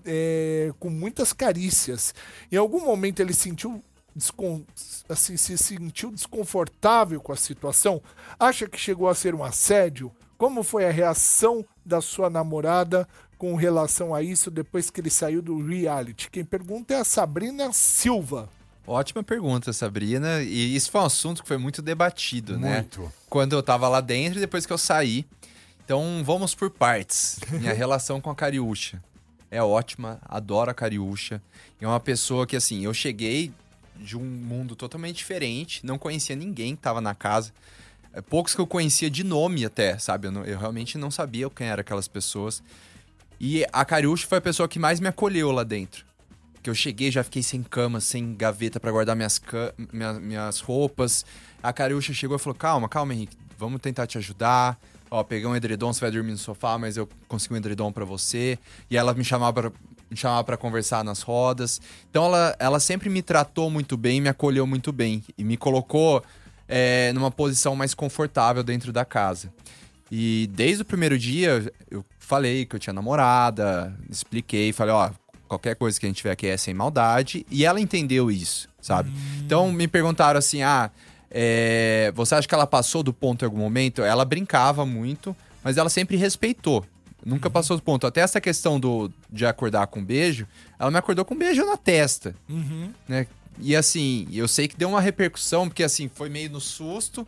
é, 0.04 0.72
com 0.78 0.90
muitas 0.90 1.32
carícias. 1.32 2.14
Em 2.50 2.56
algum 2.56 2.84
momento 2.84 3.20
ele 3.20 3.32
sentiu 3.34 3.82
descon- 4.14 4.64
assim, 5.08 5.36
se 5.36 5.56
sentiu 5.58 6.10
desconfortável 6.10 7.20
com 7.20 7.32
a 7.32 7.36
situação? 7.36 8.02
Acha 8.38 8.68
que 8.68 8.78
chegou 8.78 9.08
a 9.08 9.14
ser 9.14 9.34
um 9.34 9.42
assédio? 9.44 10.12
Como 10.36 10.62
foi 10.62 10.84
a 10.84 10.90
reação 10.90 11.64
da 11.84 12.00
sua 12.00 12.28
namorada 12.28 13.08
com 13.38 13.54
relação 13.54 14.14
a 14.14 14.22
isso 14.22 14.50
depois 14.50 14.90
que 14.90 15.00
ele 15.00 15.10
saiu 15.10 15.40
do 15.40 15.64
reality? 15.64 16.30
Quem 16.30 16.44
pergunta 16.44 16.94
é 16.94 16.98
a 16.98 17.04
Sabrina 17.04 17.72
Silva. 17.72 18.48
Ótima 18.84 19.22
pergunta, 19.22 19.72
Sabrina. 19.72 20.42
E 20.42 20.74
isso 20.74 20.90
foi 20.90 21.00
um 21.00 21.04
assunto 21.04 21.42
que 21.42 21.48
foi 21.48 21.58
muito 21.58 21.80
debatido, 21.80 22.58
né? 22.58 22.78
Muito. 22.80 23.12
Quando 23.30 23.52
eu 23.54 23.62
tava 23.62 23.88
lá 23.88 24.00
dentro 24.00 24.38
e 24.38 24.40
depois 24.40 24.66
que 24.66 24.72
eu 24.72 24.78
saí. 24.78 25.24
Então, 25.84 26.22
vamos 26.24 26.54
por 26.54 26.70
partes. 26.70 27.38
Minha 27.50 27.72
relação 27.72 28.20
com 28.20 28.30
a 28.30 28.34
Cariúcha 28.34 29.02
é 29.52 29.62
ótima, 29.62 30.18
adoro 30.24 30.70
a 30.70 30.74
Cariúcha. 30.74 31.40
É 31.80 31.86
uma 31.86 32.00
pessoa 32.00 32.46
que, 32.46 32.56
assim, 32.56 32.84
eu 32.84 32.92
cheguei 32.94 33.52
de 33.96 34.16
um 34.16 34.24
mundo 34.24 34.74
totalmente 34.74 35.16
diferente, 35.16 35.84
não 35.86 35.98
conhecia 35.98 36.34
ninguém 36.34 36.74
que 36.74 36.82
tava 36.82 37.00
na 37.00 37.14
casa. 37.14 37.52
É, 38.12 38.20
Poucos 38.20 38.54
que 38.54 38.60
eu 38.60 38.66
conhecia 38.66 39.10
de 39.10 39.22
nome 39.22 39.64
até, 39.64 39.98
sabe? 39.98 40.26
Eu, 40.28 40.32
não- 40.32 40.44
eu 40.44 40.58
realmente 40.58 40.96
não 40.98 41.10
sabia 41.10 41.48
quem 41.50 41.66
eram 41.68 41.80
aquelas 41.82 42.08
pessoas. 42.08 42.62
E 43.38 43.64
a 43.72 43.84
Cariúcha 43.84 44.26
foi 44.26 44.38
a 44.38 44.40
pessoa 44.40 44.68
que 44.68 44.78
mais 44.78 45.00
me 45.00 45.08
acolheu 45.08 45.50
lá 45.52 45.62
dentro. 45.64 46.04
Que 46.62 46.70
eu 46.70 46.74
cheguei, 46.74 47.10
já 47.10 47.24
fiquei 47.24 47.42
sem 47.42 47.62
cama, 47.62 48.00
sem 48.00 48.34
gaveta 48.34 48.78
pra 48.80 48.90
guardar 48.92 49.16
minhas, 49.16 49.40
minha- 49.92 50.14
minhas 50.14 50.60
roupas. 50.60 51.24
A 51.62 51.72
Cariúcha 51.72 52.12
chegou 52.14 52.36
e 52.36 52.40
falou: 52.40 52.54
Calma, 52.56 52.88
calma, 52.88 53.12
Henrique, 53.14 53.36
vamos 53.58 53.80
tentar 53.80 54.06
te 54.06 54.16
ajudar. 54.18 54.78
Ó, 55.12 55.22
peguei 55.22 55.46
um 55.46 55.54
edredom, 55.54 55.92
você 55.92 56.00
vai 56.00 56.10
dormir 56.10 56.32
no 56.32 56.38
sofá, 56.38 56.78
mas 56.78 56.96
eu 56.96 57.06
consegui 57.28 57.52
um 57.52 57.58
edredom 57.58 57.92
pra 57.92 58.02
você. 58.02 58.58
E 58.90 58.96
ela 58.96 59.12
me 59.12 59.22
chamava 59.22 59.52
pra, 59.52 59.72
me 60.10 60.16
chamava 60.16 60.42
pra 60.42 60.56
conversar 60.56 61.04
nas 61.04 61.20
rodas. 61.20 61.82
Então 62.08 62.24
ela, 62.24 62.56
ela 62.58 62.80
sempre 62.80 63.10
me 63.10 63.20
tratou 63.20 63.68
muito 63.68 63.94
bem, 63.94 64.22
me 64.22 64.30
acolheu 64.30 64.66
muito 64.66 64.90
bem. 64.90 65.22
E 65.36 65.44
me 65.44 65.58
colocou 65.58 66.24
é, 66.66 67.12
numa 67.12 67.30
posição 67.30 67.76
mais 67.76 67.92
confortável 67.92 68.62
dentro 68.62 68.90
da 68.90 69.04
casa. 69.04 69.52
E 70.10 70.48
desde 70.50 70.80
o 70.80 70.84
primeiro 70.86 71.18
dia, 71.18 71.70
eu 71.90 72.02
falei 72.18 72.64
que 72.64 72.74
eu 72.74 72.80
tinha 72.80 72.94
namorada, 72.94 73.94
expliquei, 74.08 74.72
falei, 74.72 74.94
ó, 74.94 75.10
qualquer 75.46 75.76
coisa 75.76 76.00
que 76.00 76.06
a 76.06 76.08
gente 76.08 76.16
tiver 76.16 76.30
aqui 76.30 76.46
é 76.46 76.56
sem 76.56 76.72
maldade. 76.72 77.44
E 77.50 77.66
ela 77.66 77.78
entendeu 77.78 78.30
isso, 78.30 78.66
sabe? 78.80 79.12
Então 79.44 79.70
me 79.70 79.86
perguntaram 79.86 80.38
assim, 80.38 80.62
ah, 80.62 80.90
é, 81.34 82.12
você 82.14 82.34
acha 82.34 82.46
que 82.46 82.54
ela 82.54 82.66
passou 82.66 83.02
do 83.02 83.12
ponto 83.12 83.42
em 83.42 83.46
algum 83.46 83.58
momento? 83.58 84.02
Ela 84.02 84.24
brincava 84.24 84.84
muito, 84.84 85.34
mas 85.64 85.78
ela 85.78 85.88
sempre 85.88 86.16
respeitou. 86.16 86.84
Nunca 87.24 87.48
passou 87.48 87.76
do 87.76 87.82
ponto. 87.82 88.06
Até 88.06 88.20
essa 88.20 88.40
questão 88.40 88.78
do, 88.78 89.10
de 89.30 89.46
acordar 89.46 89.86
com 89.86 90.04
beijo, 90.04 90.46
ela 90.78 90.90
me 90.90 90.98
acordou 90.98 91.24
com 91.24 91.34
um 91.34 91.38
beijo 91.38 91.64
na 91.64 91.76
testa 91.76 92.34
né? 93.08 93.26
E 93.58 93.74
assim, 93.76 94.26
eu 94.32 94.46
sei 94.48 94.66
que 94.68 94.76
deu 94.76 94.88
uma 94.88 95.00
repercussão, 95.00 95.68
porque 95.68 95.82
assim, 95.82 96.10
foi 96.12 96.28
meio 96.28 96.50
no 96.50 96.60
susto. 96.60 97.26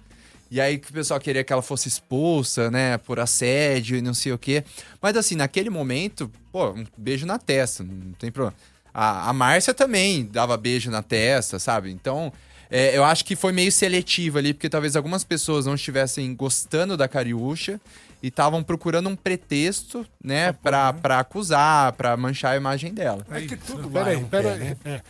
E 0.51 0.61
aí 0.61 0.79
que 0.79 0.91
o 0.91 0.93
pessoal 0.93 1.19
queria 1.19 1.43
que 1.43 1.53
ela 1.53 1.63
fosse 1.63 1.89
expulsa, 1.89 2.71
né, 2.71 2.99
por 2.99 3.19
assédio 3.19 3.97
e 3.97 4.03
não 4.03 4.15
sei 4.15 4.33
o 4.33 4.39
quê. 4.39 4.65
Mas 5.01 5.17
assim, 5.17 5.35
naquele 5.35 5.71
momento, 5.71 6.31
pô, 6.53 6.71
um 6.71 6.85
beijo 6.97 7.25
na 7.25 7.39
testa, 7.39 7.83
não 7.83 8.13
tem 8.13 8.31
problema. 8.31 8.57
A, 8.93 9.31
a 9.31 9.33
Márcia 9.33 9.75
também 9.75 10.25
dava 10.27 10.57
beijo 10.57 10.91
na 10.91 11.03
testa, 11.03 11.59
sabe? 11.59 11.91
Então, 11.91 12.33
é, 12.71 12.97
eu 12.97 13.05
acho 13.05 13.25
que 13.25 13.37
foi 13.37 13.53
meio 13.53 13.71
seletivo 13.73 14.39
ali, 14.39 14.53
porque 14.55 14.69
talvez 14.69 14.97
algumas 14.97 15.25
pessoas 15.25 15.67
não 15.67 15.75
estivessem 15.75 16.35
gostando 16.35 16.97
da 16.97 17.07
Cariúcha 17.09 17.81
e 18.23 18.29
estavam 18.29 18.63
procurando 18.63 19.09
um 19.09 19.17
pretexto, 19.17 20.07
né, 20.23 20.53
pra, 20.53 20.93
pra 20.93 21.19
acusar, 21.21 21.93
pra 21.93 22.17
manchar 22.17 22.53
a 22.53 22.57
imagem 22.57 22.93
dela. 22.95 23.27
É 23.31 23.43
que 23.43 23.57
tudo 23.57 23.91
Peraí, 23.91 24.17
um 24.17 24.25
peraí. 24.25 24.59
né? 24.59 24.77
É. 24.85 25.01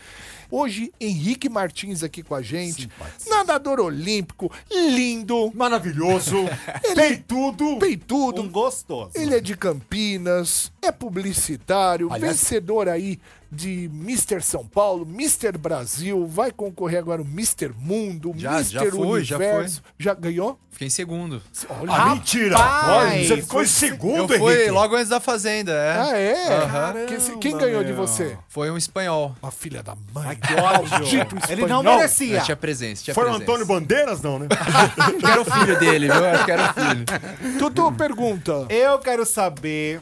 Hoje, 0.50 0.92
Henrique 1.00 1.48
Martins 1.48 2.02
aqui 2.04 2.22
com 2.22 2.34
a 2.34 2.42
gente. 2.42 2.88
Nadador 3.28 3.80
olímpico, 3.80 4.52
lindo, 4.70 5.50
Maravilhoso. 5.54 6.36
Tem 6.94 7.16
tudo. 7.16 7.78
peitudo. 7.78 8.42
Um 8.42 8.48
gostoso. 8.48 9.10
Ele 9.14 9.34
é 9.34 9.40
de 9.40 9.56
Campinas, 9.56 10.70
é 10.82 10.92
publicitário, 10.92 12.12
Aliás- 12.12 12.36
vencedor 12.36 12.88
aí 12.88 13.18
de 13.54 13.84
Mr. 13.94 14.42
São 14.42 14.66
Paulo, 14.66 15.06
Mr. 15.08 15.56
Brasil, 15.56 16.26
vai 16.26 16.50
concorrer 16.50 16.98
agora 16.98 17.22
o 17.22 17.24
Mr. 17.24 17.72
Mundo, 17.78 18.32
Já- 18.36 18.54
Mr. 18.56 18.72
já 18.72 18.90
foi, 18.90 19.24
já 19.24 19.36
Universo. 19.36 19.82
Já 19.98 20.14
ganhou? 20.14 20.58
Fiquei 20.70 20.88
em 20.88 20.90
segundo. 20.90 21.40
Ah, 21.88 22.14
mentira. 22.16 22.56
Olha, 22.58 23.24
você 23.24 23.36
ficou 23.36 23.60
em 23.60 23.64
Eu 23.64 23.68
segundo, 23.68 24.36
fui 24.36 24.54
Henrique. 24.54 24.70
logo 24.72 24.96
antes 24.96 25.08
da 25.08 25.20
Fazenda, 25.20 25.70
é. 25.72 25.96
Ah, 26.00 26.18
é? 26.18 26.54
Aham. 26.64 26.94
Quem, 27.06 27.38
quem 27.38 27.56
ganhou 27.56 27.84
de 27.84 27.92
você? 27.92 28.36
Foi 28.48 28.68
um 28.72 28.76
espanhol. 28.76 29.36
Uma 29.40 29.52
filha 29.52 29.84
da 29.84 29.94
mãe. 30.12 30.36
Que 30.36 30.52
ódio. 30.54 30.90
Maldito 30.90 31.36
Ele 31.48 31.64
não 31.66 31.80
merecia. 31.82 32.38
Eu 32.38 32.44
tinha 32.44 32.56
presença, 32.56 33.04
tinha 33.04 33.14
Foi 33.14 33.30
o. 33.30 33.34
Antônio 33.34 33.64
Bandeiras, 33.64 34.20
não, 34.20 34.40
né? 34.40 34.48
Acho 34.50 35.14
que 35.16 35.26
era 35.26 35.40
o 35.40 35.44
filho 35.44 35.78
dele, 35.78 36.08
viu? 36.08 36.24
Acho 36.26 36.44
que 36.44 36.50
era 36.50 36.70
o 36.70 36.74
filho. 36.74 37.58
Tutu 37.60 37.92
pergunta. 37.92 38.66
Eu 38.68 38.98
quero 38.98 39.24
saber 39.24 40.00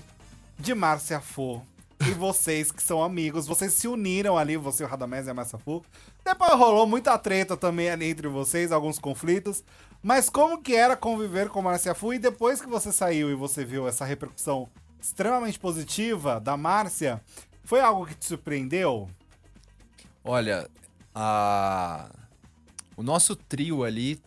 de 0.58 0.74
Márcia 0.74 1.20
Fu 1.20 1.60
e 2.08 2.14
vocês 2.14 2.72
que 2.72 2.82
são 2.82 3.02
amigos, 3.02 3.46
vocês 3.46 3.72
se 3.74 3.86
uniram 3.86 4.36
ali, 4.36 4.56
você, 4.56 4.84
o 4.84 4.86
Radamés 4.86 5.26
e 5.26 5.30
a 5.30 5.34
Márcia 5.34 5.58
Fu. 5.58 5.84
Depois 6.24 6.52
rolou 6.52 6.86
muita 6.86 7.16
treta 7.18 7.56
também 7.56 7.90
ali 7.90 8.06
entre 8.06 8.28
vocês, 8.28 8.72
alguns 8.72 8.98
conflitos. 8.98 9.64
Mas 10.02 10.28
como 10.28 10.60
que 10.60 10.74
era 10.74 10.96
conviver 10.96 11.48
com 11.48 11.62
Márcia 11.62 11.94
Fu 11.94 12.12
e 12.12 12.18
depois 12.18 12.60
que 12.60 12.68
você 12.68 12.92
saiu 12.92 13.30
e 13.30 13.34
você 13.34 13.64
viu 13.64 13.86
essa 13.86 14.04
repercussão 14.04 14.68
extremamente 15.00 15.58
positiva 15.58 16.40
da 16.40 16.56
Márcia, 16.56 17.20
Foi 17.64 17.80
algo 17.80 18.06
que 18.06 18.14
te 18.14 18.24
surpreendeu? 18.24 19.08
Olha, 20.24 20.68
a... 21.14 22.10
o 22.96 23.02
nosso 23.02 23.36
trio 23.36 23.84
ali 23.84 24.20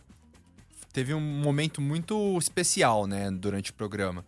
teve 0.92 1.12
um 1.12 1.20
momento 1.20 1.80
muito 1.80 2.38
especial, 2.38 3.06
né, 3.06 3.30
durante 3.30 3.70
o 3.70 3.74
programa. 3.74 4.24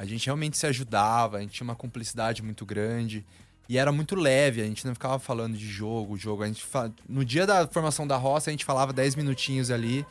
A 0.00 0.06
gente 0.06 0.24
realmente 0.24 0.56
se 0.56 0.66
ajudava, 0.66 1.36
a 1.36 1.40
gente 1.42 1.52
tinha 1.52 1.64
uma 1.64 1.74
cumplicidade 1.76 2.42
muito 2.42 2.64
grande 2.64 3.22
e 3.68 3.76
era 3.76 3.92
muito 3.92 4.14
leve, 4.14 4.62
a 4.62 4.64
gente 4.64 4.86
não 4.86 4.94
ficava 4.94 5.18
falando 5.18 5.58
de 5.58 5.68
jogo, 5.68 6.16
jogo. 6.16 6.42
A 6.42 6.46
gente. 6.46 6.64
No 7.06 7.22
dia 7.22 7.46
da 7.46 7.68
formação 7.68 8.06
da 8.06 8.16
roça, 8.16 8.48
a 8.48 8.52
gente 8.52 8.64
falava 8.64 8.94
10 8.94 9.14
minutinhos 9.14 9.70
ali 9.70 10.06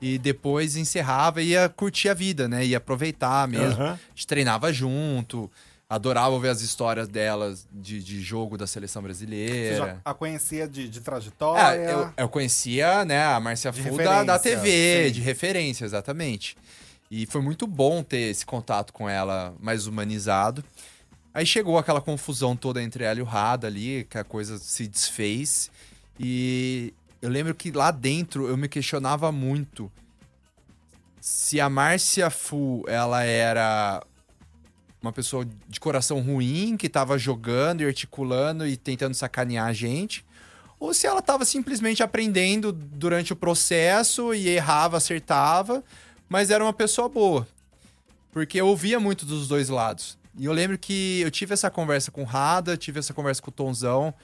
e 0.00 0.16
depois 0.16 0.76
encerrava 0.76 1.42
e 1.42 1.48
ia 1.48 1.68
curtir 1.68 2.08
a 2.08 2.14
vida, 2.14 2.46
né? 2.46 2.64
Ia 2.64 2.76
aproveitar 2.76 3.48
mesmo. 3.48 3.82
Aham. 3.82 3.94
A 3.94 3.98
gente 4.14 4.28
treinava 4.28 4.72
junto, 4.72 5.50
adorava 5.90 6.28
ouvir 6.30 6.48
as 6.48 6.60
histórias 6.62 7.08
delas 7.08 7.66
de, 7.72 8.00
de 8.00 8.20
jogo 8.22 8.56
da 8.56 8.66
seleção 8.68 9.02
Você 9.02 9.06
brasileira. 9.08 9.76
já 9.76 9.96
a 10.04 10.14
conhecia 10.14 10.68
de, 10.68 10.88
de 10.88 10.98
É, 10.98 11.02
trajetória? 11.02 11.90
eu, 11.90 12.12
eu 12.16 12.28
conhecia, 12.28 13.04
né, 13.04 13.24
a 13.26 13.40
Márcia 13.40 13.72
De 13.72 13.82
Fu 13.82 13.96
da, 13.96 14.22
da 14.22 14.38
TV, 14.38 15.06
sim. 15.08 15.12
de 15.12 15.20
referência, 15.20 15.84
exatamente. 15.84 16.56
E 17.14 17.26
foi 17.26 17.42
muito 17.42 17.66
bom 17.66 18.02
ter 18.02 18.30
esse 18.30 18.46
contato 18.46 18.90
com 18.90 19.06
ela 19.06 19.54
mais 19.60 19.86
humanizado. 19.86 20.64
Aí 21.34 21.44
chegou 21.44 21.76
aquela 21.76 22.00
confusão 22.00 22.56
toda 22.56 22.82
entre 22.82 23.04
ela 23.04 23.18
e 23.18 23.22
o 23.22 23.26
Rada 23.26 23.66
ali, 23.66 24.06
que 24.08 24.16
a 24.16 24.24
coisa 24.24 24.56
se 24.56 24.88
desfez. 24.88 25.70
E 26.18 26.94
eu 27.20 27.28
lembro 27.28 27.54
que 27.54 27.70
lá 27.70 27.90
dentro 27.90 28.48
eu 28.48 28.56
me 28.56 28.66
questionava 28.66 29.30
muito 29.30 29.92
se 31.20 31.60
a 31.60 31.68
Márcia 31.68 32.30
Fu, 32.30 32.82
ela 32.88 33.22
era 33.22 34.02
uma 35.02 35.12
pessoa 35.12 35.46
de 35.68 35.78
coração 35.78 36.18
ruim, 36.18 36.78
que 36.78 36.88
tava 36.88 37.18
jogando 37.18 37.82
e 37.82 37.84
articulando 37.84 38.66
e 38.66 38.74
tentando 38.74 39.12
sacanear 39.12 39.66
a 39.66 39.72
gente, 39.74 40.24
ou 40.80 40.94
se 40.94 41.06
ela 41.06 41.20
tava 41.20 41.44
simplesmente 41.44 42.02
aprendendo 42.02 42.72
durante 42.72 43.34
o 43.34 43.36
processo 43.36 44.32
e 44.32 44.48
errava, 44.48 44.96
acertava, 44.96 45.84
mas 46.32 46.50
era 46.50 46.64
uma 46.64 46.72
pessoa 46.72 47.10
boa. 47.10 47.46
Porque 48.32 48.58
eu 48.58 48.66
ouvia 48.66 48.98
muito 48.98 49.26
dos 49.26 49.46
dois 49.46 49.68
lados. 49.68 50.16
E 50.38 50.46
eu 50.46 50.52
lembro 50.54 50.78
que 50.78 51.20
eu 51.20 51.30
tive 51.30 51.52
essa 51.52 51.70
conversa 51.70 52.10
com 52.10 52.22
o 52.22 52.24
Rada, 52.24 52.74
tive 52.74 52.98
essa 52.98 53.12
conversa 53.12 53.42
com 53.42 53.50
o 53.50 53.52
Tonzão, 53.52 54.14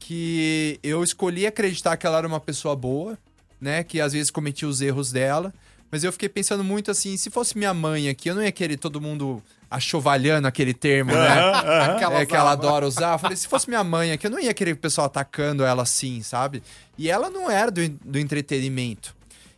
que 0.00 0.80
eu 0.82 1.04
escolhi 1.04 1.46
acreditar 1.46 1.96
que 1.96 2.04
ela 2.08 2.18
era 2.18 2.26
uma 2.26 2.40
pessoa 2.40 2.74
boa, 2.74 3.16
né? 3.60 3.84
Que 3.84 4.00
às 4.00 4.12
vezes 4.12 4.32
cometia 4.32 4.66
os 4.66 4.80
erros 4.80 5.12
dela. 5.12 5.54
Mas 5.92 6.02
eu 6.02 6.10
fiquei 6.10 6.28
pensando 6.28 6.64
muito 6.64 6.90
assim, 6.90 7.16
se 7.16 7.30
fosse 7.30 7.56
minha 7.56 7.72
mãe 7.72 8.08
aqui, 8.08 8.28
eu 8.28 8.34
não 8.34 8.42
ia 8.42 8.50
querer 8.50 8.76
todo 8.76 9.00
mundo 9.00 9.40
achovalhando 9.70 10.48
aquele 10.48 10.74
termo, 10.74 11.12
né? 11.12 11.36
Que 11.98 12.02
ela 12.02 12.18
é 12.18 12.26
que 12.26 12.34
ela 12.34 12.50
adora 12.50 12.84
usar. 12.84 13.12
Eu 13.12 13.18
falei, 13.20 13.36
se 13.36 13.46
fosse 13.46 13.68
minha 13.68 13.84
mãe 13.84 14.10
aqui, 14.10 14.26
eu 14.26 14.30
não 14.32 14.40
ia 14.40 14.52
querer 14.52 14.72
o 14.72 14.76
pessoal 14.76 15.06
atacando 15.06 15.64
ela 15.64 15.84
assim, 15.84 16.20
sabe? 16.20 16.64
E 16.98 17.08
ela 17.08 17.30
não 17.30 17.48
era 17.48 17.70
do, 17.70 17.88
do 17.88 18.18
entretenimento. 18.18 19.14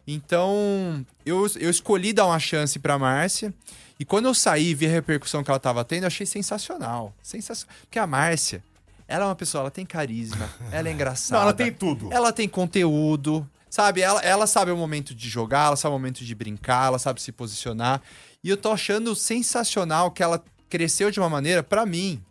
Então, 0.07 1.04
eu, 1.24 1.46
eu 1.59 1.68
escolhi 1.68 2.12
dar 2.12 2.26
uma 2.26 2.38
chance 2.38 2.78
pra 2.78 2.98
Márcia. 2.98 3.52
E 3.98 4.04
quando 4.04 4.26
eu 4.26 4.34
saí 4.34 4.68
e 4.68 4.74
vi 4.74 4.86
a 4.86 4.90
repercussão 4.90 5.42
que 5.42 5.50
ela 5.50 5.59
tava 5.59 5.84
tendo, 5.84 6.04
eu 6.04 6.09
achei 6.09 6.26
sensacional. 6.26 7.14
Sensacional. 7.22 7.74
Porque 7.80 7.98
a 7.98 8.07
Márcia, 8.07 8.62
ela 9.09 9.24
é 9.24 9.28
uma 9.28 9.34
pessoa, 9.34 9.62
ela 9.62 9.70
tem 9.70 9.86
carisma, 9.86 10.48
ela 10.70 10.88
é 10.88 10.92
engraçada. 10.92 11.38
Não, 11.38 11.42
ela 11.42 11.54
tem 11.54 11.72
tudo. 11.72 12.12
Ela 12.12 12.32
tem 12.32 12.48
conteúdo, 12.48 13.48
sabe? 13.70 14.02
Ela, 14.02 14.20
ela 14.20 14.46
sabe 14.46 14.70
o 14.70 14.76
momento 14.76 15.14
de 15.14 15.28
jogar, 15.28 15.68
ela 15.68 15.76
sabe 15.76 15.94
o 15.94 15.98
momento 15.98 16.24
de 16.24 16.34
brincar, 16.34 16.86
ela 16.86 16.98
sabe 16.98 17.20
se 17.22 17.32
posicionar. 17.32 18.02
E 18.44 18.50
eu 18.50 18.57
tô 18.57 18.70
achando 18.70 19.14
sensacional 19.16 20.11
que 20.11 20.22
ela 20.22 20.44
cresceu 20.68 21.11
de 21.11 21.18
uma 21.18 21.30
maneira, 21.30 21.62
pra 21.62 21.86
mim. 21.86 22.22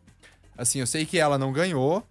Assim, 0.58 0.80
eu 0.80 0.88
sei 0.88 1.06
que 1.06 1.18
ela 1.18 1.38
não 1.38 1.52
ganhou. 1.52 2.06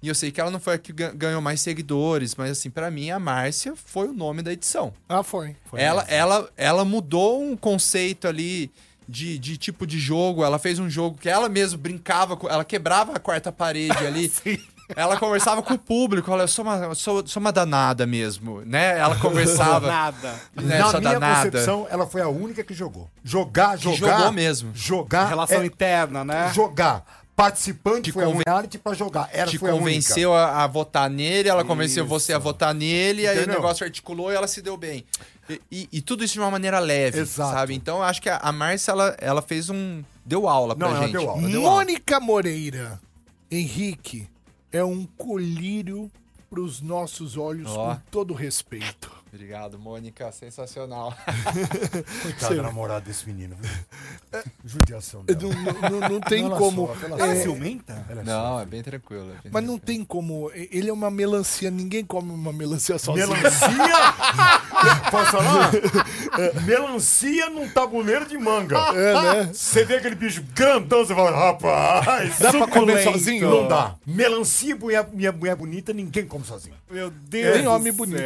E 0.00 0.08
eu 0.08 0.14
sei 0.14 0.30
que 0.30 0.40
ela 0.40 0.50
não 0.50 0.60
foi 0.60 0.74
a 0.74 0.78
que 0.78 0.92
gan- 0.92 1.12
ganhou 1.14 1.40
mais 1.42 1.60
seguidores, 1.60 2.34
mas 2.36 2.52
assim, 2.52 2.70
pra 2.70 2.90
mim 2.90 3.10
a 3.10 3.18
Márcia 3.18 3.74
foi 3.76 4.06
o 4.08 4.12
nome 4.12 4.42
da 4.42 4.52
edição. 4.52 4.92
Ah, 5.08 5.22
foi. 5.24 5.56
foi 5.68 5.80
ela, 5.80 6.02
ela, 6.08 6.48
ela 6.56 6.84
mudou 6.84 7.42
um 7.42 7.56
conceito 7.56 8.28
ali 8.28 8.70
de, 9.08 9.38
de 9.40 9.56
tipo 9.56 9.84
de 9.86 9.98
jogo. 9.98 10.44
Ela 10.44 10.58
fez 10.58 10.78
um 10.78 10.88
jogo 10.88 11.18
que 11.20 11.28
ela 11.28 11.48
mesma 11.48 11.78
brincava, 11.78 12.36
com, 12.36 12.48
ela 12.48 12.64
quebrava 12.64 13.12
a 13.14 13.18
quarta 13.18 13.50
parede 13.50 14.06
ali. 14.06 14.30
Ela 14.96 15.18
conversava 15.18 15.60
com 15.62 15.74
o 15.74 15.78
público, 15.78 16.32
olha, 16.32 16.44
eu 16.44 16.48
sou 16.48 16.64
uma, 16.64 16.94
sou, 16.94 17.22
sou 17.26 17.42
uma 17.42 17.52
danada 17.52 18.06
mesmo, 18.06 18.62
né? 18.64 18.98
Ela 18.98 19.16
conversava. 19.20 19.86
Nada. 19.86 20.32
né, 20.56 20.78
Na 20.78 20.98
minha 20.98 21.12
danada. 21.12 21.44
concepção, 21.44 21.86
ela 21.90 22.06
foi 22.06 22.22
a 22.22 22.28
única 22.28 22.64
que 22.64 22.72
jogou. 22.72 23.06
Jogar, 23.22 23.76
Que 23.76 23.84
jogar. 23.84 24.16
jogou 24.16 24.32
mesmo. 24.32 24.70
Jogar. 24.74 25.28
Relação 25.28 25.60
é- 25.60 25.66
interna, 25.66 26.24
né? 26.24 26.50
Jogar. 26.54 27.04
Participante 27.38 28.02
Te 28.02 28.12
foi 28.12 28.24
conven- 28.24 28.42
a 28.44 28.50
reality 28.50 28.78
pra 28.78 28.94
jogar. 28.94 29.30
Ela 29.32 29.48
Te 29.48 29.60
convenceu 29.60 30.34
a, 30.34 30.64
a 30.64 30.66
votar 30.66 31.08
nele, 31.08 31.48
ela 31.48 31.64
convenceu 31.64 32.04
você 32.04 32.32
a 32.32 32.38
votar 32.38 32.74
nele, 32.74 33.28
aí 33.28 33.36
o 33.36 33.40
Entendeu? 33.42 33.54
negócio 33.60 33.84
articulou 33.86 34.32
e 34.32 34.34
ela 34.34 34.48
se 34.48 34.60
deu 34.60 34.76
bem. 34.76 35.04
E, 35.48 35.60
e- 35.70 35.88
e 35.92 36.00
tudo 36.02 36.24
isso 36.24 36.34
de 36.34 36.40
uma 36.40 36.50
maneira 36.50 36.80
leve, 36.80 37.20
Exato. 37.20 37.52
sabe? 37.52 37.74
Então 37.74 37.98
eu 37.98 38.02
acho 38.02 38.20
que 38.20 38.28
a, 38.28 38.38
a 38.38 38.50
Márcia, 38.50 38.90
ela, 38.90 39.16
ela 39.20 39.40
fez 39.40 39.70
um. 39.70 40.02
Deu 40.26 40.48
aula 40.48 40.74
pra 40.74 40.88
Não, 40.88 40.96
ela 40.96 41.06
gente. 41.06 41.12
deu 41.16 41.30
aula. 41.30 41.48
deu 41.48 41.60
aula. 41.64 41.70
Mônica 41.76 42.18
Moreira, 42.20 43.00
Henrique, 43.48 44.28
é 44.72 44.82
um 44.82 45.06
colírio 45.16 46.10
pros 46.50 46.80
nossos 46.82 47.36
olhos, 47.36 47.70
Ó. 47.70 47.94
com 47.94 48.00
todo 48.10 48.34
respeito. 48.34 49.10
Obrigado, 49.32 49.78
Mônica. 49.78 50.30
Sensacional. 50.32 51.14
Coitado 52.22 52.56
da 52.56 52.62
namorada 52.62 53.00
desse 53.02 53.26
menino. 53.26 53.56
viu? 53.60 54.42
Judiação 54.64 55.24
dela. 55.24 55.40
Não, 55.40 55.90
não- 56.00 56.08
não 56.08 56.20
tem 56.20 56.44
Ela 56.44 56.56
como. 56.56 56.86
sofre, 56.88 57.06
ela 57.12 57.26
é, 57.26 57.30
é 57.30 57.42
ciumenta? 57.42 58.06
Ela 58.08 58.20
é 58.20 58.24
Não, 58.24 58.60
é 58.60 58.66
bem 58.66 58.82
tranquilo. 58.82 59.30
é 59.30 59.42
bem 59.42 59.52
mas 59.52 59.64
não 59.64 59.78
tranquilo. 59.78 59.80
tem 59.98 60.04
como. 60.04 60.50
Ele 60.54 60.88
é 60.88 60.92
uma 60.92 61.10
melancia, 61.10 61.70
ninguém 61.70 62.04
come 62.04 62.30
uma 62.32 62.52
melancia 62.52 62.98
sozinho. 62.98 63.28
Melancia? 63.28 63.68
Posso 65.10 65.30
falar? 65.32 65.70
Melancia 66.64 67.50
num 67.50 67.68
tabuleiro 67.68 68.26
de 68.26 68.36
manga. 68.38 68.76
É, 68.94 69.12
né? 69.44 69.50
Você 69.52 69.84
vê 69.84 69.96
aquele 69.96 70.14
bicho 70.14 70.42
grandão, 70.54 71.04
você 71.04 71.14
fala, 71.14 71.30
rapaz, 71.30 72.38
Dá 72.38 72.50
pra 72.52 72.66
comer 72.66 73.02
sozinho? 73.04 73.48
não 73.50 73.68
dá. 73.68 73.96
Melancia, 74.06 74.76
mulher, 74.76 75.08
minha 75.12 75.32
mulher 75.32 75.56
bonita, 75.56 75.92
ninguém 75.92 76.26
come 76.26 76.44
sozinho. 76.44 76.74
Meu 76.90 77.10
Deus 77.10 77.54
Tem 77.54 77.62
do 77.64 77.70
homem 77.70 77.92
bonito. 77.92 78.18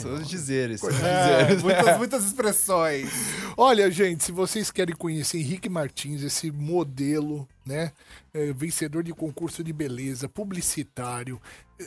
São 0.00 0.14
os 0.14 0.28
dizeres. 0.28 0.80
são 0.80 0.88
os 0.90 0.96
É, 1.02 1.44
dizeres. 1.44 1.62
muitas, 1.62 1.98
muitas 1.98 2.24
expressões. 2.24 3.10
Olha, 3.56 3.90
gente, 3.90 4.24
se 4.24 4.32
vocês 4.32 4.70
querem 4.70 4.94
conhecer 4.94 5.38
Henrique 5.38 5.68
Martins, 5.68 6.22
esse 6.22 6.50
modelo, 6.50 7.48
né? 7.66 7.92
é, 8.32 8.52
vencedor 8.52 9.02
de 9.02 9.12
concurso 9.12 9.62
de 9.64 9.72
beleza, 9.72 10.28
publicitário, 10.28 11.40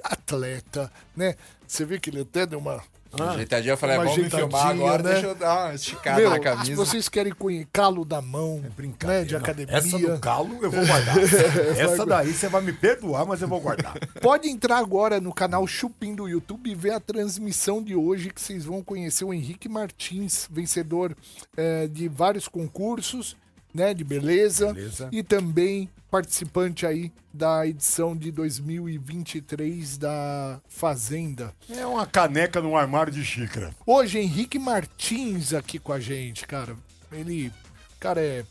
atleta, 0.04 0.92
né? 1.16 1.36
Você 1.68 1.86
vê 1.86 2.00
que 2.00 2.10
ele 2.10 2.22
até 2.22 2.46
deu 2.46 2.60
uma. 2.60 2.82
Ajeitadinho, 3.22 3.74
eu 3.74 3.78
falei, 3.78 3.98
Uma 3.98 4.06
vamos 4.06 4.18
me 4.18 4.30
filmar 4.30 4.62
ajeitadinha, 4.62 4.86
agora, 4.88 5.04
né? 5.04 5.12
deixa 5.12 5.28
eu 5.28 5.36
dar 5.36 5.66
uma 5.66 5.76
esticada 5.76 6.20
Meu, 6.20 6.30
na 6.30 6.36
se 6.36 6.42
camisa. 6.42 6.76
vocês 6.76 7.10
querem 7.10 7.34
conhecer 7.34 7.68
calo 7.72 8.04
da 8.04 8.22
mão, 8.22 8.64
né? 9.04 9.24
De 9.24 9.36
academia. 9.36 9.78
Essa 9.78 9.98
do 10.00 10.18
galo 10.18 10.58
eu 10.62 10.72
vou 10.72 10.86
guardar. 10.86 11.16
Essa 11.78 12.06
daí 12.06 12.34
você 12.34 12.48
vai 12.48 12.62
me 12.62 12.74
perdoar, 12.74 13.26
mas 13.26 13.42
eu 13.42 13.48
vou 13.48 13.60
guardar. 13.60 13.94
Pode 14.22 14.50
entrar 14.50 14.78
agora 14.78 15.20
no 15.20 15.34
canal 15.34 15.66
Chupim 15.68 16.16
do 16.16 16.28
YouTube 16.28 16.70
e 16.70 16.76
ver 16.76 16.92
a 16.92 17.00
transmissão 17.00 17.82
de 17.84 17.96
hoje 17.96 18.30
que 18.30 18.42
vocês 18.42 18.66
vão 18.66 18.82
conhecer 18.82 19.26
o 19.26 19.34
Henrique 19.34 19.70
Martins, 19.70 20.48
vencedor 20.52 21.16
eh, 21.56 21.88
de 21.88 22.08
vários 22.08 22.48
concursos, 22.48 23.36
né, 23.74 23.94
de 23.94 24.04
beleza, 24.04 24.74
Beleza. 24.74 25.10
e 25.12 25.24
também 25.24 25.90
participante 26.12 26.86
aí 26.86 27.12
da 27.34 27.66
edição 27.66 28.16
de 28.16 28.32
2023 28.32 29.98
da 29.98 30.62
Fazenda. 30.68 31.54
É 31.70 31.86
uma 31.86 32.06
caneca 32.06 32.62
num 32.62 32.78
armário 32.78 33.12
de 33.12 33.26
xícara. 33.26 33.74
Hoje 33.86 34.20
Henrique 34.20 34.60
Martins 34.60 35.54
aqui 35.54 35.80
com 35.80 35.92
a 35.92 36.00
gente, 36.00 36.46
cara. 36.46 36.76
Ele, 37.12 37.52
cara 38.00 38.22
é 38.22 38.46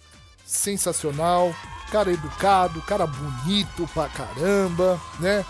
sensacional, 0.44 1.54
cara 1.90 2.10
é 2.10 2.14
educado, 2.14 2.82
cara 2.82 3.06
bonito 3.06 3.88
pra 3.94 4.08
caramba, 4.08 5.00
né? 5.20 5.44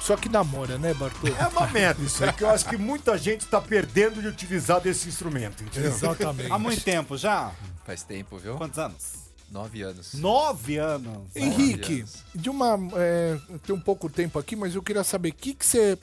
Só 0.00 0.16
que 0.16 0.28
namora, 0.28 0.78
né, 0.78 0.94
Bartô? 0.94 1.26
É 1.26 1.48
uma 1.48 1.66
merda 1.66 2.00
isso 2.04 2.24
aí, 2.24 2.32
que 2.32 2.44
eu 2.44 2.48
acho 2.48 2.64
que 2.68 2.76
muita 2.76 3.18
gente 3.18 3.44
tá 3.46 3.60
perdendo 3.60 4.22
de 4.22 4.28
utilizar 4.28 4.80
desse 4.80 5.08
instrumento, 5.08 5.64
entendeu? 5.64 5.90
Exatamente. 5.90 6.52
Há 6.52 6.58
muito 6.60 6.80
tempo 6.84 7.16
já? 7.16 7.50
Faz 7.86 8.02
tempo, 8.02 8.36
viu? 8.36 8.56
Quantos 8.56 8.80
anos? 8.80 9.26
Nove 9.48 9.80
anos. 9.82 10.14
Nove 10.14 10.76
anos. 10.76 11.36
Henrique, 11.36 12.04
de 12.34 12.50
uma. 12.50 12.76
É, 12.96 13.38
tem 13.64 13.72
um 13.72 13.80
pouco 13.80 14.10
tempo 14.10 14.40
aqui, 14.40 14.56
mas 14.56 14.74
eu 14.74 14.82
queria 14.82 15.04
saber 15.04 15.28
o 15.28 15.34
que, 15.34 15.54
que 15.54 15.64
você 15.64 15.96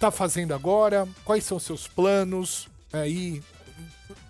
tá 0.00 0.10
fazendo 0.10 0.52
agora, 0.52 1.06
quais 1.24 1.44
são 1.44 1.60
seus 1.60 1.86
planos 1.86 2.68
aí, 2.92 3.40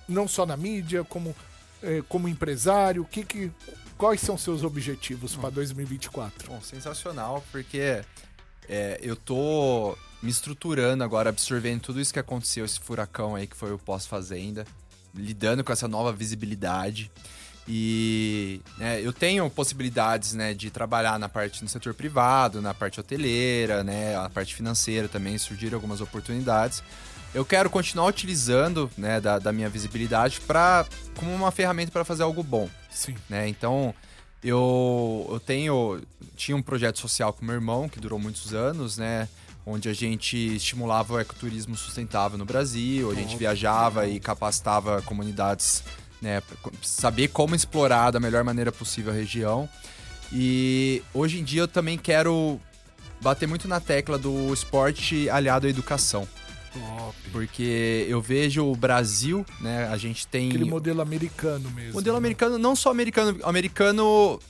não 0.07 0.29
só 0.29 0.45
na 0.45 0.55
mídia, 0.55 1.03
como, 1.03 1.35
é, 1.83 2.03
como 2.11 2.29
empresário, 2.29 3.01
o 3.01 3.07
que 3.07 3.25
que, 3.25 3.51
quais 3.97 4.21
são 4.21 4.37
seus 4.37 4.63
objetivos 4.63 5.35
para 5.35 5.49
2024? 5.49 6.49
Bom, 6.49 6.61
sensacional, 6.61 7.43
porque 7.51 8.03
é, 8.69 9.01
eu 9.01 9.17
tô 9.17 9.97
me 10.23 10.31
estruturando 10.31 11.03
agora, 11.03 11.31
absorvendo 11.31 11.81
tudo 11.81 12.03
isso 12.03 12.13
que 12.13 12.19
aconteceu, 12.19 12.67
esse 12.67 12.79
furacão 12.79 13.35
aí 13.35 13.47
que 13.47 13.57
foi 13.57 13.73
o 13.73 13.79
pós-fazenda, 13.79 14.67
lidando 15.15 15.63
com 15.65 15.73
essa 15.73 15.89
nova 15.89 16.13
visibilidade. 16.13 17.11
E 17.67 18.63
né, 18.79 19.01
eu 19.03 19.13
tenho 19.13 19.49
possibilidades 19.51 20.33
né, 20.33 20.55
de 20.55 20.71
trabalhar 20.71 21.19
na 21.19 21.29
parte 21.29 21.63
no 21.63 21.69
setor 21.69 21.93
privado, 21.93 22.63
na 22.63 22.73
parte 22.73 22.99
hoteleira, 22.99 23.85
né, 23.85 24.17
a 24.17 24.31
parte 24.31 24.55
financeira 24.55 25.07
também 25.07 25.37
surgiram 25.37 25.77
algumas 25.77 26.01
oportunidades. 26.01 26.83
Eu 27.35 27.45
quero 27.45 27.69
continuar 27.69 28.07
utilizando 28.07 28.91
né, 28.97 29.21
da, 29.21 29.39
da 29.39 29.53
minha 29.53 29.69
visibilidade 29.69 30.41
para 30.41 30.87
como 31.15 31.35
uma 31.35 31.53
ferramenta 31.53 31.93
para 31.93 32.05
fazer 32.05 32.23
algo 32.23 32.43
bom. 32.43 32.71
Sim. 32.91 33.15
Né? 33.29 33.47
Então 33.49 33.95
eu, 34.43 35.29
eu 35.31 35.41
tenho 35.41 36.01
tinha 36.37 36.57
um 36.57 36.63
projeto 36.63 36.99
social 36.99 37.35
com 37.35 37.45
meu 37.45 37.55
irmão 37.55 37.87
que 37.87 38.01
durou 38.01 38.19
muitos 38.19 38.55
anos, 38.55 38.97
né? 38.97 39.29
Onde 39.71 39.91
a 39.91 39.93
gente 39.93 40.35
estimulava 40.57 41.13
o 41.13 41.21
ecoturismo 41.21 41.77
sustentável 41.77 42.39
no 42.39 42.47
Brasil, 42.47 43.11
a 43.11 43.15
gente 43.15 43.37
viajava 43.37 44.09
e 44.09 44.19
capacitava 44.19 45.03
comunidades 45.03 45.85
né, 46.23 46.43
saber 46.83 47.29
como 47.29 47.55
explorar 47.55 48.11
da 48.11 48.19
melhor 48.19 48.43
maneira 48.43 48.73
possível 48.73 49.13
a 49.13 49.15
região. 49.15 49.69
E 50.33 51.03
hoje 51.13 51.39
em 51.39 51.45
dia 51.45 51.61
eu 51.61 51.69
também 51.69 51.99
quero 51.99 52.59
bater 53.21 53.47
muito 53.47 53.69
na 53.69 53.79
tecla 53.79 54.17
do 54.17 54.51
esporte 54.55 55.29
aliado 55.29 55.67
à 55.67 55.71
educação. 55.71 56.27
Porque 57.33 58.07
eu 58.09 58.21
vejo 58.21 58.65
o 58.65 58.75
Brasil, 58.77 59.45
né, 59.61 59.89
a 59.91 59.97
gente 59.97 60.27
tem 60.27 60.49
Aquele 60.49 60.65
modelo 60.65 61.01
americano 61.01 61.71
mesmo. 61.71 61.95
Modelo 61.95 62.17
americano, 62.17 62.59
não 62.59 62.75
só 62.75 62.91
americano, 62.91 63.39
americano 63.45 64.41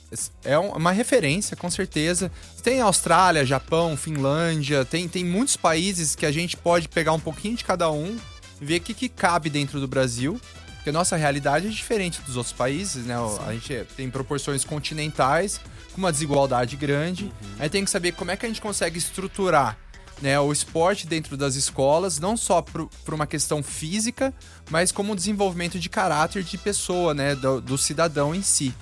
é 0.43 0.57
um- 0.57 0.71
uma 0.73 0.91
referência, 0.91 1.55
com 1.57 1.69
certeza. 1.69 2.31
Tem 2.63 2.81
Austrália, 2.81 3.45
Japão, 3.45 3.95
Finlândia, 3.97 4.85
tem, 4.85 5.07
tem 5.07 5.23
muitos 5.25 5.55
países 5.57 6.15
que 6.15 6.25
a 6.25 6.31
gente 6.31 6.55
pode 6.57 6.87
pegar 6.87 7.13
um 7.13 7.19
pouquinho 7.19 7.55
de 7.55 7.63
cada 7.65 7.91
um, 7.91 8.17
ver 8.61 8.77
o 8.77 8.81
que, 8.81 8.93
que 8.93 9.09
cabe 9.09 9.49
dentro 9.49 9.79
do 9.79 9.87
Brasil. 9.87 10.39
Porque 10.75 10.89
a 10.91 10.93
nossa 10.93 11.17
realidade 11.17 11.67
é 11.67 11.69
diferente 11.69 12.21
dos 12.21 12.37
outros 12.37 12.53
países, 12.53 13.05
né? 13.05 13.15
A 13.45 13.51
gente 13.53 13.85
tem 13.97 14.09
proporções 14.09 14.63
continentais, 14.63 15.59
com 15.91 15.97
uma 15.97 16.11
desigualdade 16.11 16.77
grande. 16.77 17.29
Aí 17.59 17.69
tem 17.69 17.83
que 17.83 17.91
saber 17.91 18.13
como 18.13 18.31
é 18.31 18.37
que 18.37 18.45
a 18.45 18.49
gente 18.49 18.61
consegue 18.61 18.97
estruturar 18.97 19.77
né, 20.21 20.39
o 20.39 20.51
esporte 20.51 21.07
dentro 21.07 21.37
das 21.37 21.55
escolas, 21.55 22.19
não 22.19 22.35
só 22.35 22.61
por 22.61 23.13
uma 23.13 23.25
questão 23.25 23.63
física, 23.63 24.33
mas 24.69 24.91
como 24.91 25.13
um 25.13 25.15
desenvolvimento 25.15 25.79
de 25.79 25.89
caráter 25.89 26.43
de 26.43 26.57
pessoa, 26.57 27.13
né, 27.13 27.35
do, 27.35 27.61
do 27.61 27.77
cidadão 27.77 28.35
em 28.35 28.41
si. 28.41 28.73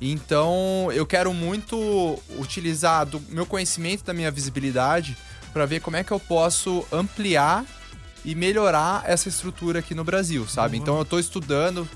Então, 0.00 0.90
eu 0.92 1.06
quero 1.06 1.32
muito 1.32 2.18
utilizar 2.38 3.06
do 3.06 3.20
meu 3.28 3.46
conhecimento, 3.46 4.04
da 4.04 4.12
minha 4.12 4.30
visibilidade, 4.30 5.16
para 5.52 5.66
ver 5.66 5.80
como 5.80 5.96
é 5.96 6.04
que 6.04 6.12
eu 6.12 6.20
posso 6.20 6.84
ampliar 6.92 7.64
e 8.24 8.34
melhorar 8.34 9.04
essa 9.06 9.28
estrutura 9.28 9.78
aqui 9.80 9.94
no 9.94 10.02
Brasil, 10.02 10.46
sabe? 10.48 10.76
Então, 10.76 10.96
eu 10.96 11.02
estou 11.02 11.18
estudando, 11.18 11.88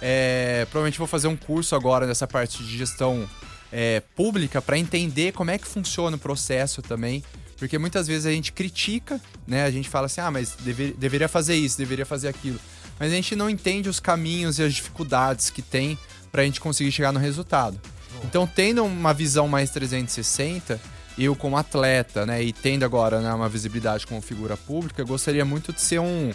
é, 0.00 0.66
provavelmente 0.70 0.98
vou 0.98 1.06
fazer 1.06 1.28
um 1.28 1.36
curso 1.36 1.74
agora 1.74 2.06
nessa 2.06 2.26
parte 2.26 2.62
de 2.62 2.76
gestão 2.76 3.28
é, 3.72 4.02
pública 4.14 4.60
para 4.60 4.78
entender 4.78 5.32
como 5.32 5.50
é 5.50 5.58
que 5.58 5.66
funciona 5.66 6.16
o 6.16 6.18
processo 6.18 6.82
também. 6.82 7.22
Porque 7.58 7.78
muitas 7.78 8.06
vezes 8.06 8.26
a 8.26 8.30
gente 8.30 8.52
critica, 8.52 9.20
né? 9.46 9.64
A 9.64 9.70
gente 9.70 9.88
fala 9.88 10.06
assim, 10.06 10.20
ah, 10.20 10.30
mas 10.30 10.54
deve- 10.60 10.92
deveria 10.98 11.28
fazer 11.28 11.54
isso, 11.56 11.78
deveria 11.78 12.04
fazer 12.06 12.28
aquilo. 12.28 12.58
Mas 12.98 13.12
a 13.12 13.14
gente 13.14 13.34
não 13.36 13.48
entende 13.48 13.88
os 13.88 13.98
caminhos 14.00 14.58
e 14.58 14.62
as 14.62 14.74
dificuldades 14.74 15.50
que 15.50 15.62
tem 15.62 15.98
para 16.30 16.42
a 16.42 16.44
gente 16.44 16.60
conseguir 16.60 16.92
chegar 16.92 17.12
no 17.12 17.18
resultado. 17.18 17.80
Então, 18.24 18.46
tendo 18.46 18.84
uma 18.84 19.12
visão 19.14 19.46
mais 19.48 19.70
360, 19.70 20.80
eu 21.18 21.34
como 21.34 21.56
atleta, 21.56 22.24
né, 22.26 22.42
e 22.42 22.52
tendo 22.52 22.84
agora 22.84 23.20
né, 23.20 23.32
uma 23.32 23.48
visibilidade 23.48 24.06
como 24.06 24.20
figura 24.20 24.56
pública, 24.56 25.02
gostaria 25.04 25.44
muito 25.44 25.72
de 25.72 25.80
ser 25.80 25.98
um, 25.98 26.32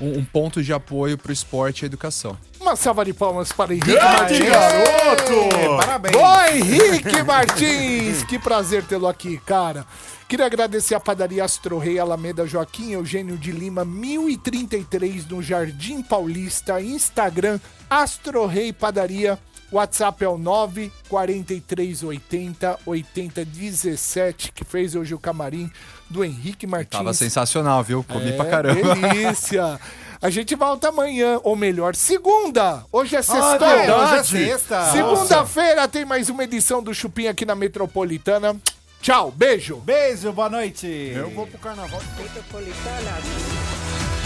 um, 0.00 0.18
um 0.18 0.24
ponto 0.24 0.62
de 0.62 0.72
apoio 0.72 1.16
para 1.18 1.30
o 1.30 1.32
esporte 1.32 1.82
e 1.82 1.84
a 1.84 1.86
educação. 1.86 2.36
Uma 2.72 2.76
salva 2.76 3.04
de 3.04 3.12
palmas 3.12 3.52
para 3.52 3.74
Henrique 3.74 3.92
Grande 3.92 4.16
Martins. 4.18 4.48
garoto! 4.48 5.76
Parabéns. 5.76 6.16
Boa, 6.16 6.50
Henrique 6.56 7.20
Martins! 7.22 8.22
Que 8.24 8.38
prazer 8.38 8.82
tê-lo 8.84 9.06
aqui, 9.06 9.36
cara. 9.44 9.84
Queria 10.26 10.46
agradecer 10.46 10.94
a 10.94 11.00
padaria 11.00 11.44
Astro 11.44 11.76
Rei 11.76 11.98
Alameda 11.98 12.46
Joaquim 12.46 12.92
Eugênio 12.92 13.36
de 13.36 13.52
Lima, 13.52 13.84
1033, 13.84 15.26
no 15.28 15.42
Jardim 15.42 16.00
Paulista. 16.00 16.80
Instagram, 16.80 17.60
Astro 17.90 18.46
Rei 18.46 18.72
Padaria. 18.72 19.38
WhatsApp 19.70 20.24
é 20.24 20.28
o 20.28 20.38
94380 20.38 22.78
8017, 22.86 24.50
que 24.52 24.64
fez 24.64 24.94
hoje 24.94 25.12
o 25.14 25.18
camarim 25.18 25.70
do 26.08 26.24
Henrique 26.24 26.66
Martins. 26.66 26.96
Tava 26.98 27.12
sensacional, 27.12 27.84
viu? 27.84 28.02
Comi 28.02 28.30
É, 28.30 28.32
pra 28.32 28.46
caramba. 28.46 28.94
Delícia! 28.94 29.78
A 30.22 30.30
gente 30.30 30.54
volta 30.54 30.88
amanhã, 30.90 31.40
ou 31.42 31.56
melhor, 31.56 31.96
segunda. 31.96 32.84
Hoje 32.92 33.16
é 33.16 33.18
ah, 33.18 33.22
sexta. 33.24 33.66
Ah, 33.66 34.04
hoje 34.04 34.14
é, 34.14 34.18
é 34.18 34.22
sexta. 34.22 34.84
Segunda-feira 34.92 35.88
tem 35.88 36.04
mais 36.04 36.28
uma 36.30 36.44
edição 36.44 36.80
do 36.80 36.94
Chupim 36.94 37.26
aqui 37.26 37.44
na 37.44 37.56
Metropolitana. 37.56 38.56
Tchau, 39.00 39.32
beijo. 39.32 39.78
Beijo, 39.78 40.30
boa 40.32 40.48
noite. 40.48 40.86
Eu 40.86 41.28
vou 41.30 41.44
pro 41.44 41.58
carnaval. 41.58 42.00
Metropolitanas 42.16 43.24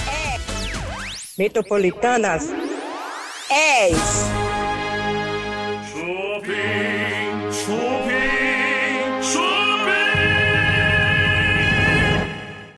É. 0.07 0.39
Metropolitanas. 1.39 2.45
é. 3.51 3.89
Chupim. 5.91 6.96